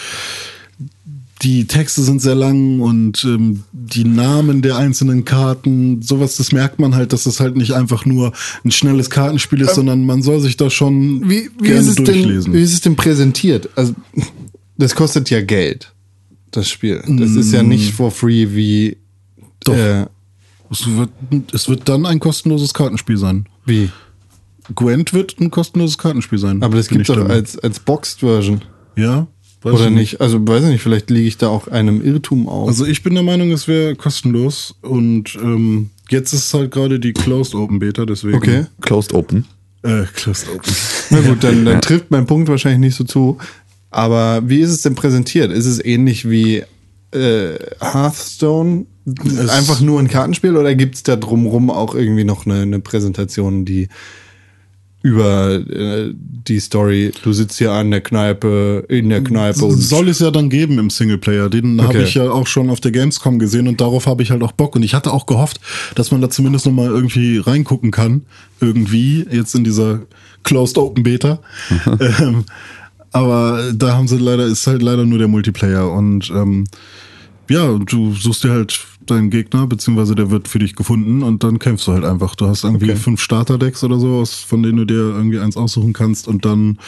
[1.43, 6.79] die Texte sind sehr lang und ähm, die Namen der einzelnen Karten, sowas, das merkt
[6.79, 8.33] man halt, dass das halt nicht einfach nur
[8.65, 11.95] ein schnelles Kartenspiel ist, sondern man soll sich da schon Wie, wie, gerne ist es
[11.97, 12.53] denn, durchlesen.
[12.53, 13.71] wie ist es denn präsentiert?
[13.75, 13.95] Also,
[14.77, 15.93] das kostet ja Geld,
[16.51, 17.03] das Spiel.
[17.07, 18.99] Das ist ja nicht for free wie.
[19.65, 19.75] Doch.
[19.75, 20.07] Äh,
[20.71, 21.11] es, wird,
[21.53, 23.47] es wird dann ein kostenloses Kartenspiel sein.
[23.65, 23.91] wie?
[24.75, 26.63] Gwent wird ein kostenloses Kartenspiel sein.
[26.63, 28.63] Aber das gibt ich doch als, als Boxed-Version.
[28.97, 29.27] Ja?
[29.63, 30.21] Weiß Oder ich nicht?
[30.21, 32.69] Also, weiß ich nicht, vielleicht liege ich da auch einem Irrtum auf.
[32.69, 36.99] Also ich bin der Meinung, es wäre kostenlos und ähm, jetzt ist es halt gerade
[36.99, 38.37] die Closed Open Beta, deswegen.
[38.37, 38.67] okay.
[38.81, 39.45] Closed Open.
[39.83, 40.73] Äh, Closed Open.
[41.11, 43.39] Na gut, dann, dann trifft mein Punkt wahrscheinlich nicht so zu.
[43.91, 45.51] Aber wie ist es denn präsentiert?
[45.51, 46.63] Ist es ähnlich wie
[47.13, 48.87] äh, Hearthstone?
[49.49, 53.65] Einfach nur ein Kartenspiel oder gibt es da drumrum auch irgendwie noch eine, eine Präsentation,
[53.65, 53.89] die
[55.03, 60.09] über äh, die Story, du sitzt hier an der Kneipe, in der Kneipe und Soll
[60.09, 61.49] es ja dann geben im Singleplayer.
[61.49, 62.03] Den habe Okay.
[62.05, 64.77] ich ja auch schon auf der Gamescom gesehen und darauf habe ich halt auch Bock.
[64.77, 65.61] Und ich hatte auch gehofft,
[65.95, 68.23] dass man da zumindest noch mal irgendwie reingucken kann.
[68.61, 70.01] Irgendwie, jetzt in dieser
[70.45, 71.41] Closed Open Beta.
[72.21, 72.45] ähm,
[73.13, 75.91] aber da haben sie leider, ist halt leider nur der Multiplayer.
[75.91, 76.67] Und ähm,
[77.49, 78.79] ja, du suchst dir halt
[79.11, 82.35] dein Gegner, beziehungsweise der wird für dich gefunden und dann kämpfst du halt einfach.
[82.35, 82.97] Du hast irgendwie Okay.
[83.01, 86.79] fünf Starterdecks oder so, aus, von denen du dir irgendwie eins aussuchen kannst und dann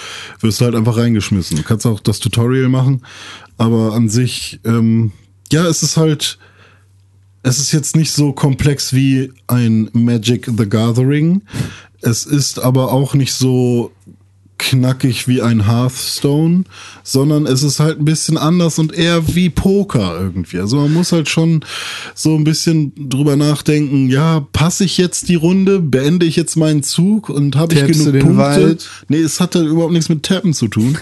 [0.41, 1.57] wirst du halt einfach reingeschmissen.
[1.57, 3.03] Du kannst auch das Tutorial machen,
[3.59, 5.13] aber an sich, ähm,
[5.51, 6.39] ja, es ist halt,
[7.43, 11.43] es ist jetzt nicht so komplex wie ein Magic the Gathering.
[12.01, 13.93] Es ist aber auch nicht so
[14.63, 16.65] knackig wie ein Hearthstone,
[17.03, 20.59] sondern es ist halt ein bisschen anders und eher wie Poker irgendwie.
[20.61, 21.65] Also man muss halt schon
[22.15, 26.83] so ein bisschen drüber nachdenken, ja, passe ich jetzt die Runde, beende ich jetzt meinen
[26.83, 28.39] Zug und habe ich genug den Punkte?
[28.39, 28.89] Wald?
[29.09, 30.97] Nee, es hat halt überhaupt nichts mit Tappen zu tun.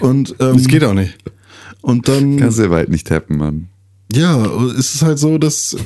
[0.00, 1.14] Und ähm, Das geht auch nicht.
[1.82, 3.68] und dann Kannst du weit nicht tappen, Mann.
[4.12, 4.44] ja,
[4.78, 5.76] es ist halt so, dass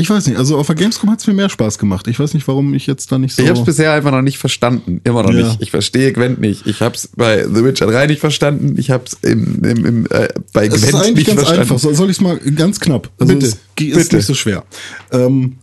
[0.00, 2.06] ich weiß nicht, also auf der Gamescom hat es mir mehr Spaß gemacht.
[2.08, 3.42] Ich weiß nicht, warum ich jetzt da nicht so.
[3.42, 5.00] Ich hab's bisher einfach noch nicht verstanden.
[5.04, 5.48] Immer noch Ja.
[5.48, 5.60] nicht.
[5.62, 6.66] Ich verstehe Gwent nicht.
[6.66, 8.76] Ich hab's bei The Witcher 3 nicht verstanden.
[8.78, 11.60] Ich hab's im, im, im, äh, bei es ist Gwent eigentlich nicht ganz verstanden.
[11.62, 11.78] einfach.
[11.78, 13.10] So- Soll ich es mal ganz knapp?
[13.18, 14.16] Also Bitte, Es ist bitte.
[14.16, 14.64] nicht so schwer.
[15.12, 15.56] Ähm,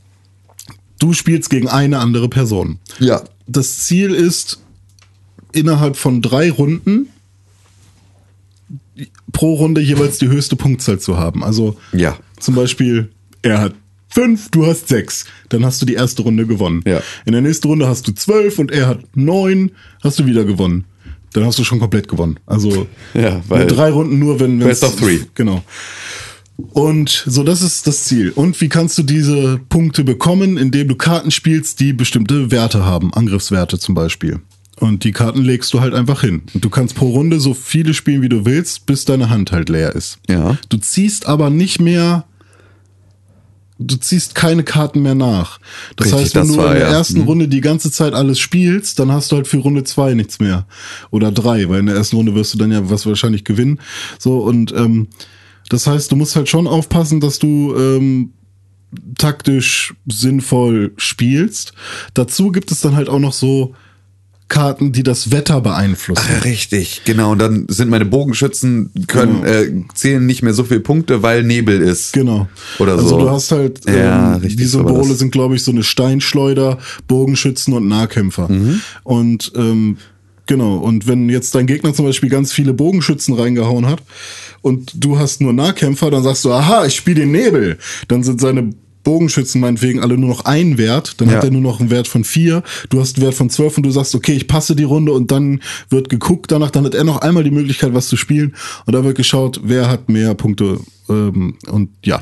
[0.99, 2.79] du spielst gegen eine andere Person.
[2.99, 3.23] Ja.
[3.47, 4.59] Das Ziel ist,
[5.53, 7.07] innerhalb von drei Runden
[9.31, 11.43] pro Runde jeweils die höchste Punktzahl zu haben.
[11.43, 12.17] Also Ja.
[12.39, 13.09] zum Beispiel,
[13.41, 13.73] er hat
[14.21, 15.25] fünf, du hast sechs.
[15.49, 16.81] Dann hast du die erste Runde gewonnen.
[16.87, 17.01] Ja.
[17.25, 19.71] In der nächsten Runde hast du zwölf und er hat neun,
[20.03, 20.85] hast du wieder gewonnen.
[21.33, 22.39] Dann hast du schon komplett gewonnen.
[22.45, 25.19] Also Ja, weil- mit drei Runden nur, wenn Best of three.
[25.35, 25.63] Genau.
[26.73, 28.31] Und so, das ist das Ziel.
[28.33, 33.13] Und wie kannst du diese Punkte bekommen, indem du Karten spielst, die bestimmte Werte haben,
[33.13, 34.39] Angriffswerte zum Beispiel.
[34.79, 36.41] Und die Karten legst du halt einfach hin.
[36.53, 39.69] Und du kannst pro Runde so viele spielen, wie du willst, bis deine Hand halt
[39.69, 40.17] leer ist.
[40.29, 40.57] Ja.
[40.69, 42.25] Du ziehst aber nicht mehr.
[43.79, 45.59] Du ziehst keine Karten mehr nach.
[45.95, 46.97] Das Richtig, heißt, wenn das du war, in der ja.
[46.97, 47.27] ersten Mhm.
[47.27, 50.65] Runde die ganze Zeit alles spielst, dann hast du halt für Runde zwei nichts mehr.
[51.11, 53.79] Oder drei, weil in der ersten Runde wirst du dann ja was wahrscheinlich gewinnen.
[54.17, 55.09] So, und ähm,
[55.69, 58.31] das heißt, du musst halt schon aufpassen, dass du ähm,
[59.17, 61.73] taktisch sinnvoll spielst.
[62.13, 63.75] Dazu gibt es dann halt auch noch so
[64.49, 66.25] Karten, die das Wetter beeinflussen.
[66.29, 67.31] Ja, richtig, genau.
[67.33, 71.81] Und dann sind meine Bogenschützen, können, äh, zählen nicht mehr so viele Punkte, weil Nebel
[71.81, 72.13] ist.
[72.13, 72.47] Genau.
[72.79, 73.19] Oder also so.
[73.19, 76.77] du hast halt, Ja, ähm, richtig, die Symbole sind, glaube ich, so eine Steinschleuder,
[77.07, 78.49] Bogenschützen und Nahkämpfer.
[78.49, 78.81] Mhm.
[79.03, 79.97] Und ähm,
[80.45, 84.01] genau, und wenn jetzt dein Gegner zum Beispiel ganz viele Bogenschützen reingehauen hat
[84.61, 87.77] und du hast nur Nahkämpfer, dann sagst du, aha, ich spiele den Nebel.
[88.07, 88.71] Dann sind seine
[89.07, 91.37] Bogenschützen meinetwegen alle nur noch ein Wert, dann Ja.
[91.37, 93.83] hat er nur noch einen Wert von vier, du hast einen Wert von zwölf und
[93.83, 97.05] du sagst, okay, ich passe die Runde und dann wird geguckt danach, dann hat er
[97.05, 98.53] noch einmal die Möglichkeit, was zu spielen
[98.85, 102.21] und da wird geschaut, wer hat mehr Punkte ähm, und ja.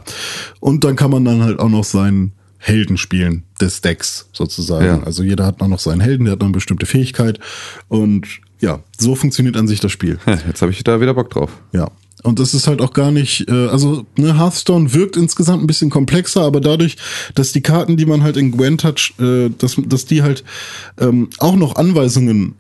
[0.60, 4.86] Und dann kann man dann halt auch noch seinen Helden spielen des Decks sozusagen.
[4.86, 5.02] Ja.
[5.04, 7.40] Also jeder hat noch seinen Helden, der hat noch eine bestimmte Fähigkeit
[7.88, 8.28] und
[8.62, 10.20] ja, so funktioniert an sich das Spiel.
[10.48, 11.50] Jetzt habe ich da wieder Bock drauf.
[11.74, 11.90] Ja.
[12.26, 15.92] Und das ist halt auch gar nicht, äh, also ne, Hearthstone wirkt insgesamt ein bisschen
[15.92, 16.98] komplexer, aber dadurch,
[17.36, 20.44] dass die Karten, die man halt in Gwent hat, äh, dass, dass die halt
[21.00, 22.56] ähm, auch noch Anweisungen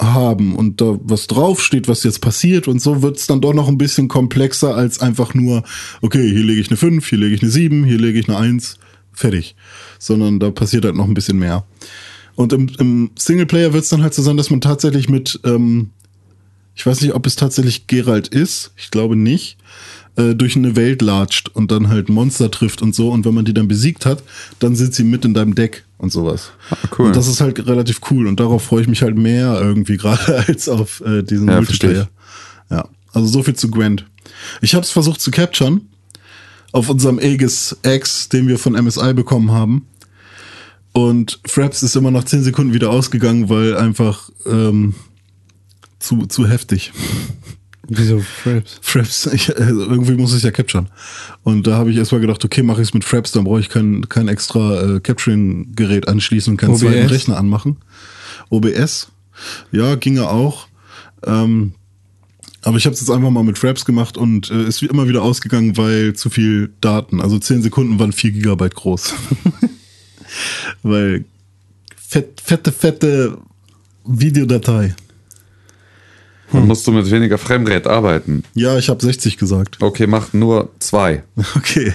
[0.00, 3.78] haben und da was draufsteht, was jetzt passiert und so wird's dann doch noch ein
[3.78, 5.62] bisschen komplexer als einfach nur,
[6.02, 8.38] okay, hier lege ich eine 5, hier lege ich eine 7, hier lege ich eine
[8.38, 8.78] 1,
[9.12, 9.54] fertig.
[9.98, 11.64] Sondern da passiert halt noch ein bisschen mehr.
[12.34, 15.90] Und im, im Singleplayer wird's dann halt so sein, dass man tatsächlich mit, ähm,
[16.78, 19.56] ich weiß nicht, ob es tatsächlich Geralt ist, ich glaube nicht,
[20.14, 23.10] äh, durch eine Welt latscht und dann halt Monster trifft und so.
[23.10, 24.22] Und wenn man die dann besiegt hat,
[24.60, 26.52] dann sind sie mit in deinem Deck und sowas.
[26.70, 27.06] Ah, cool.
[27.06, 28.28] Und das ist halt relativ cool.
[28.28, 32.08] Und darauf freue ich mich halt mehr irgendwie gerade als auf äh, diesen Ja, Multiplayer.
[32.70, 34.06] Ja, also so viel zu Gwent.
[34.60, 35.80] Ich habe es versucht zu capturen
[36.70, 39.84] auf unserem Aegis X, den wir von MSI bekommen haben.
[40.92, 44.94] Und Fraps ist immer nach 10 Sekunden wieder ausgegangen, weil einfach ähm,
[45.98, 46.92] zu, zu heftig.
[47.88, 48.78] Wieso Fraps?
[48.82, 50.88] Fraps, ich, also irgendwie muss ich ja capturen.
[51.42, 53.70] Und da habe ich erstmal gedacht, okay, mache ich es mit Fraps, dann brauche ich
[53.70, 56.80] kein, kein extra äh, Capturing-Gerät anschließen und keinen OBS?
[56.80, 57.76] zweiten Rechner anmachen.
[58.50, 59.08] OBS,
[59.72, 60.68] ja, ginge auch.
[61.24, 61.72] Ähm,
[62.62, 65.08] aber ich habe es jetzt einfach mal mit Fraps gemacht und äh, ist wie immer
[65.08, 67.20] wieder ausgegangen, weil zu viel Daten.
[67.20, 69.14] Also 10 Sekunden waren 4 Gigabyte groß.
[70.82, 71.24] weil
[71.96, 73.38] fett, fette, fette
[74.04, 74.94] Videodatei.
[76.52, 78.42] Dann musst du mit weniger Framerate arbeiten.
[78.54, 79.76] Ja, ich habe 60 gesagt.
[79.80, 81.22] Okay, mach nur zwei.
[81.56, 81.92] Okay.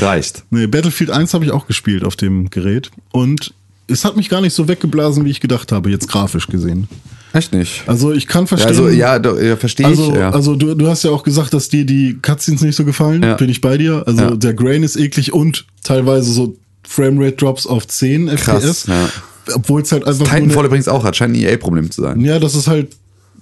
[0.00, 0.42] Reicht.
[0.50, 2.90] Nee, Battlefield 1 habe ich auch gespielt auf dem Gerät.
[3.12, 3.54] Und
[3.86, 6.88] es hat mich gar nicht so weggeblasen, wie ich gedacht habe, jetzt grafisch gesehen.
[7.32, 7.84] Echt nicht.
[7.86, 8.68] Also ich kann verstehen.
[8.68, 10.16] Also ja, do- ja verstehe Also, ich.
[10.18, 10.30] Ja.
[10.30, 13.22] also du, du hast ja auch gesagt, dass dir die Cutscenes nicht so gefallen.
[13.22, 13.34] Ja.
[13.34, 14.02] Bin ich bei dir.
[14.06, 14.30] Also Ja.
[14.36, 18.86] der Grain ist eklig und teilweise so Framerate-Drops auf 10 Krass, FPS.
[18.88, 19.08] ja.
[19.54, 22.20] Obwohl es halt einfach nur Titanfall eine, übrigens auch hat, scheint ein EA-Problem zu sein.
[22.20, 22.96] Ja, das ist halt,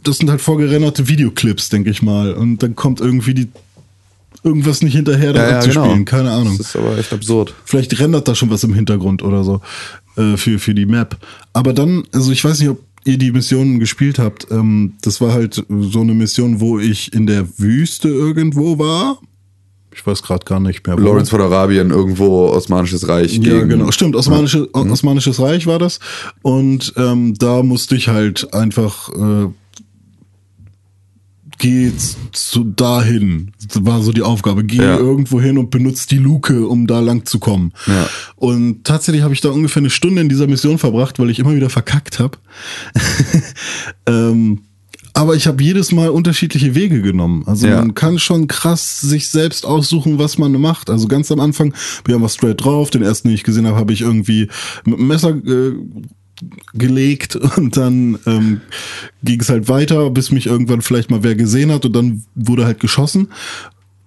[0.06, 2.32] das sind halt vorgerenderte Videoclips, denke ich mal.
[2.34, 3.48] Und dann kommt irgendwie die
[4.42, 6.04] irgendwas nicht hinterher da Ja, ja, genau.
[6.04, 6.56] Keine Ahnung.
[6.56, 7.52] Das ist aber echt absurd.
[7.64, 9.60] Vielleicht rendert da schon was im Hintergrund oder so
[10.16, 11.16] äh, für, für die Map.
[11.52, 14.46] Aber dann, also ich weiß nicht, ob ihr die Missionen gespielt habt.
[14.50, 19.18] Ähm, das war halt so eine Mission, wo ich in der Wüste irgendwo war.
[19.94, 20.96] Ich weiß gerade gar nicht mehr.
[20.98, 21.02] wo.
[21.02, 23.38] Lawrence von Arabien, irgendwo Osmanisches Reich.
[23.38, 23.90] Ja, genau.
[23.90, 26.00] Stimmt, Osmanische, Osmanisches Reich war das.
[26.42, 29.48] Und ähm, da musste ich halt einfach äh,
[31.58, 31.90] geh
[32.32, 33.52] zu dahin.
[33.68, 34.64] Das war so die Aufgabe.
[34.64, 34.96] Geh Ja.
[34.96, 37.72] irgendwo hin und benutzt die Luke, um da lang zu kommen.
[37.86, 38.08] Ja.
[38.36, 41.54] Und tatsächlich habe ich da ungefähr eine Stunde in dieser Mission verbracht, weil ich immer
[41.54, 42.38] wieder verkackt habe.
[44.06, 44.60] ähm,
[45.14, 47.42] aber ich habe jedes Mal unterschiedliche Wege genommen.
[47.46, 47.76] Also Ja.
[47.76, 50.90] man kann schon krass sich selbst aussuchen, was man macht.
[50.90, 51.72] Also ganz am Anfang,
[52.04, 52.90] wir haben was straight drauf.
[52.90, 54.48] Den ersten, den ich gesehen habe, habe ich irgendwie
[54.84, 55.72] mit dem Messer äh,
[56.74, 58.60] gelegt und dann ähm,
[59.22, 62.64] ging es halt weiter, bis mich irgendwann vielleicht mal wer gesehen hat und dann wurde
[62.64, 63.28] halt geschossen.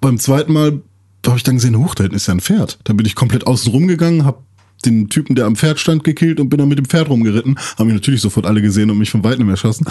[0.01, 0.81] Beim zweiten Mal
[1.25, 2.79] habe ich dann gesehen, huch, da hinten ist ja ein Pferd.
[2.85, 4.39] Dann bin ich komplett außen rumgegangen, habe
[4.85, 7.59] den Typen, der am Pferd stand, gekillt und bin dann mit dem Pferd rumgeritten.
[7.77, 9.85] Haben mich natürlich sofort alle gesehen und mich von weitem erschossen.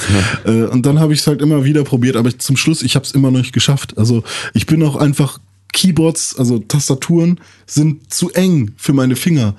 [0.45, 2.95] äh, und dann habe ich es halt immer wieder probiert, aber ich, zum Schluss, ich
[2.95, 3.99] habe es immer noch nicht geschafft.
[3.99, 4.25] Also
[4.55, 5.41] ich bin auch einfach
[5.73, 7.41] Keyboards, also Tastaturen,
[7.71, 9.55] sind zu eng für meine Finger.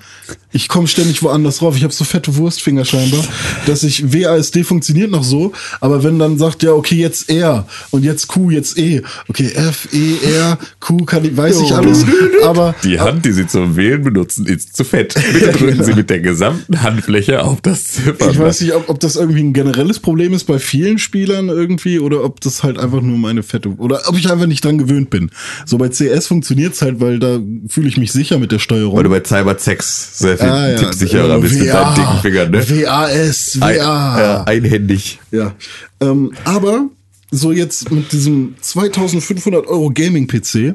[0.52, 1.76] Ich komme ständig woanders drauf.
[1.76, 3.24] Ich habe so fette Wurstfinger scheinbar,
[3.66, 8.02] dass ich WASD funktioniert noch so, aber wenn dann sagt, ja, okay, jetzt R und
[8.04, 9.02] jetzt Q, jetzt E.
[9.28, 12.04] Okay, F, E, R, Q, kann ich, weiß ich alles,
[12.42, 15.14] aber Die Hand, die Sie zum Wählen benutzen, ist zu fett.
[15.32, 18.30] Bitte drücken Sie mit der gesamten Handfläche auf das Ziffern.
[18.30, 22.00] ich weiß nicht, ob, ob das irgendwie ein generelles Problem ist bei vielen Spielern irgendwie
[22.00, 25.10] oder ob das halt einfach nur meine fette oder ob ich einfach nicht dran gewöhnt
[25.10, 25.30] bin.
[25.64, 27.38] So bei CS funktioniert's halt, weil da
[27.68, 28.96] fühle ich mich sicher mit der Steuerung.
[28.96, 30.76] Weil du bei Cybersex sehr viel Ah, ja.
[30.78, 32.68] tippsicherer bist mit deinen dicken Fingern, ne?
[32.68, 34.20] WAS, Ein, WA.
[34.20, 35.20] ja, einhändig.
[35.30, 35.54] Ja.
[36.00, 36.88] Ähm, aber
[37.30, 40.74] so jetzt mit diesem 2500 Euro Gaming-PC,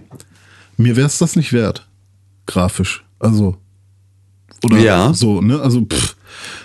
[0.78, 1.88] mir wär's das nicht wert.
[2.46, 3.04] Grafisch.
[3.20, 3.58] Also.
[4.64, 5.14] Oder Ja.
[5.14, 5.60] so, ne?
[5.60, 6.16] Also, pff,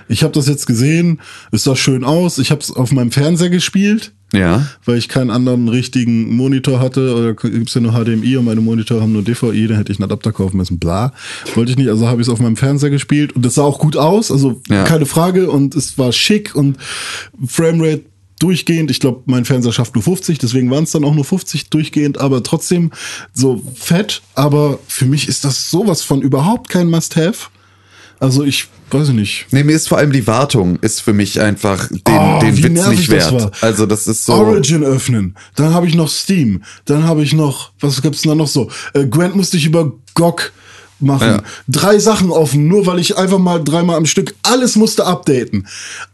[0.09, 1.21] ich habe das jetzt gesehen,
[1.53, 2.39] es sah schön aus.
[2.39, 4.67] Ich habe es auf meinem Fernseher gespielt, Ja.
[4.85, 7.15] weil ich keinen anderen richtigen Monitor hatte.
[7.17, 10.05] Oder gibt's ja nur HDMI und meine Monitore haben nur DVI, da hätte ich einen
[10.05, 10.79] Adapter kaufen müssen.
[10.79, 11.13] Bla.
[11.55, 13.79] Wollte ich nicht, also habe ich es auf meinem Fernseher gespielt und das sah auch
[13.79, 14.85] gut aus, also Ja.
[14.85, 15.51] keine Frage.
[15.51, 16.77] Und es war schick und
[17.47, 18.03] Framerate
[18.39, 18.91] durchgehend.
[18.91, 22.19] Ich glaube, mein Fernseher schafft nur 50, deswegen waren es dann auch nur 50 durchgehend,
[22.19, 22.91] aber trotzdem
[23.35, 24.23] so fett.
[24.35, 27.49] Aber für mich ist das sowas von überhaupt kein Must-Have.
[28.19, 29.47] Also ich weiß ich nicht.
[29.51, 32.87] Nee, mir ist vor allem die Wartung ist für mich einfach den, Oh, den Witz
[32.89, 33.33] nicht das wert.
[33.33, 33.51] war.
[33.61, 34.35] Also das ist so.
[34.35, 35.35] Origin öffnen.
[35.57, 36.63] Dann habe ich noch Steam.
[36.85, 38.71] Dann habe ich noch, was gibt's denn da noch so?
[38.95, 40.53] Äh, Grant musste ich über GOG
[41.01, 41.29] machen.
[41.29, 41.43] Ja.
[41.69, 45.67] Drei Sachen offen, nur weil ich einfach mal dreimal am Stück alles musste updaten.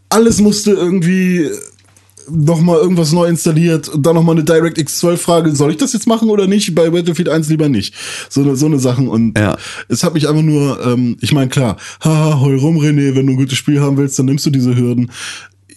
[0.09, 1.51] Alles musste irgendwie
[2.29, 5.77] noch mal irgendwas neu installiert und dann noch mal eine DirectX 12 Frage, soll ich
[5.77, 6.75] das jetzt machen oder nicht?
[6.75, 7.95] Bei Battlefield 1 lieber nicht.
[8.29, 9.57] So eine so eine Sachen und Ja.
[9.89, 13.33] es hat mich einfach nur ähm, ich meine klar, haha, heul rum René, wenn du
[13.35, 15.11] ein gutes Spiel haben willst, dann nimmst du diese Hürden.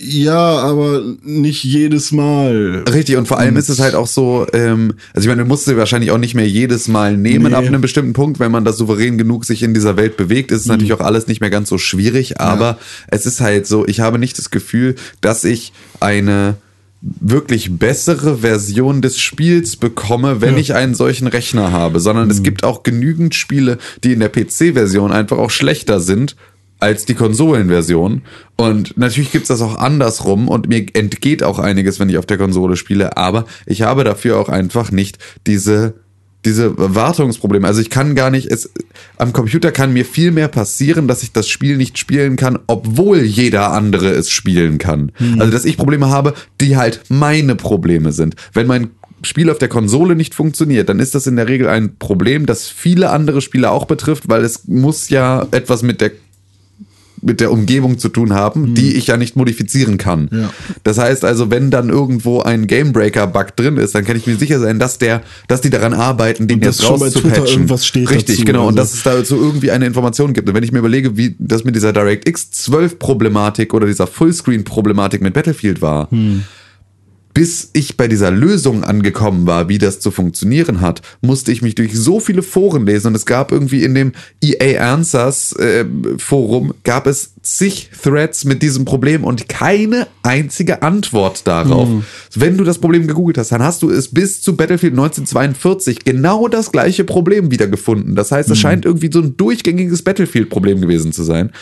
[0.02, 2.86] Ja, aber nicht jedes Mal.
[2.90, 5.66] Richtig, und vor allem ist es halt auch so, ähm, also ich meine, du musst
[5.66, 7.54] sie wahrscheinlich auch nicht mehr jedes Mal nehmen Nee.
[7.58, 10.62] ab einem bestimmten Punkt, wenn man da souverän genug sich in dieser Welt bewegt, ist
[10.62, 12.78] es natürlich auch alles nicht mehr ganz so schwierig, aber
[13.08, 16.56] es ist halt so, ich habe nicht das Gefühl, dass ich eine
[17.02, 20.60] wirklich bessere Version des Spiels bekomme, wenn Ja.
[20.62, 25.12] ich einen solchen Rechner habe, sondern es gibt auch genügend Spiele, die in der PC-Version
[25.12, 26.36] einfach auch schlechter sind
[26.80, 28.22] als die Konsolenversion.
[28.56, 32.38] Und natürlich gibt's das auch andersrum und mir entgeht auch einiges, wenn ich auf der
[32.38, 35.96] Konsole spiele, aber ich habe dafür auch einfach nicht diese
[36.46, 37.68] diese Wartungsprobleme.
[37.68, 38.72] Also ich kann gar nicht, es,
[39.18, 43.24] am Computer kann mir viel mehr passieren, dass ich das Spiel nicht spielen kann, obwohl
[43.24, 45.12] jeder andere es spielen kann.
[45.38, 48.36] Also dass ich Probleme habe, die halt meine Probleme sind.
[48.54, 48.92] Wenn mein
[49.22, 52.70] Spiel auf der Konsole nicht funktioniert, dann ist das in der Regel ein Problem, das
[52.70, 56.12] viele andere Spiele auch betrifft, weil es muss ja etwas mit der
[57.22, 60.30] mit der Umgebung zu tun haben, die ich ja nicht modifizieren kann.
[60.32, 60.54] Ja.
[60.84, 64.60] Das heißt also, wenn dann irgendwo ein Gamebreaker-Bug drin ist, dann kann ich mir sicher
[64.60, 67.70] sein, dass der, dass die daran arbeiten, den Und jetzt rauszupatchen.
[67.70, 68.68] Richtig, dazu, genau.
[68.68, 70.48] Und also- dass es dazu irgendwie eine Information gibt.
[70.50, 75.22] Und wenn ich mir überlege, wie das mit dieser DirectX 12 Problematik oder dieser Fullscreen-Problematik
[75.22, 76.44] mit Battlefield war, Hm.
[77.40, 81.74] Bis ich bei dieser Lösung angekommen war, wie das zu funktionieren hat, musste ich mich
[81.74, 84.12] durch so viele Foren lesen und es gab irgendwie in dem
[84.44, 85.86] EA Answers äh,
[86.18, 91.88] Forum gab es zig Threads mit diesem Problem und keine einzige Antwort darauf.
[92.36, 96.50] Wenn du das Problem gegoogelt hast, dann hast du es bis zu Battlefield 1942 genau
[96.50, 98.16] das gleiche Problem wiedergefunden.
[98.16, 101.54] Das heißt, es scheint irgendwie so ein durchgängiges Battlefield-Problem gewesen zu sein.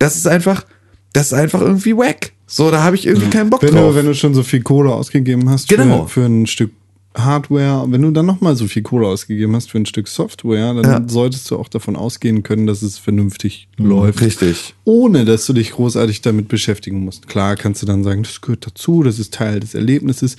[0.00, 0.64] Das ist einfach,
[1.12, 2.32] das ist einfach irgendwie wack.
[2.46, 3.92] So, da habe ich irgendwie keinen Bock Wenn drauf.
[3.92, 6.06] du, wenn du schon so viel Kohle ausgegeben hast Genau.
[6.06, 6.72] für, für ein Stück
[7.16, 10.84] Hardware, wenn du dann nochmal so viel Kohle ausgegeben hast für ein Stück Software, dann
[10.84, 11.02] Ja.
[11.08, 14.20] solltest du auch davon ausgehen können, dass es vernünftig läuft.
[14.20, 14.74] Richtig.
[14.84, 17.26] Ohne dass du dich großartig damit beschäftigen musst.
[17.26, 20.36] Klar kannst du dann sagen, das gehört dazu, das ist Teil des Erlebnisses.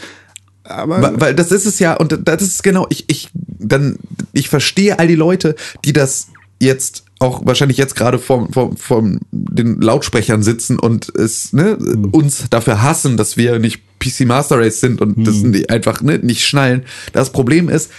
[0.64, 3.30] Aber Weil, weil das ist es ja, und das ist genau, ich, ich,
[3.60, 3.98] dann,
[4.31, 6.27] ich verstehe all die Leute, die das
[6.61, 11.75] jetzt auch wahrscheinlich jetzt gerade vor, vor, vor den Lautsprechern sitzen und es ne,
[12.11, 16.17] uns dafür hassen, dass wir nicht PC Master Race sind und das nicht- einfach ne,
[16.19, 16.83] nicht schnallen.
[17.13, 17.91] Das Problem ist,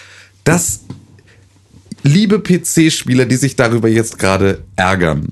[0.44, 0.80] dass
[2.02, 5.28] liebe PC-Spieler, die sich darüber jetzt gerade ärgern,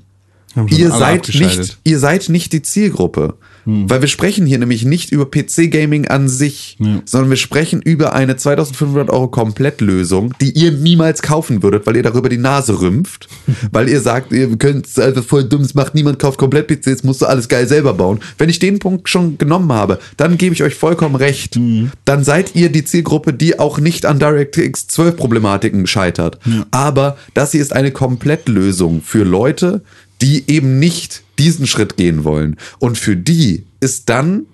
[0.77, 1.27] ihr seid
[1.59, 3.35] nicht, ihr seid nicht die Zielgruppe.
[3.65, 7.01] Weil wir sprechen hier nämlich nicht über PC-Gaming an sich, Ja.
[7.05, 12.03] sondern wir sprechen über eine 2500 Euro Komplettlösung, die ihr niemals kaufen würdet, weil ihr
[12.03, 13.27] darüber die Nase rümpft,
[13.71, 17.21] weil ihr sagt, ihr könnt es einfach voll dumm, es macht niemand kauft Komplett-PCs, musst
[17.21, 18.19] du alles geil selber bauen.
[18.37, 21.59] Wenn ich den Punkt schon genommen habe, dann gebe ich euch vollkommen recht.
[22.05, 26.39] Dann seid ihr die Zielgruppe, die auch nicht an DirectX 12 Problematiken scheitert.
[26.71, 29.81] Aber das hier ist eine Komplettlösung für Leute,
[30.21, 32.57] die eben nicht diesen Schritt gehen wollen.
[32.79, 34.45] Und für die ist dann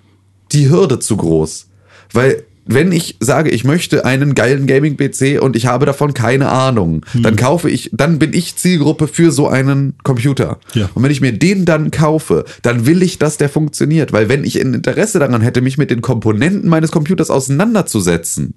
[0.52, 1.66] die Hürde zu groß.
[2.12, 7.04] Weil wenn ich sage, ich möchte einen geilen Gaming-PC und ich habe davon keine Ahnung,
[7.14, 10.58] dann kaufe ich, dann bin ich Zielgruppe für so einen Computer.
[10.74, 10.90] Ja.
[10.94, 14.12] Und wenn ich mir den dann kaufe, dann will ich, dass der funktioniert.
[14.12, 18.52] Weil wenn ich ein Interesse daran hätte, mich mit den Komponenten meines Computers auseinanderzusetzen,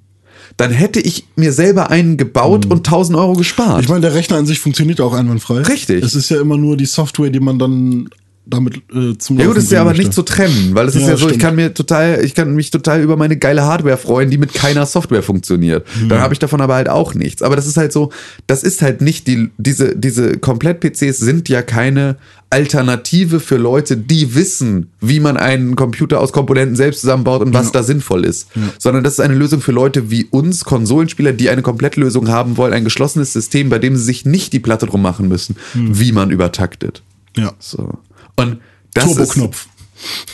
[0.57, 3.81] dann hätte ich mir selber einen gebaut und 1000 Euro gespart.
[3.81, 5.61] Ich meine, der Rechner an sich funktioniert auch einwandfrei.
[5.61, 6.03] Richtig.
[6.03, 8.09] Es ist ja immer nur die Software, die man dann
[8.51, 11.03] damit äh, zum Ja gut, das ist ja aber nicht zu trennen, weil es ist
[11.03, 11.41] Ja, ja so, ich stimmt.
[11.43, 14.85] kann mir total, ich kann mich total über meine geile Hardware freuen, die mit keiner
[14.85, 15.85] Software funktioniert.
[16.07, 17.41] Dann habe ich davon aber halt auch nichts.
[17.41, 18.11] Aber das ist halt so,
[18.47, 22.17] das ist halt nicht die, diese, diese Komplett-PCs sind ja keine
[22.51, 27.71] Alternative für Leute, die wissen, wie man einen Computer aus Komponenten selbst zusammenbaut und was
[27.71, 28.49] da sinnvoll ist.
[28.77, 32.73] Sondern das ist eine Lösung für Leute wie uns, Konsolenspieler, die eine Komplettlösung haben wollen,
[32.73, 36.29] ein geschlossenes System, bei dem sie sich nicht die Platte drum machen müssen, wie man
[36.29, 37.03] übertaktet.
[37.37, 37.53] Ja.
[37.59, 37.97] So.
[38.35, 38.61] Und
[38.93, 39.67] das Turboknopf.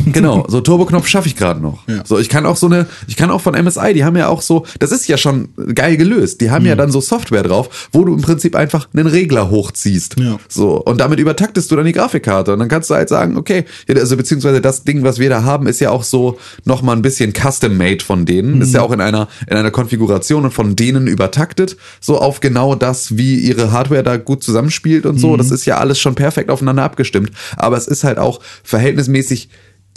[0.05, 1.87] Genau, so Turboknopf schaffe ich gerade noch.
[1.87, 2.03] Ja.
[2.05, 4.41] So, ich kann auch so eine, ich kann auch von MSI, die haben ja auch
[4.41, 6.41] so, das ist ja schon geil gelöst.
[6.41, 6.69] Die haben Mhm.
[6.69, 10.15] ja dann so Software drauf, wo du im Prinzip einfach einen Regler hochziehst.
[10.19, 10.37] Ja.
[10.47, 12.53] So, und damit übertaktest du dann die Grafikkarte.
[12.53, 15.67] Und dann kannst du halt sagen, okay, also beziehungsweise das Ding, was wir da haben,
[15.67, 18.61] ist ja auch so nochmal ein bisschen custom-made von denen.
[18.61, 21.77] Ist ja auch in einer, in einer Konfiguration und von denen übertaktet.
[21.99, 25.37] So auf genau das, wie ihre Hardware da gut zusammenspielt und so.
[25.37, 27.31] Das ist ja alles schon perfekt aufeinander abgestimmt.
[27.55, 29.49] Aber es ist halt auch verhältnismäßig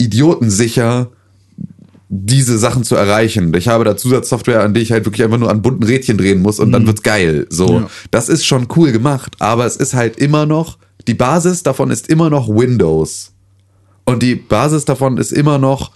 [0.03, 1.09] idiotensicher,
[2.09, 3.53] diese Sachen zu erreichen.
[3.55, 6.41] Ich habe da Zusatzsoftware, an die ich halt wirklich einfach nur an bunten Rädchen drehen
[6.41, 7.47] muss und dann wird's geil.
[7.49, 7.89] So, Ja.
[8.11, 12.09] das ist schon cool gemacht, aber es ist halt immer noch, die Basis davon ist
[12.09, 13.31] immer noch Windows.
[14.03, 15.91] Und die Basis davon ist immer noch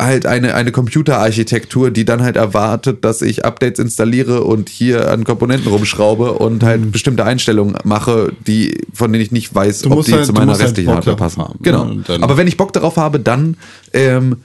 [0.00, 5.24] halt eine, eine Computerarchitektur, die dann halt erwartet, dass ich Updates installiere und hier an
[5.24, 10.12] Komponenten rumschraube und halt bestimmte Einstellungen mache, die, von denen ich nicht weiß, ob die
[10.12, 11.42] halt- zu meiner halt restlichen Bock Hardware passen.
[11.42, 11.84] haben, genau.
[11.84, 12.02] ne?
[12.20, 13.56] Aber wenn ich Bock darauf habe, dann
[13.92, 14.36] ähm,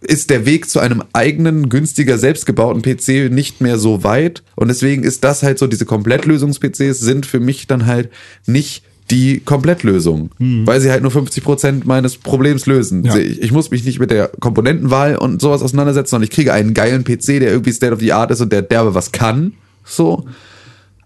[0.00, 4.42] ist der Weg zu einem eigenen, günstiger, selbstgebauten PC nicht mehr so weit.
[4.54, 8.10] Und deswegen ist das halt so, diese Komplettlösungs-PCs sind für mich dann halt
[8.46, 13.04] nicht die Komplettlösung, weil sie halt nur 50% meines Problems lösen.
[13.04, 13.16] Ja.
[13.16, 16.74] Ich, ich muss mich nicht mit der Komponentenwahl und sowas auseinandersetzen, sondern ich kriege einen
[16.74, 19.52] geilen PC, der irgendwie State of the Art ist und der derbe was kann.
[19.84, 20.26] So.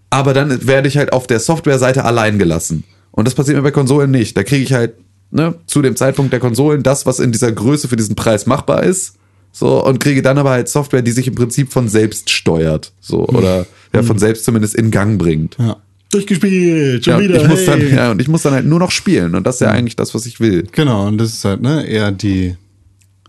[0.09, 2.83] Aber dann werde ich halt auf der Softwareseite allein gelassen.
[3.11, 4.35] Und das passiert mir bei Konsolen nicht.
[4.35, 4.95] Da kriege ich halt
[5.29, 8.83] ne, zu dem Zeitpunkt der Konsolen das, was in dieser Größe für diesen Preis machbar
[8.83, 9.15] ist.
[9.51, 12.93] So, und kriege dann aber halt Software, die sich im Prinzip von selbst steuert.
[13.01, 15.57] So, oder ja, von selbst zumindest in Gang bringt.
[15.59, 15.77] Ja.
[16.11, 17.41] Durchgespielt, schon Ja, wieder.
[17.41, 17.65] ich muss hey.
[17.67, 19.33] dann, ja, und ich muss dann halt nur noch spielen.
[19.35, 20.67] Und das ist ja eigentlich das, was ich will.
[20.71, 22.55] Genau, und das ist halt, ne, eher die,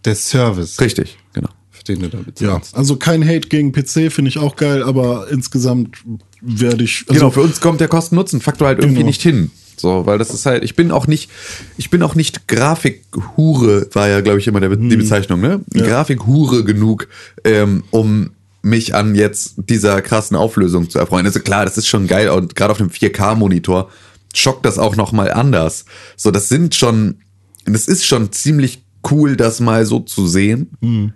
[0.05, 1.49] der Service, Richtig, genau.
[1.71, 2.77] für den du da Ja, bezahlst.
[2.77, 5.97] also kein Hate gegen PC finde ich auch geil, aber insgesamt
[6.41, 7.05] werde ich.
[7.09, 9.07] Also, genau, für uns kommt der Kosten-Nutzen-Faktor halt irgendwie Genau.
[9.07, 9.51] nicht hin.
[9.77, 11.31] So, weil das ist halt, ich bin auch nicht,
[11.77, 14.89] ich bin auch nicht Grafikhure, war ja, glaube ich, immer der, Mhm.
[14.91, 15.61] die Bezeichnung, ne?
[15.73, 17.09] Grafikhure genug,
[17.45, 18.31] ähm, um
[18.63, 21.27] mich an jetzt dieser krassen Auflösung zu erfreuen.
[21.27, 23.91] Also klar, das ist schon geil und gerade auf einem 4K-Monitor
[24.35, 25.85] schockt das auch noch mal anders.
[26.17, 27.17] So, das sind schon,
[27.65, 30.71] das ist schon ziemlich cool, das mal so zu sehen.
[30.81, 31.13] Mhm.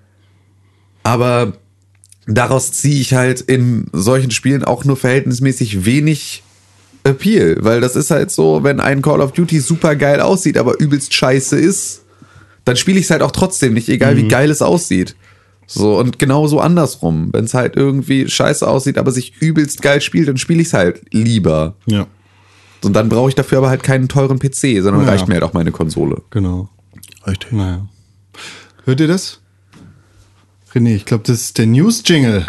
[1.05, 1.53] Aber
[2.27, 6.43] daraus ziehe ich halt in solchen Spielen auch nur verhältnismäßig wenig
[7.05, 10.81] Appeal, weil das ist halt so, wenn ein Call of Duty super geil aussieht, aber
[10.81, 12.03] übelst scheiße ist,
[12.65, 14.19] dann spiele ich es halt auch trotzdem nicht, egal Mhm.
[14.19, 15.15] wie geil es aussieht.
[15.67, 17.31] So, und genauso andersrum.
[17.33, 20.75] Wenn es halt irgendwie scheiße aussieht, aber sich übelst geil spielt, dann spiele ich es
[20.75, 21.75] halt lieber.
[21.87, 22.07] Ja.
[22.85, 25.09] Und dann brauche ich dafür aber halt keinen teuren PC, sondern Ja.
[25.09, 26.23] reicht mir halt auch meine Konsole.
[26.31, 26.69] Genau.
[27.27, 27.53] Richtig.
[27.53, 27.89] Naja.
[28.85, 29.41] Hört ihr das?
[30.73, 32.47] René, ich glaube, das ist der News-Jingle.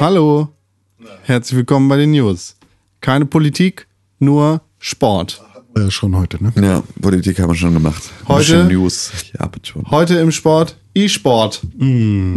[0.00, 0.48] Hallo,
[1.22, 2.56] herzlich willkommen bei den News.
[3.00, 3.86] Keine Politik,
[4.18, 5.42] nur Sport.
[5.76, 6.52] Ja, schon heute, ne?
[6.60, 8.02] Ja, Politik haben wir schon gemacht.
[8.28, 9.10] Heute- News.
[9.38, 9.90] Ja, bitte schon.
[9.90, 11.60] Heute im Sport E-Sport.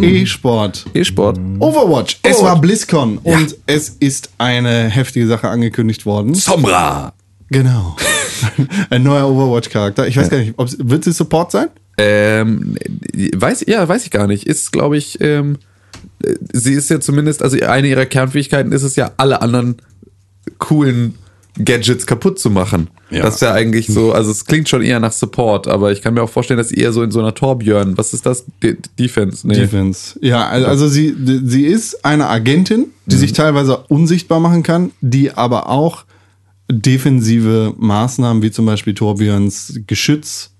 [0.01, 0.85] E-Sport.
[0.95, 1.39] E-Sport.
[1.59, 2.19] Overwatch.
[2.23, 6.33] Es war BlizzCon und es ist eine heftige Sache angekündigt worden.
[6.33, 7.13] Sombra.
[7.49, 7.95] Genau.
[8.89, 10.07] Ein neuer Overwatch-Charakter.
[10.07, 11.67] Ich weiß gar nicht, ob wird sie Support sein?
[11.99, 12.75] Ähm,
[13.35, 14.47] weiß, ja, weiß ich gar nicht.
[14.47, 15.57] Ist, glaube ich, ähm,
[16.23, 19.77] äh, sie ist ja zumindest, also eine ihrer Kernfähigkeiten ist es ja, alle anderen
[20.57, 21.13] coolen
[21.63, 22.87] Gadgets kaputt zu machen.
[23.09, 23.23] Ja.
[23.23, 26.13] Das ist ja eigentlich so, also es klingt schon eher nach Support, aber ich kann
[26.13, 28.43] mir auch vorstellen, dass sie eher so in so einer Torbjörn, was ist das?
[28.61, 29.47] De Defense?
[29.47, 29.53] Nee.
[29.55, 30.19] Defense.
[30.21, 31.15] Ja, al- also sie,
[31.45, 36.03] sie ist eine Agentin, die sich teilweise unsichtbar machen kann, die aber auch
[36.69, 40.51] defensive Maßnahmen wie zum Beispiel Torbjörns Geschütz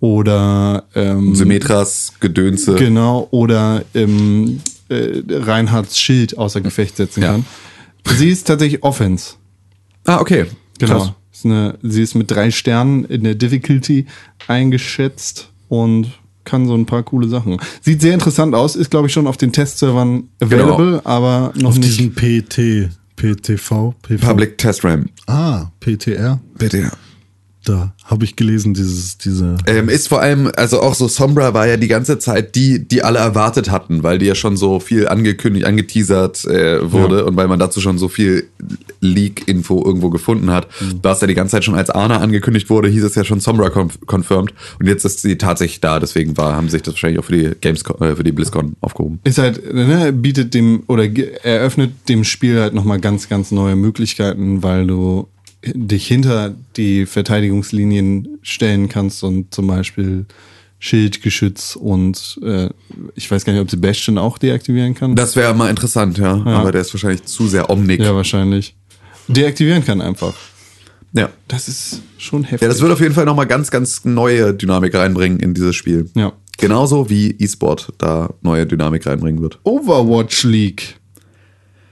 [0.00, 2.74] oder ähm, Symmetras, Gedönse.
[2.74, 7.30] genau oder ähm, äh, Reinhards Schild außer Gefecht setzen Ja.
[7.32, 7.46] kann.
[8.16, 9.34] Sie ist tatsächlich Offense.
[10.04, 10.46] Ah, okay.
[10.78, 10.98] Genau.
[10.98, 11.12] Krass.
[11.36, 14.06] Ist eine, sie ist mit drei Sternen in der Difficulty
[14.48, 16.10] eingeschätzt und
[16.44, 17.58] kann so ein paar coole Sachen.
[17.82, 21.78] Sieht sehr interessant aus, ist glaube ich schon auf den Testservern available, aber noch Auf
[21.78, 21.98] nicht.
[21.98, 24.26] diesen PT, PTV, PV.
[24.26, 25.10] Public Test RAM.
[25.26, 26.40] Ah, PTR.
[26.72, 26.90] Ja.
[27.66, 29.56] Da habe ich gelesen, dieses, diese.
[29.66, 33.02] Ähm, ist vor allem, also auch so Sombra war ja die ganze Zeit die, die
[33.02, 37.48] alle erwartet hatten, weil die ja schon so viel angekündigt, angeteasert äh, wurde und weil
[37.48, 38.46] man dazu schon so viel
[39.00, 40.68] Leak-Info irgendwo gefunden hat.
[41.02, 43.40] Da es ja die ganze Zeit schon als Ana angekündigt wurde, hieß es ja schon
[43.40, 47.18] Sombra conf confirmed und jetzt ist sie tatsächlich da, deswegen war, haben sich das wahrscheinlich
[47.18, 49.18] auch für die Games, äh, für die BlizzCon aufgehoben.
[49.24, 51.04] Ist halt, ne, bietet dem oder
[51.42, 55.26] eröffnet dem Spiel halt nochmal ganz, ganz neue Möglichkeiten, weil du
[55.74, 60.26] dich hinter die Verteidigungslinien stellen kannst und zum Beispiel
[60.78, 62.68] Schildgeschütz und äh,
[63.14, 65.16] ich weiß gar nicht, ob Sebastian auch deaktivieren kann.
[65.16, 68.00] Das wäre mal interessant, ja, aber der ist wahrscheinlich zu sehr Omnic.
[68.00, 68.74] ja, wahrscheinlich.
[69.28, 70.34] Deaktivieren kann einfach.
[71.12, 71.30] ja.
[71.48, 72.62] Das ist schon heftig.
[72.62, 76.10] Ja, das wird auf jeden Fall nochmal ganz, ganz neue Dynamik reinbringen in dieses Spiel.
[76.14, 76.32] Ja.
[76.58, 79.58] Genauso wie E-Sport da neue Dynamik reinbringen wird.
[79.64, 80.96] Overwatch League.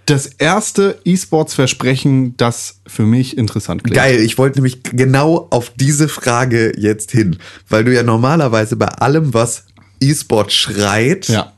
[0.07, 3.97] Das erste E-Sports-Versprechen, das für mich interessant klingt.
[3.97, 7.37] Geil, ich wollte nämlich genau auf diese Frage jetzt hin,
[7.69, 9.65] weil du ja normalerweise bei allem, was
[10.01, 11.53] E-Sport schreit, Ja.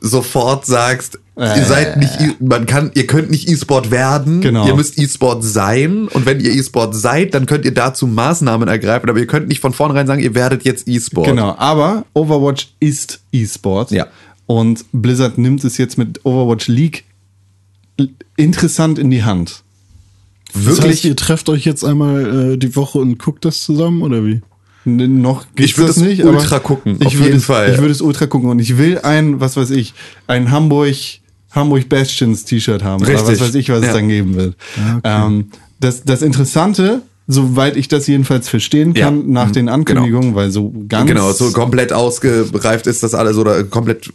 [0.00, 1.58] sofort sagst, Äh.
[1.58, 4.66] ihr seid nicht, E- man kann, ihr könnt nicht E-Sport werden, Genau.
[4.66, 9.08] ihr müsst E-Sport sein und wenn ihr E-Sport seid, dann könnt ihr dazu Maßnahmen ergreifen,
[9.10, 11.26] aber ihr könnt nicht von vornherein sagen, ihr werdet jetzt E-Sport.
[11.26, 13.90] Genau, aber Overwatch ist E-Sport.
[13.90, 14.06] Ja.
[14.46, 17.04] Und Blizzard nimmt es jetzt mit Overwatch League
[18.36, 19.62] interessant in die Hand.
[20.52, 20.86] Das Wirklich?
[20.86, 24.40] heißt, ihr trefft euch jetzt einmal äh, die Woche und guckt das zusammen, oder wie?
[24.86, 27.72] N noch Ich würde das es nicht, ultra aber gucken, Ich würde es, Fall.
[27.72, 29.92] Ich würde es ultra gucken und ich will ein, was weiß ich,
[30.26, 30.94] ein Hamburg,
[31.52, 33.02] Hamburg Bastions T-Shirt haben.
[33.02, 33.40] Oder was Richtig.
[33.48, 33.92] weiß ich, was es Ja.
[33.92, 34.56] dann geben wird.
[35.04, 35.50] Ähm,
[35.80, 39.06] das, das Interessante, soweit ich das jedenfalls verstehen Ja.
[39.06, 39.52] kann, nach Mhm.
[39.52, 41.06] den Ankündigungen, weil so ganz.
[41.08, 44.10] Genau, so komplett ausgereift ist das alles oder komplett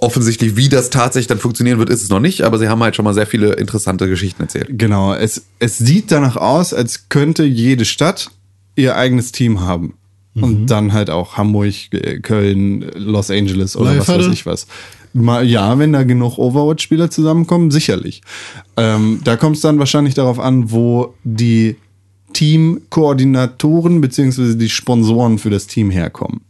[0.00, 2.96] offensichtlich, wie das tatsächlich dann funktionieren wird, ist es noch nicht, aber sie haben halt
[2.96, 4.68] schon mal sehr viele interessante Geschichten erzählt.
[4.70, 8.30] Genau, es, es sieht danach aus, als könnte jede Stadt
[8.76, 9.94] ihr eigenes Team haben.
[10.40, 14.26] Und dann halt auch Hamburg, äh, Köln, Los Angeles oder was Live-Hatte?
[14.26, 14.68] weiß ich was.
[15.12, 18.22] Mal, ja, wenn da genug Overwatch-Spieler zusammenkommen, sicherlich.
[18.76, 21.76] Ähm, da kommt es dann wahrscheinlich darauf an, wo die
[22.34, 26.42] Teamkoordinatoren beziehungsweise die Sponsoren für das Team herkommen.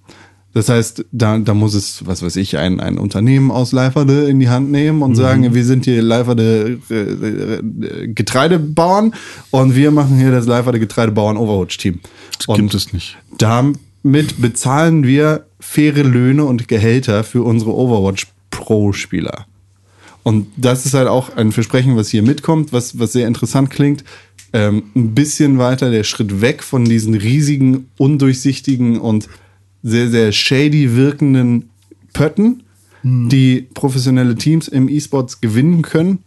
[0.59, 4.40] Das heißt, da, da muss es, was weiß ich, ein, ein Unternehmen aus Leiferde in
[4.40, 9.14] die Hand nehmen und sagen, wir sind hier Leiferde äh, äh, Getreidebauern
[9.52, 12.01] und wir machen hier das Leiferde Getreidebauern Overwatch-Team.
[12.39, 13.16] Das Und gibt es nicht.
[13.39, 19.47] damit bezahlen wir faire Löhne und Gehälter für unsere Overwatch Pro-Spieler.
[20.24, 24.02] Und das ist halt auch ein Versprechen, was hier mitkommt, was, was sehr interessant klingt.
[24.52, 29.28] Ähm, ein bisschen weiter der Schritt weg von diesen riesigen, undurchsichtigen und
[29.82, 31.70] sehr, sehr shady wirkenden
[32.12, 32.62] Pötten,
[33.02, 36.18] die professionelle Teams im E-Sports gewinnen können,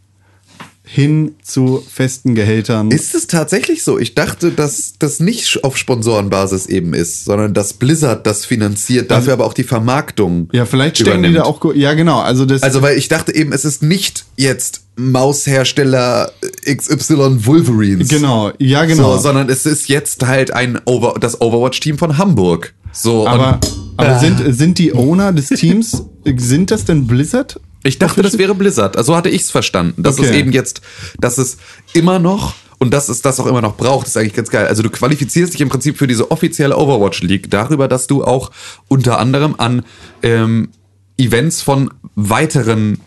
[0.83, 2.91] hin zu festen Gehältern.
[2.91, 3.99] Ist es tatsächlich so?
[3.99, 9.33] Ich dachte, dass das nicht auf Sponsorenbasis eben ist, sondern dass Blizzard das finanziert, dafür
[9.33, 10.49] aber auch die Vermarktung.
[10.51, 11.45] ja, vielleicht stecken die übernimmt.
[11.45, 11.75] da auch.
[11.75, 12.19] Ja, genau.
[12.19, 12.63] Also das.
[12.63, 16.31] Also, weil ich dachte eben, es ist nicht jetzt Maushersteller
[16.65, 18.09] XY Wolverines.
[18.09, 18.51] genau.
[18.57, 19.15] Ja, genau.
[19.15, 22.73] So, sondern es ist jetzt halt ein Over das Overwatch-Team von Hamburg.
[22.91, 26.03] So, Aber, und aber sind, sind die Owner des Teams,
[26.37, 27.59] sind das denn Blizzard?
[27.83, 28.95] ich dachte, das wäre Blizzard.
[28.95, 30.03] Also so hatte ich es verstanden.
[30.03, 30.39] Dass es Okay.
[30.39, 30.81] eben jetzt,
[31.19, 31.57] dass es
[31.93, 34.67] immer noch und dass es das auch immer noch braucht, ist eigentlich ganz geil.
[34.67, 38.51] Also du qualifizierst dich im Prinzip für diese offizielle Overwatch League darüber, dass du auch
[38.87, 39.83] unter anderem an
[40.21, 40.69] ähm,
[41.17, 42.99] Events von weiteren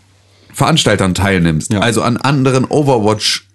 [0.53, 1.73] Veranstaltern teilnimmst.
[1.73, 1.81] Ja.
[1.81, 3.47] Also an anderen Overwatch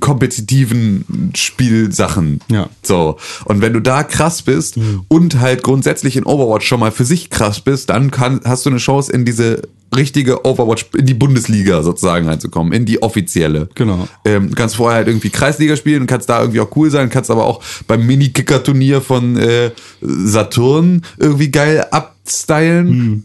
[0.00, 2.40] kompetitiven Spielsachen.
[2.50, 2.68] Ja.
[2.82, 3.18] So.
[3.44, 4.78] Und wenn du da krass bist
[5.08, 8.70] und halt grundsätzlich in Overwatch schon mal für sich krass bist, dann kann, hast du
[8.70, 9.62] eine Chance in diese
[9.94, 13.68] richtige Overwatch, in die Bundesliga sozusagen reinzukommen, in die offizielle.
[13.74, 14.08] Genau.
[14.24, 17.10] Ähm, du kannst vorher halt irgendwie Kreisliga spielen und kannst da irgendwie auch cool sein,
[17.10, 23.24] kannst aber auch beim Mini-Kicker-Turnier von äh, Saturn irgendwie geil abstylen.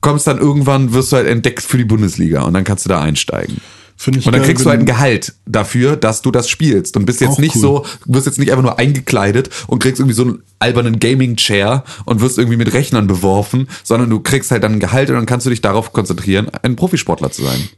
[0.00, 3.00] Kommst dann irgendwann, wirst du halt entdeckt für die Bundesliga und dann kannst du da
[3.00, 3.58] einsteigen.
[3.96, 6.96] Finde ich Und dann kriegst du halt ein Gehalt dafür, dass du das spielst.
[6.96, 7.60] Und bist jetzt nicht cool.
[7.60, 12.20] so, wirst jetzt nicht einfach nur eingekleidet und kriegst irgendwie so einen albernen Gaming-Chair und
[12.20, 15.46] wirst irgendwie mit Rechnern beworfen, sondern du kriegst halt dann ein Gehalt und dann kannst
[15.46, 17.68] du dich darauf konzentrieren, ein Profisportler zu sein.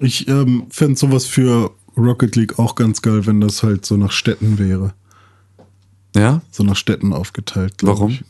[0.00, 4.12] Ich ähm, fände sowas für Rocket League auch ganz geil, wenn das halt so nach
[4.12, 4.94] Städten wäre.
[6.16, 6.42] Ja?
[6.50, 7.74] So nach Städten aufgeteilt.
[7.82, 8.12] Warum?
[8.12, 8.24] Ich.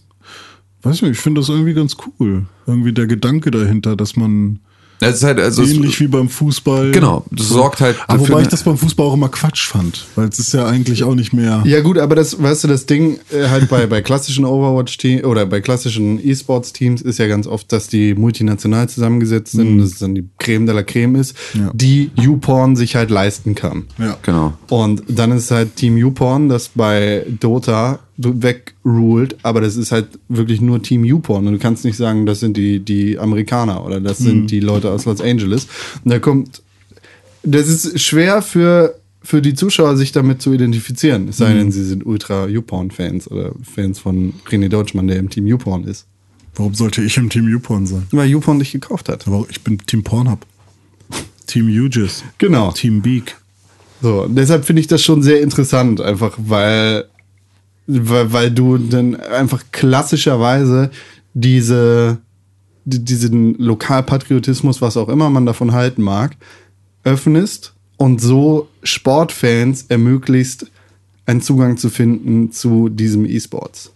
[0.83, 2.47] Weiß nicht, ich finde das irgendwie ganz cool.
[2.67, 4.59] Irgendwie der Gedanke dahinter, dass man
[5.03, 6.91] Es ist halt, also es- ähnlich wie beim Fußball.
[6.93, 10.07] Genau, das sorgt halt Aber dafür wobei ich das beim Fußball auch immer Quatsch fand,
[10.17, 11.63] weil es ist ja eigentlich auch nicht mehr.
[11.67, 15.47] Ja gut, aber das, weißt du, das Ding äh, halt bei, bei klassischen Overwatch-Teams oder
[15.47, 20.15] bei klassischen E-Sports-Teams ist ja ganz oft, dass die multinational zusammengesetzt sind, dass es dann
[20.15, 21.71] die Creme de la Creme ist, Ja.
[21.75, 23.85] die YouPorn sich halt leisten kann.
[23.99, 24.17] Ja.
[24.23, 24.55] Genau.
[24.69, 30.61] Und dann ist halt Team YouPorn, das bei Dota wegruled, aber das ist halt wirklich
[30.61, 31.47] nur Team YouPorn.
[31.47, 34.91] Und du kannst nicht sagen, das sind die, die Amerikaner oder das sind die Leute
[34.91, 35.67] aus Los Angeles.
[36.05, 36.63] Und da kommt,
[37.43, 41.29] das ist schwer für, für die Zuschauer, sich damit zu identifizieren.
[41.29, 45.47] Es sei denn, sie sind ultra YouPorn-Fans oder Fans von René Deutschmann, der im Team
[45.47, 46.07] YouPorn ist.
[46.55, 48.07] Warum sollte ich im Team YouPorn sein?
[48.11, 49.27] Weil YouPorn dich gekauft hat.
[49.27, 50.45] Aber ich bin Team Pornhub.
[51.47, 52.25] Team UGIS.
[52.39, 52.73] Genau.
[52.73, 53.37] Team Beak.
[54.03, 57.05] So, deshalb finde ich das schon sehr interessant, einfach weil,
[57.87, 60.91] weil, weil du dann einfach klassischerweise
[61.35, 62.19] diese,
[62.85, 66.37] die, diesen Lokalpatriotismus, was auch immer man davon halten mag,
[67.05, 70.67] öffnest und so Sportfans ermöglicht,
[71.27, 73.93] einen Zugang zu finden zu diesem E-Sports.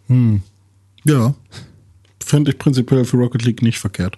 [1.05, 1.35] Ja.
[2.25, 4.17] Fände ich prinzipiell für Rocket League nicht verkehrt.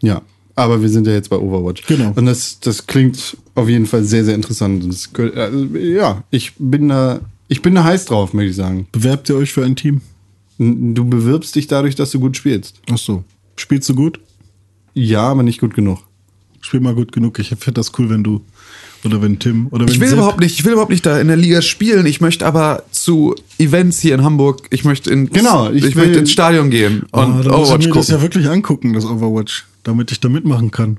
[0.00, 0.22] Ja,
[0.56, 1.86] aber wir sind ja jetzt bei Overwatch.
[1.86, 2.12] Genau.
[2.14, 4.84] Und das, das klingt auf jeden Fall sehr, sehr interessant.
[4.86, 8.86] Das, also, ja, ich bin da, ich bin da heiß drauf, möchte ich sagen.
[8.92, 10.00] Bewerbt ihr euch für ein Team?
[10.58, 12.80] Du bewirbst dich dadurch, dass du gut spielst.
[12.90, 13.24] Ach so.
[13.56, 14.20] Spielst du gut?
[14.94, 15.98] Ja, aber nicht gut genug.
[16.60, 17.38] Spiel mal gut genug.
[17.38, 18.40] Ich finde das cool, wenn du
[19.04, 21.20] oder wenn Tim oder wenn Ich will Sepp- überhaupt nicht, ich will überhaupt nicht da
[21.20, 22.06] in der Liga spielen.
[22.06, 24.66] Ich möchte aber zu Events hier in Hamburg.
[24.70, 27.44] Ich möchte ins, Genau, ich ich, will- möchte ins Stadion gehen Oh, und da muss
[27.46, 30.98] ich Overwatch mir das ja wirklich angucken, das Overwatch, damit ich da mitmachen kann.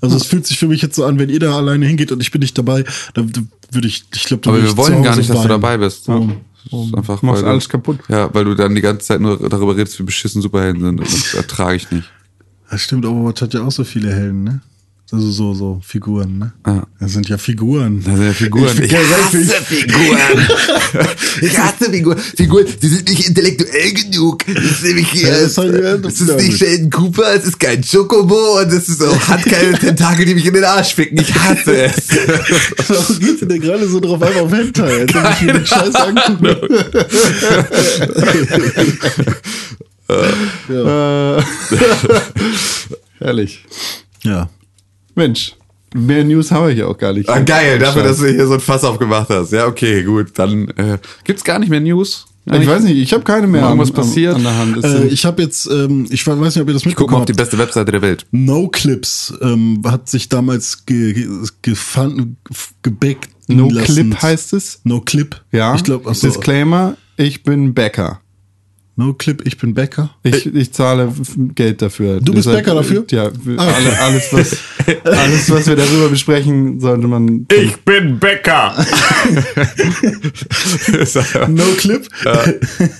[0.00, 2.20] Also es fühlt sich für mich jetzt so an, wenn ihr da alleine hingeht und
[2.20, 2.84] ich bin nicht dabei,
[3.14, 3.32] dann
[3.74, 6.08] würde ich, ich glaube, aber wir wollen gar nicht, dass du dabei bist.
[6.08, 7.98] Das ist einfach, Du machst alles du, kaputt.
[8.08, 11.00] Ja, weil du dann die ganze Zeit nur darüber redest, wie beschissen Superhelden sind.
[11.00, 12.08] Das ertrage ich nicht.
[12.70, 14.60] Das stimmt, Overwatch hat ja auch so viele Helden, ne?
[15.12, 16.52] Also so, so Figuren, ne?
[16.66, 16.86] Ja.
[16.98, 18.02] Das sind ja Figuren.
[18.02, 18.82] Das sind ja Figuren.
[18.82, 20.48] Ich, ich, Figuren.
[21.42, 22.18] Ich hasse Figuren.
[22.18, 24.42] Figuren, die sind nicht intellektuell genug.
[24.46, 25.28] Das ist nämlich hier.
[25.28, 26.56] Ja, das es ist nicht ich.
[26.56, 30.46] Sheldon Cooper, es ist kein Chocobo und es ist auch, hat keine Tentakel, die mich
[30.46, 31.20] in den Arsch ficken.
[31.20, 32.08] Ich hasse es.
[32.88, 35.00] Warum geht denn gerade so drauf ein auf Hentai?
[35.02, 36.56] Als ob ich mir den Scheiß angucken.
[40.70, 41.38] ja.
[41.38, 41.42] Äh,
[43.18, 43.62] herrlich.
[44.22, 44.48] ja.
[45.14, 45.56] Mensch,
[45.94, 47.28] mehr News haben wir hier auch gar nicht.
[47.28, 49.52] Ah, geil, dafür, dass du hier so ein Fass aufgemacht hast.
[49.52, 50.30] Ja, okay, gut.
[50.38, 52.26] Dann äh, gibt's gar nicht mehr News.
[52.44, 53.62] Ich weiß nicht, ich habe keine mehr.
[53.62, 54.34] Irgendwas passiert?
[54.34, 54.82] An der Hand.
[54.84, 57.20] Äh, ich habe jetzt, ähm, ich weiß nicht, ob ihr das Ich guck mal mitbekommen
[57.20, 57.36] auf die habt.
[57.38, 58.26] beste Webseite der Welt.
[58.32, 61.28] No Clips ähm, hat sich damals ge, ge,
[61.62, 62.34] gefan-
[62.82, 63.28] gebackt.
[63.46, 63.94] no lassen.
[64.10, 64.80] Clip heißt es.
[64.82, 65.40] No Clip.
[65.52, 65.76] Ja.
[65.76, 66.10] Ich glaube.
[66.10, 68.21] Disclaimer, ich bin Bäcker.
[68.94, 70.10] No Clip, ich bin Bäcker.
[70.22, 71.10] Ich, ich zahle
[71.54, 72.20] Geld dafür.
[72.20, 73.04] Du bist Bäcker dafür?
[73.10, 73.68] Ja, Ah.
[73.72, 74.56] alle, alles, was,
[75.04, 77.46] alles, was wir darüber besprechen, sollte man.
[77.50, 78.74] Ich bin Bäcker.
[81.48, 82.06] No Clip.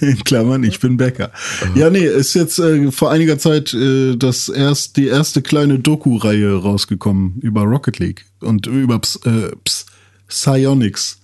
[0.00, 1.30] In Klammern, ich bin Bäcker.
[1.74, 6.54] Ja, nee, ist jetzt äh, vor einiger Zeit äh, das erst, die erste kleine Doku-Reihe
[6.54, 9.86] rausgekommen über Rocket League und über Ps, äh, Ps,
[10.28, 11.20] Psionics.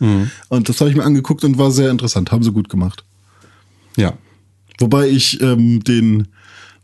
[0.50, 2.30] Und das habe ich mir angeguckt und war sehr interessant.
[2.30, 3.04] Haben sie gut gemacht.
[3.96, 4.12] Ja.
[4.78, 6.28] Wobei ich ähm, den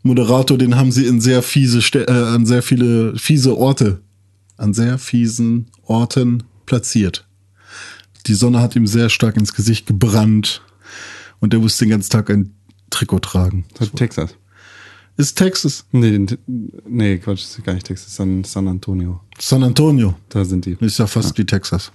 [0.03, 4.01] Moderator, den haben sie in sehr fiese, Ste äh, an sehr viele fiese Orte,
[4.57, 7.27] an sehr fiesen Orten platziert.
[8.27, 10.61] Die Sonne hat ihm sehr stark ins Gesicht gebrannt
[11.39, 12.53] und er musste den ganzen Tag ein
[12.89, 13.65] Trikot tragen.
[13.95, 14.35] Texas.
[15.17, 16.25] Ist Texas, Nee,
[16.87, 19.21] nee, Quatsch, ist gar nicht Texas, San, San Antonio.
[19.39, 20.15] San Antonio.
[20.29, 20.77] Da sind die.
[20.81, 21.91] Ist ja fast wie Texas.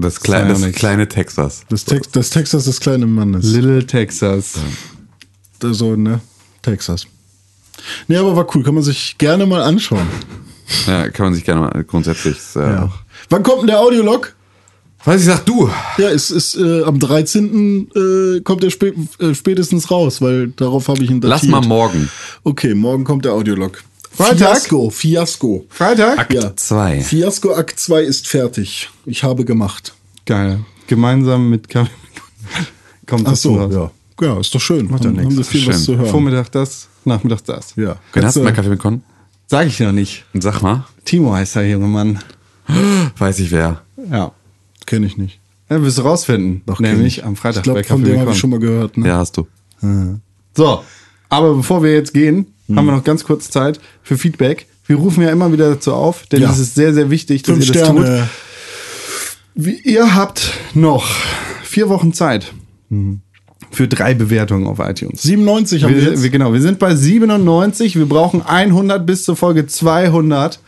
[0.00, 1.62] Das, ja das kleine Texas.
[1.68, 3.44] Das, Tex das Texas des kleinen Mannes.
[3.44, 4.54] Little Texas.
[5.60, 6.20] So, ne?
[6.62, 7.06] Texas.
[8.08, 8.62] Nee, aber war cool.
[8.62, 10.06] Kann man sich gerne mal anschauen.
[10.86, 12.36] Ja, kann man sich gerne mal grundsätzlich.
[12.56, 12.92] Äh, Ja.
[13.28, 14.34] Wann kommt denn der Audiolog?
[15.04, 15.70] Weiß ich, sag du.
[15.96, 17.88] Ja, es ist äh, am 13.
[17.94, 21.42] Äh, kommt der spä äh, spätestens raus, weil darauf habe ich ihn datiert.
[21.42, 22.10] Lass mal morgen.
[22.44, 23.82] Okay, morgen kommt der Audiolog.
[24.10, 24.38] Freitag?
[24.38, 25.66] Fiasko, Fiasko.
[25.68, 26.18] Freitag?
[26.18, 26.54] Akt Ja.
[26.54, 27.00] 2.
[27.00, 28.90] Fiasko Akt 2 ist fertig.
[29.06, 29.94] Ich habe gemacht.
[30.26, 30.60] Geil.
[30.86, 31.88] Gemeinsam mit Kevin.
[33.06, 33.72] Kommt Ach das so, raus.
[33.72, 33.90] ja.
[34.22, 34.90] Ja, ist doch schön.
[34.90, 35.26] Macht doch Haben, nichts.
[35.30, 35.84] haben wir viel was Schön.
[35.84, 36.10] zu hören.
[36.10, 37.74] Vormittag das, Nachmittag das.
[37.76, 37.82] Ja.
[37.84, 39.02] Wen hast Kannst du du- bei Kaffee Con?
[39.46, 40.24] Sag ich noch nicht.
[40.34, 40.84] Sag mal.
[41.06, 42.18] Timo heißt der junge Mann.
[43.18, 43.80] Weiß ich wer.
[44.10, 44.32] Ja.
[44.86, 45.40] Kenn ich nicht.
[45.70, 46.62] Ja, wirst du rausfinden.
[46.66, 47.24] Doch, kenn Nämlich ich.
[47.24, 48.96] am Freitag Ich glaube, bei von dem habe ich schon mal gehört.
[48.98, 49.08] Ne?
[49.08, 49.46] Ja, hast du.
[50.54, 50.84] So,
[51.30, 52.46] aber bevor wir jetzt gehen,
[52.76, 54.66] haben wir noch ganz kurz Zeit für Feedback.
[54.86, 56.50] Wir rufen ja immer wieder dazu auf, denn Ja.
[56.50, 58.28] es ist sehr, sehr wichtig, dass Fünf ihr das Sterne.
[59.54, 59.64] tut.
[59.64, 61.06] Wie, ihr habt noch
[61.64, 62.52] vier Wochen Zeit
[63.72, 65.22] für drei Bewertungen auf iTunes.
[65.22, 66.22] 97 haben wir, Wir, jetzt.
[66.22, 67.96] wir, genau, wir sind bei 97.
[67.96, 70.60] Wir brauchen 100 bis zur Folge 200.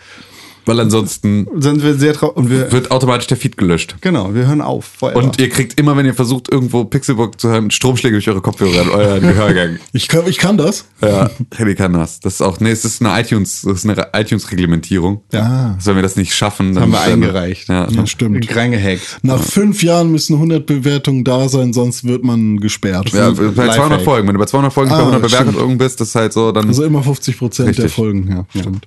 [0.64, 2.22] Weil ansonsten Sind wir sehr.
[2.36, 3.96] Und wir, wird automatisch der Feed gelöscht.
[4.00, 4.84] genau, wir hören auf.
[4.84, 5.18] Forever.
[5.18, 8.82] Und ihr kriegt immer, wenn ihr versucht, irgendwo Pixelburg zu hören, Stromschläge durch eure Kopfhörer
[8.82, 9.78] an euren Gehörgang.
[9.92, 10.84] ich, kann, ich kann das.
[11.00, 12.20] Ja, René kann das.
[12.20, 15.22] Das ist auch, nee, es ist eine iTunes, das ist eine iTunes-Reglementierung.
[15.32, 15.74] Ja.
[15.76, 17.68] Also wenn wir das nicht schaffen, dann haben wir dann- eingereicht.
[17.68, 18.54] Ja, Ja, stimmt.
[18.54, 19.18] reingehackt.
[19.22, 23.10] Nach fünf Jahren müssen 100 Bewertungen da sein, sonst wird man gesperrt.
[23.12, 24.00] ja, bei 200 Lifehack.
[24.02, 24.28] Folgen.
[24.28, 25.46] Wenn du bei 200 Folgen bei Ah, 100 stimmt.
[25.52, 27.88] Bewertungen bist, das ist halt so, dann Also immer 50 Prozent der.
[27.88, 28.86] Folgen, ja, stimmt.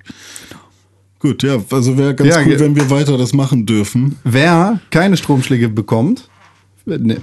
[1.20, 4.18] Gut, ja, also wäre ganz Ja, gut, ge- wenn wir weiter das machen dürfen.
[4.24, 6.30] Wer keine Stromschläge bekommt,
[6.86, 7.18] ne,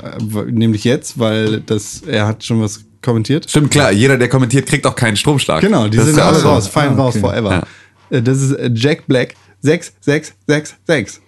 [0.51, 3.48] nämlich jetzt, weil das, er hat schon was kommentiert.
[3.48, 3.93] Stimmt, klar.
[3.93, 5.60] Jeder, der kommentiert, kriegt auch keinen Stromschlag.
[5.60, 7.20] Genau, die Das sind ist ja alle raus, fallen Ah, raus okay.
[7.20, 7.62] forever.
[8.10, 11.20] Äh, Das ist äh, Jack Black 6666.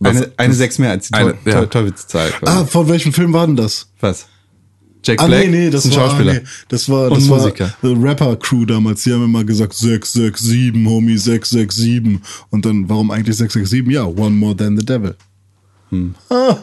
[0.00, 1.52] Was- Eine, eine 6 mehr als die Teu ja.
[1.60, 2.32] Teu Teufelszahl.
[2.42, 3.88] Ah, von welchem Film war denn das?
[4.00, 4.26] Was?
[5.04, 6.32] Jack Ah, Black nee, nee, das ist ein war, Schauspieler.
[6.34, 7.40] nee, das war, das war.
[7.82, 9.04] The Rapper Crew damals.
[9.04, 12.20] Die haben immer gesagt 667, Homie, 667.
[12.50, 13.92] Und dann, warum eigentlich 667?
[13.94, 15.14] Ja, one more than the devil.
[15.90, 16.14] Hm.
[16.30, 16.56] Ah,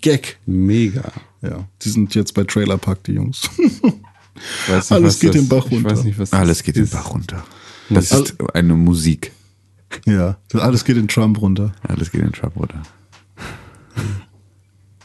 [0.00, 0.38] Gag.
[0.46, 1.10] Mega.
[1.42, 3.42] Ja, die sind jetzt bei Trailer Park, die Jungs.
[3.58, 5.90] Ich weiß Alles geht das- den Bach Ich runter.
[5.90, 6.92] weiß nicht, Alles geht den ist.
[6.92, 7.42] Bach runter.
[7.88, 9.32] Das ist eine Musik.
[10.04, 11.72] ja, alles geht in Trump runter.
[11.82, 12.82] Alles geht den Trump runter.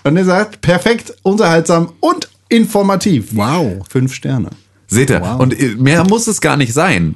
[0.03, 3.29] Und er sagt, perfekt, unterhaltsam und informativ.
[3.35, 3.83] Wow.
[3.89, 4.49] Fünf Sterne.
[4.87, 5.21] Seht ihr?
[5.21, 5.39] Wow.
[5.39, 7.15] Und ihr- mehr muss es gar nicht sein.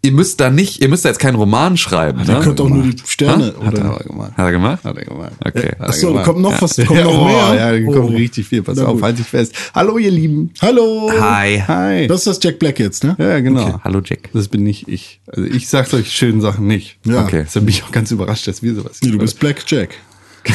[0.00, 2.20] Ihr müsst da nicht, ihr müsst da jetzt keinen Roman schreiben.
[2.20, 2.40] Ihr ne?
[2.40, 3.46] könnt auch nur die Sterne.
[3.46, 3.84] Hat er Oder?
[3.86, 4.30] aber gemacht.
[4.36, 4.84] Hat er gemacht?
[4.84, 5.32] Hat er gemacht.
[5.44, 5.70] Okay.
[5.76, 6.24] Hat Achso, da gemacht.
[6.26, 7.54] kommt noch was, kommt ja, noch oh, mehr.
[7.56, 8.16] Ja, da kommt Oh.
[8.16, 8.62] richtig viel.
[8.62, 9.02] Pass Na auf, gut.
[9.02, 9.52] halt dich fest.
[9.74, 10.52] Hallo, ihr Lieben.
[10.62, 11.10] Hallo.
[11.18, 11.60] Hi.
[11.66, 12.06] Hi.
[12.06, 13.16] Das ist das Jack Black jetzt, ne?
[13.18, 13.62] ja, genau.
[13.70, 13.74] Okay.
[13.82, 14.30] Hallo Jack.
[14.32, 15.20] Das bin nicht ich.
[15.26, 16.98] Also ich sag solche schönen Sachen nicht.
[17.04, 17.24] Ja.
[17.24, 17.42] Okay.
[17.46, 19.96] Deshalb bin ich auch ganz überrascht, dass wir sowas Nee, du bist Black Jack.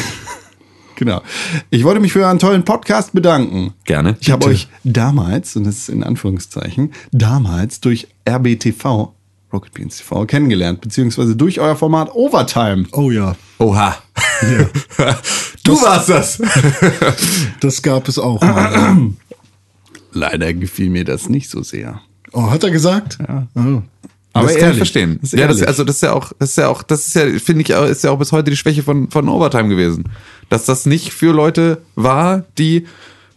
[0.95, 1.21] Genau.
[1.69, 3.73] Ich wollte mich für einen tollen Podcast bedanken.
[3.83, 4.17] Gerne.
[4.19, 9.13] Ich habe euch damals, und das ist in Anführungszeichen, damals durch RBTV,
[9.51, 12.85] Rocket Beans TV, kennengelernt, beziehungsweise durch euer Format Overtime.
[12.91, 13.95] Oh ja, Oha.
[15.63, 16.41] du warst das.
[17.61, 18.97] das gab es auch mal.
[20.11, 22.01] Leider gefiel mir das nicht so sehr.
[22.33, 23.19] Oh, hat er gesagt?
[23.19, 23.47] Ja.
[23.55, 23.81] Oh.
[24.33, 25.19] Aber das kann ich ehrlich, verstehen.
[25.21, 25.67] das ist ja, das, ehrlich.
[25.67, 28.03] also das ist ja auch, das ist ja auch, das ist ja, finde ich, ist
[28.03, 30.05] ja auch bis heute die Schwäche von, von Overtime gewesen.
[30.49, 32.87] Dass das nicht für Leute war, die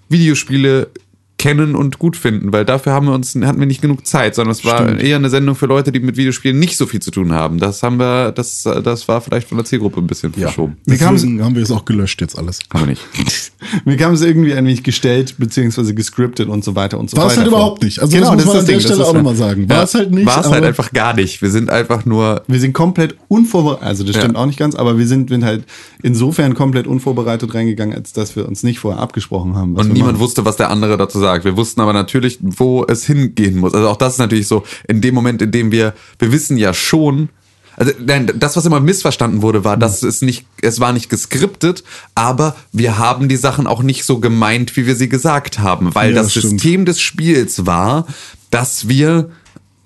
[0.08, 0.88] Videospiele
[1.38, 4.52] kennen und gut finden, weil dafür haben wir uns, hatten wir nicht genug Zeit, sondern
[4.52, 5.02] es war Stimmt.
[5.02, 7.58] eher eine Sendung für Leute, die mit Videospielen nicht so viel zu tun haben.
[7.58, 10.76] Das haben wir, das, das war vielleicht von der Zielgruppe ein bisschen verschoben.
[10.86, 12.60] Mir Deswegen haben wir es auch gelöscht jetzt alles.
[12.72, 13.02] Haben wir nicht.
[13.84, 17.24] Mir kam es irgendwie ein wenig gestellt, beziehungsweise gescriptet und so weiter und so War
[17.24, 17.32] weiter.
[17.32, 17.58] es halt vor.
[17.58, 18.00] überhaupt nicht.
[18.00, 19.68] Also genau, das muss man ist an der Ding, das Stelle auch nochmal sagen.
[19.68, 20.26] War Ja, es halt nicht.
[20.26, 21.42] War es halt einfach gar nicht.
[21.42, 24.22] Wir sind einfach nur, Wir sind komplett unvorbereitet, also das Ja.
[24.22, 25.64] stimmt auch nicht ganz, aber wir sind, sind halt
[26.02, 29.76] insofern komplett unvorbereitet reingegangen, als dass wir uns nicht vorher abgesprochen haben.
[29.76, 30.20] was Und niemand machen.
[30.22, 31.25] wusste, was der andere dazu sagt.
[31.44, 33.74] Wir wussten aber natürlich, wo es hingehen muss.
[33.74, 36.72] Also auch das ist natürlich so, in dem Moment, in dem wir, wir wissen ja
[36.74, 37.28] schon,
[37.76, 41.84] also nein, das, was immer missverstanden wurde, war, dass es nicht, es war nicht geskriptet,
[42.14, 46.14] aber wir haben die Sachen auch nicht so gemeint, wie wir sie gesagt haben, weil
[46.14, 46.60] Ja, das stimmt.
[46.60, 48.06] System des Spiels war,
[48.50, 49.30] dass wir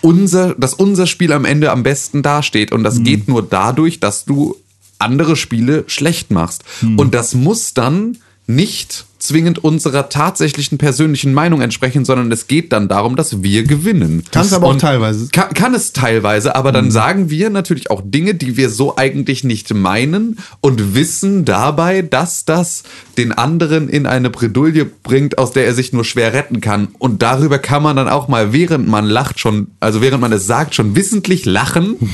[0.02, 2.72] unser, dass unser Spiel am Ende am besten dasteht.
[2.72, 4.56] Und das geht nur dadurch, dass du
[4.98, 6.64] andere Spiele schlecht machst.
[6.96, 12.88] Und das muss dann nicht zwingend unserer tatsächlichen persönlichen Meinung entsprechen, sondern es geht dann
[12.88, 14.24] darum, dass wir gewinnen.
[14.32, 15.28] Kann es aber auch Und teilweise.
[15.28, 19.44] Kann, kann es teilweise, aber dann sagen wir natürlich auch Dinge, die wir so eigentlich
[19.44, 22.82] nicht meinen und wissen dabei, dass das
[23.18, 26.88] den anderen in eine Bredouille bringt, aus der er sich nur schwer retten kann.
[26.98, 30.46] Und darüber kann man dann auch mal, während man lacht, schon, also während man es
[30.46, 31.96] sagt, schon wissentlich lachen.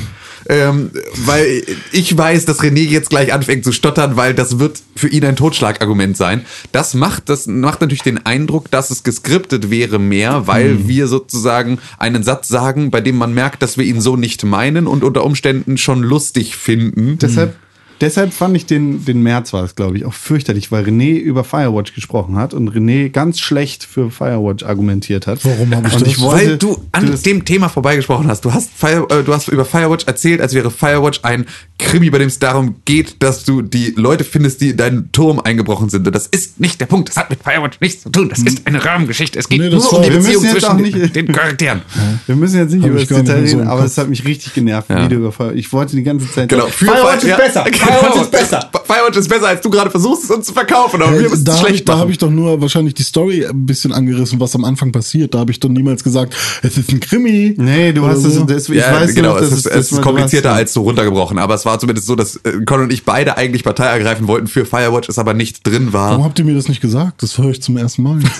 [0.48, 0.90] ähm,
[1.24, 1.62] weil
[1.92, 5.36] ich weiß, dass René jetzt gleich anfängt zu stottern, weil das wird für ihn ein
[5.36, 6.44] Totschlagargument sein.
[6.72, 10.88] Das macht, das macht natürlich den Eindruck, dass es geskriptet wäre mehr, weil Mhm.
[10.88, 14.86] wir sozusagen einen Satz sagen, bei dem man merkt, dass wir ihn so nicht meinen
[14.86, 17.18] und unter Umständen schon lustig finden.
[17.20, 17.54] Deshalb,
[18.00, 21.44] deshalb fand ich den, den März war es, glaube ich, auch fürchterlich, weil René über
[21.44, 25.44] Firewatch gesprochen hat und René ganz schlecht für Firewatch argumentiert hat.
[25.44, 26.08] Warum hab ich und das?
[26.08, 28.44] Ich wollte, Weil du an das- dem Thema vorbeigesprochen hast.
[28.44, 31.46] Du hast, Fire, äh, du hast über Firewatch erzählt, als wäre Firewatch ein
[31.78, 35.40] Krimi, bei dem es darum geht, dass du die Leute findest, die in deinen Turm
[35.40, 36.06] eingebrochen sind.
[36.06, 37.08] Und das ist nicht der Punkt.
[37.10, 38.28] Das hat mit Firewatch nichts zu tun.
[38.28, 39.38] Das ist eine Rahmengeschichte.
[39.38, 41.82] Es geht Nee, nur um die Wir müssen Beziehung zwischen auch nicht- den, den Charakteren.
[42.26, 44.24] Wir müssen jetzt nicht Hab über das Detail so reden, im aber es hat mich
[44.24, 45.04] richtig genervt, Ja.
[45.04, 45.58] wie du über Firewatch.
[45.58, 46.66] Ich wollte die ganze Zeit Genau.
[46.66, 47.64] Firewatch Fire- ist besser.
[47.86, 48.70] Firewatch ist besser.
[48.84, 51.00] Firewatch ist besser, als du gerade versuchst, es uns zu verkaufen.
[51.02, 52.02] Aber wir Hey, müssen da es habe ich, schlecht da machen.
[52.02, 55.34] hab ich doch nur wahrscheinlich die Story ein bisschen angerissen, was am Anfang passiert.
[55.34, 57.54] Da habe ich doch niemals gesagt, es ist ein Krimi.
[57.56, 58.44] Nee, du hast es, so.
[58.44, 61.38] das, ich ja, weiß genau, noch, es ist, es ist komplizierter hast- als so runtergebrochen.
[61.38, 64.46] Aber es war zumindest so, dass äh, Con und ich beide eigentlich Partei ergreifen wollten
[64.46, 66.10] für Firewatch, es aber nicht drin war.
[66.10, 67.22] Warum habt ihr mir das nicht gesagt?
[67.22, 68.18] Das höre ich zum ersten Mal.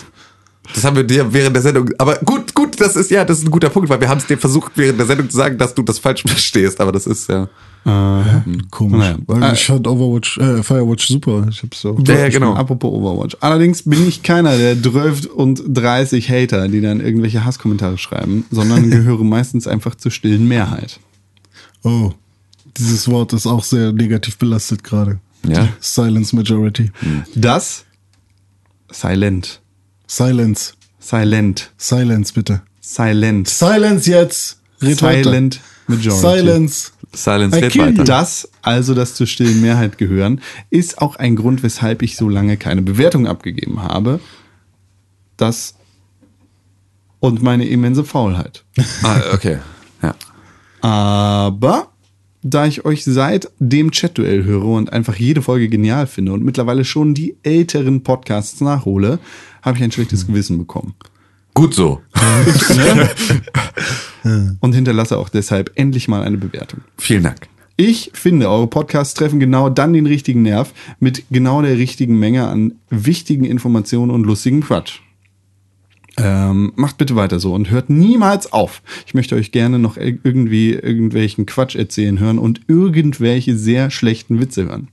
[0.75, 1.91] Das haben wir dir während der Sendung.
[1.99, 4.27] Aber gut, gut, das ist ja, das ist ein guter Punkt, weil wir haben es
[4.27, 6.81] dir versucht, während der Sendung zu sagen, dass du das falsch verstehst.
[6.81, 7.49] Aber das ist ja.
[8.71, 8.99] Komisch.
[8.99, 9.19] Naja.
[9.27, 11.47] Weil Äh, ich fand Overwatch, äh, Firewatch super.
[11.49, 11.97] Ich hab's so.
[12.05, 12.55] Ja, ja, genau.
[12.55, 13.37] Apropos Overwatch.
[13.41, 18.91] Allerdings bin ich keiner der 12 und 30 Hater, die dann irgendwelche Hasskommentare schreiben, sondern
[18.91, 20.99] gehöre meistens einfach zur stillen Mehrheit.
[21.85, 22.13] Oh.
[22.77, 25.21] Dieses Wort ist auch sehr negativ belastet gerade.
[25.47, 25.69] Ja.
[25.81, 26.91] Silence Majority.
[27.37, 27.85] Das
[28.91, 29.61] Silent.
[30.09, 30.75] Silence.
[30.99, 31.71] Silent.
[31.79, 32.63] Silence, bitte.
[32.81, 33.49] Silent.
[33.49, 34.61] Silence jetzt.
[34.83, 36.23] Red Silent Majority.
[36.23, 36.37] weiter.
[36.39, 36.93] Silence.
[37.17, 38.05] Silence kill weiter.
[38.05, 40.41] Das, also das zur stillen Mehrheit gehören,
[40.71, 44.21] ist auch ein Grund, weshalb ich so lange keine Bewertung abgegeben habe.
[45.37, 45.75] Das
[47.21, 48.65] und meine immense Faulheit.
[49.03, 49.59] Ah, okay.
[50.03, 50.15] Ja.
[50.81, 51.89] Aber
[52.43, 56.85] da ich euch seit dem Chat-Duell höre und einfach jede Folge genial finde und mittlerweile
[56.85, 59.19] schon die älteren Podcasts nachhole,
[59.63, 60.95] habe ich ein schlechtes Gewissen bekommen.
[61.57, 62.03] Gut so.
[64.61, 66.81] Und hinterlasse auch deshalb endlich mal eine Bewertung.
[66.99, 67.49] Vielen Dank.
[67.79, 72.47] Ich finde, eure Podcasts treffen genau dann den richtigen Nerv mit genau der richtigen Menge
[72.47, 74.99] an wichtigen Informationen und lustigem Quatsch.
[76.19, 78.83] Ähm, macht bitte weiter so und hört niemals auf.
[79.07, 84.41] Ich möchte euch gerne noch ir- irgendwie irgendwelchen Quatsch erzählen hören und irgendwelche sehr schlechten
[84.41, 84.89] Witze hören.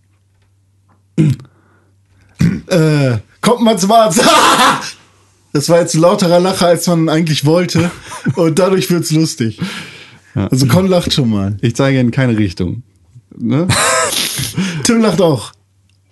[2.68, 4.24] Äh, kommt mal zum Arzt.
[5.54, 7.92] Das war jetzt ein lauterer Lacher, als man eigentlich wollte.
[8.36, 9.60] Und dadurch wird's lustig.
[10.34, 11.58] Also Con lacht schon mal.
[11.62, 12.82] Ich zeige in keine Richtung.
[13.38, 13.68] Ne?
[14.84, 15.54] Tim lacht auch.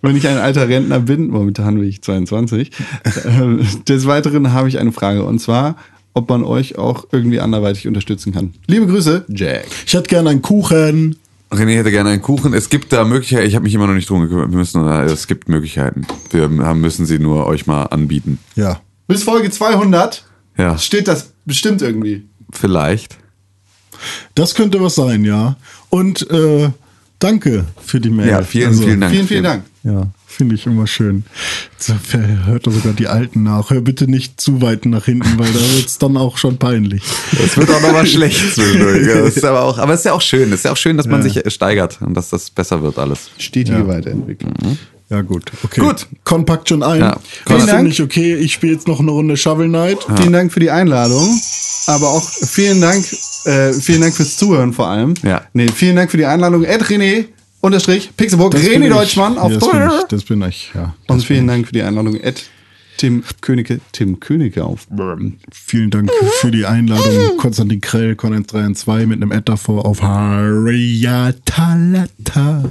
[0.03, 2.71] Wenn ich ein alter Rentner bin, momentan bin ich 22,
[3.03, 5.75] äh, des Weiteren habe ich eine Frage und zwar,
[6.13, 8.53] ob man euch auch irgendwie anderweitig unterstützen kann.
[8.67, 9.65] Liebe Grüße, Jack.
[9.85, 11.17] Ich hätte gerne einen Kuchen.
[11.51, 12.53] René hätte gerne einen Kuchen.
[12.53, 13.45] Es gibt da Möglichkeiten.
[13.45, 14.51] Ich habe mich immer noch nicht drum gekümmert.
[14.51, 16.07] Wir müssen, es gibt Möglichkeiten.
[16.31, 18.39] Wir haben, müssen sie nur euch mal anbieten.
[18.55, 18.81] Ja.
[19.11, 20.23] Bis Folge 200
[20.57, 22.27] Ja, steht das bestimmt irgendwie.
[22.51, 23.17] vielleicht.
[24.35, 25.57] Das könnte was sein, ja.
[25.89, 26.69] Und äh,
[27.19, 28.29] danke für die Mail.
[28.29, 29.13] Ja, vielen, Also, vielen Dank.
[29.13, 29.63] Vielen, vielen Dank.
[29.83, 31.23] Ja, finde ich immer schön.
[32.45, 33.69] Hört doch sogar die Alten nach.
[33.71, 37.03] Hör bitte nicht zu weit nach hinten, weil da wird's dann auch schon peinlich.
[37.33, 39.05] Es wird auch nochmal schlecht zwischendurch.
[39.07, 40.49] Das ist aber, auch, aber es ist ja auch schön.
[40.49, 43.29] Es ist ja auch schön, dass man sich steigert und dass das besser wird alles.
[43.37, 43.87] Stetige Ja.
[43.87, 44.53] Weiterentwicklung.
[45.11, 45.51] Ja, gut.
[45.63, 45.81] Okay.
[45.81, 46.07] Gut.
[46.23, 47.01] Con packt schon ein.
[47.01, 47.87] Ja, Con- Vielen Dank.
[47.89, 48.35] ich okay.
[48.35, 49.99] Ich spiele jetzt noch eine Runde Shovel Knight.
[50.17, 51.39] Vielen Dank für die Einladung,
[51.87, 53.05] aber auch vielen Dank,
[53.45, 55.13] äh, vielen Dank fürs Zuhören vor allem.
[55.21, 55.41] Ja.
[55.53, 56.63] Nee, vielen Dank für die Einladung.
[56.63, 57.25] Ed René,
[57.59, 58.87] Unterstrich, Pixelburg, Das René.
[58.89, 59.99] Deutschmann auf ja, das bin Twitter.
[59.99, 60.05] ich.
[60.07, 60.95] Das bin ich, ja.
[61.07, 62.43] Und vielen Dank für die Einladung, Ed
[62.97, 64.87] Tim Königke, Tim Königke auf
[65.51, 66.09] Vielen Dank
[66.39, 67.35] für die Einladung.
[67.37, 72.63] Konstantin Krell, Content 3 und 2 mit einem Ad davor auf Hariatalata.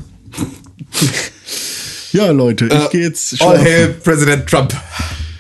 [2.12, 3.64] Ja, Leute, ich gehe jetzt All schlafen.
[3.64, 4.74] hail President Trump.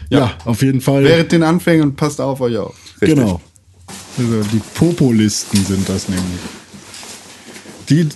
[0.08, 1.04] Ja, auf jeden Fall.
[1.04, 2.74] Während den Anfängen und passt auf euch auf.
[3.00, 3.40] Genau.
[4.18, 6.24] Also die Populisten sind das nämlich.
[7.88, 8.08] Die,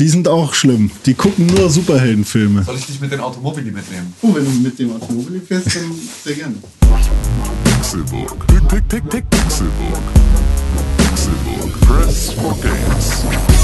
[0.00, 0.90] die sind auch schlimm.
[1.06, 2.64] Die gucken nur Superheldenfilme.
[2.64, 4.12] Soll ich dich mit den Automobili mitnehmen?
[4.22, 5.92] Oh, wenn du mit dem Automobil fährst, dann
[6.24, 6.56] sehr gerne.
[6.80, 8.46] Pick, Pixelbook.
[8.48, 9.30] Pixelbook.
[11.86, 13.59] Press for games.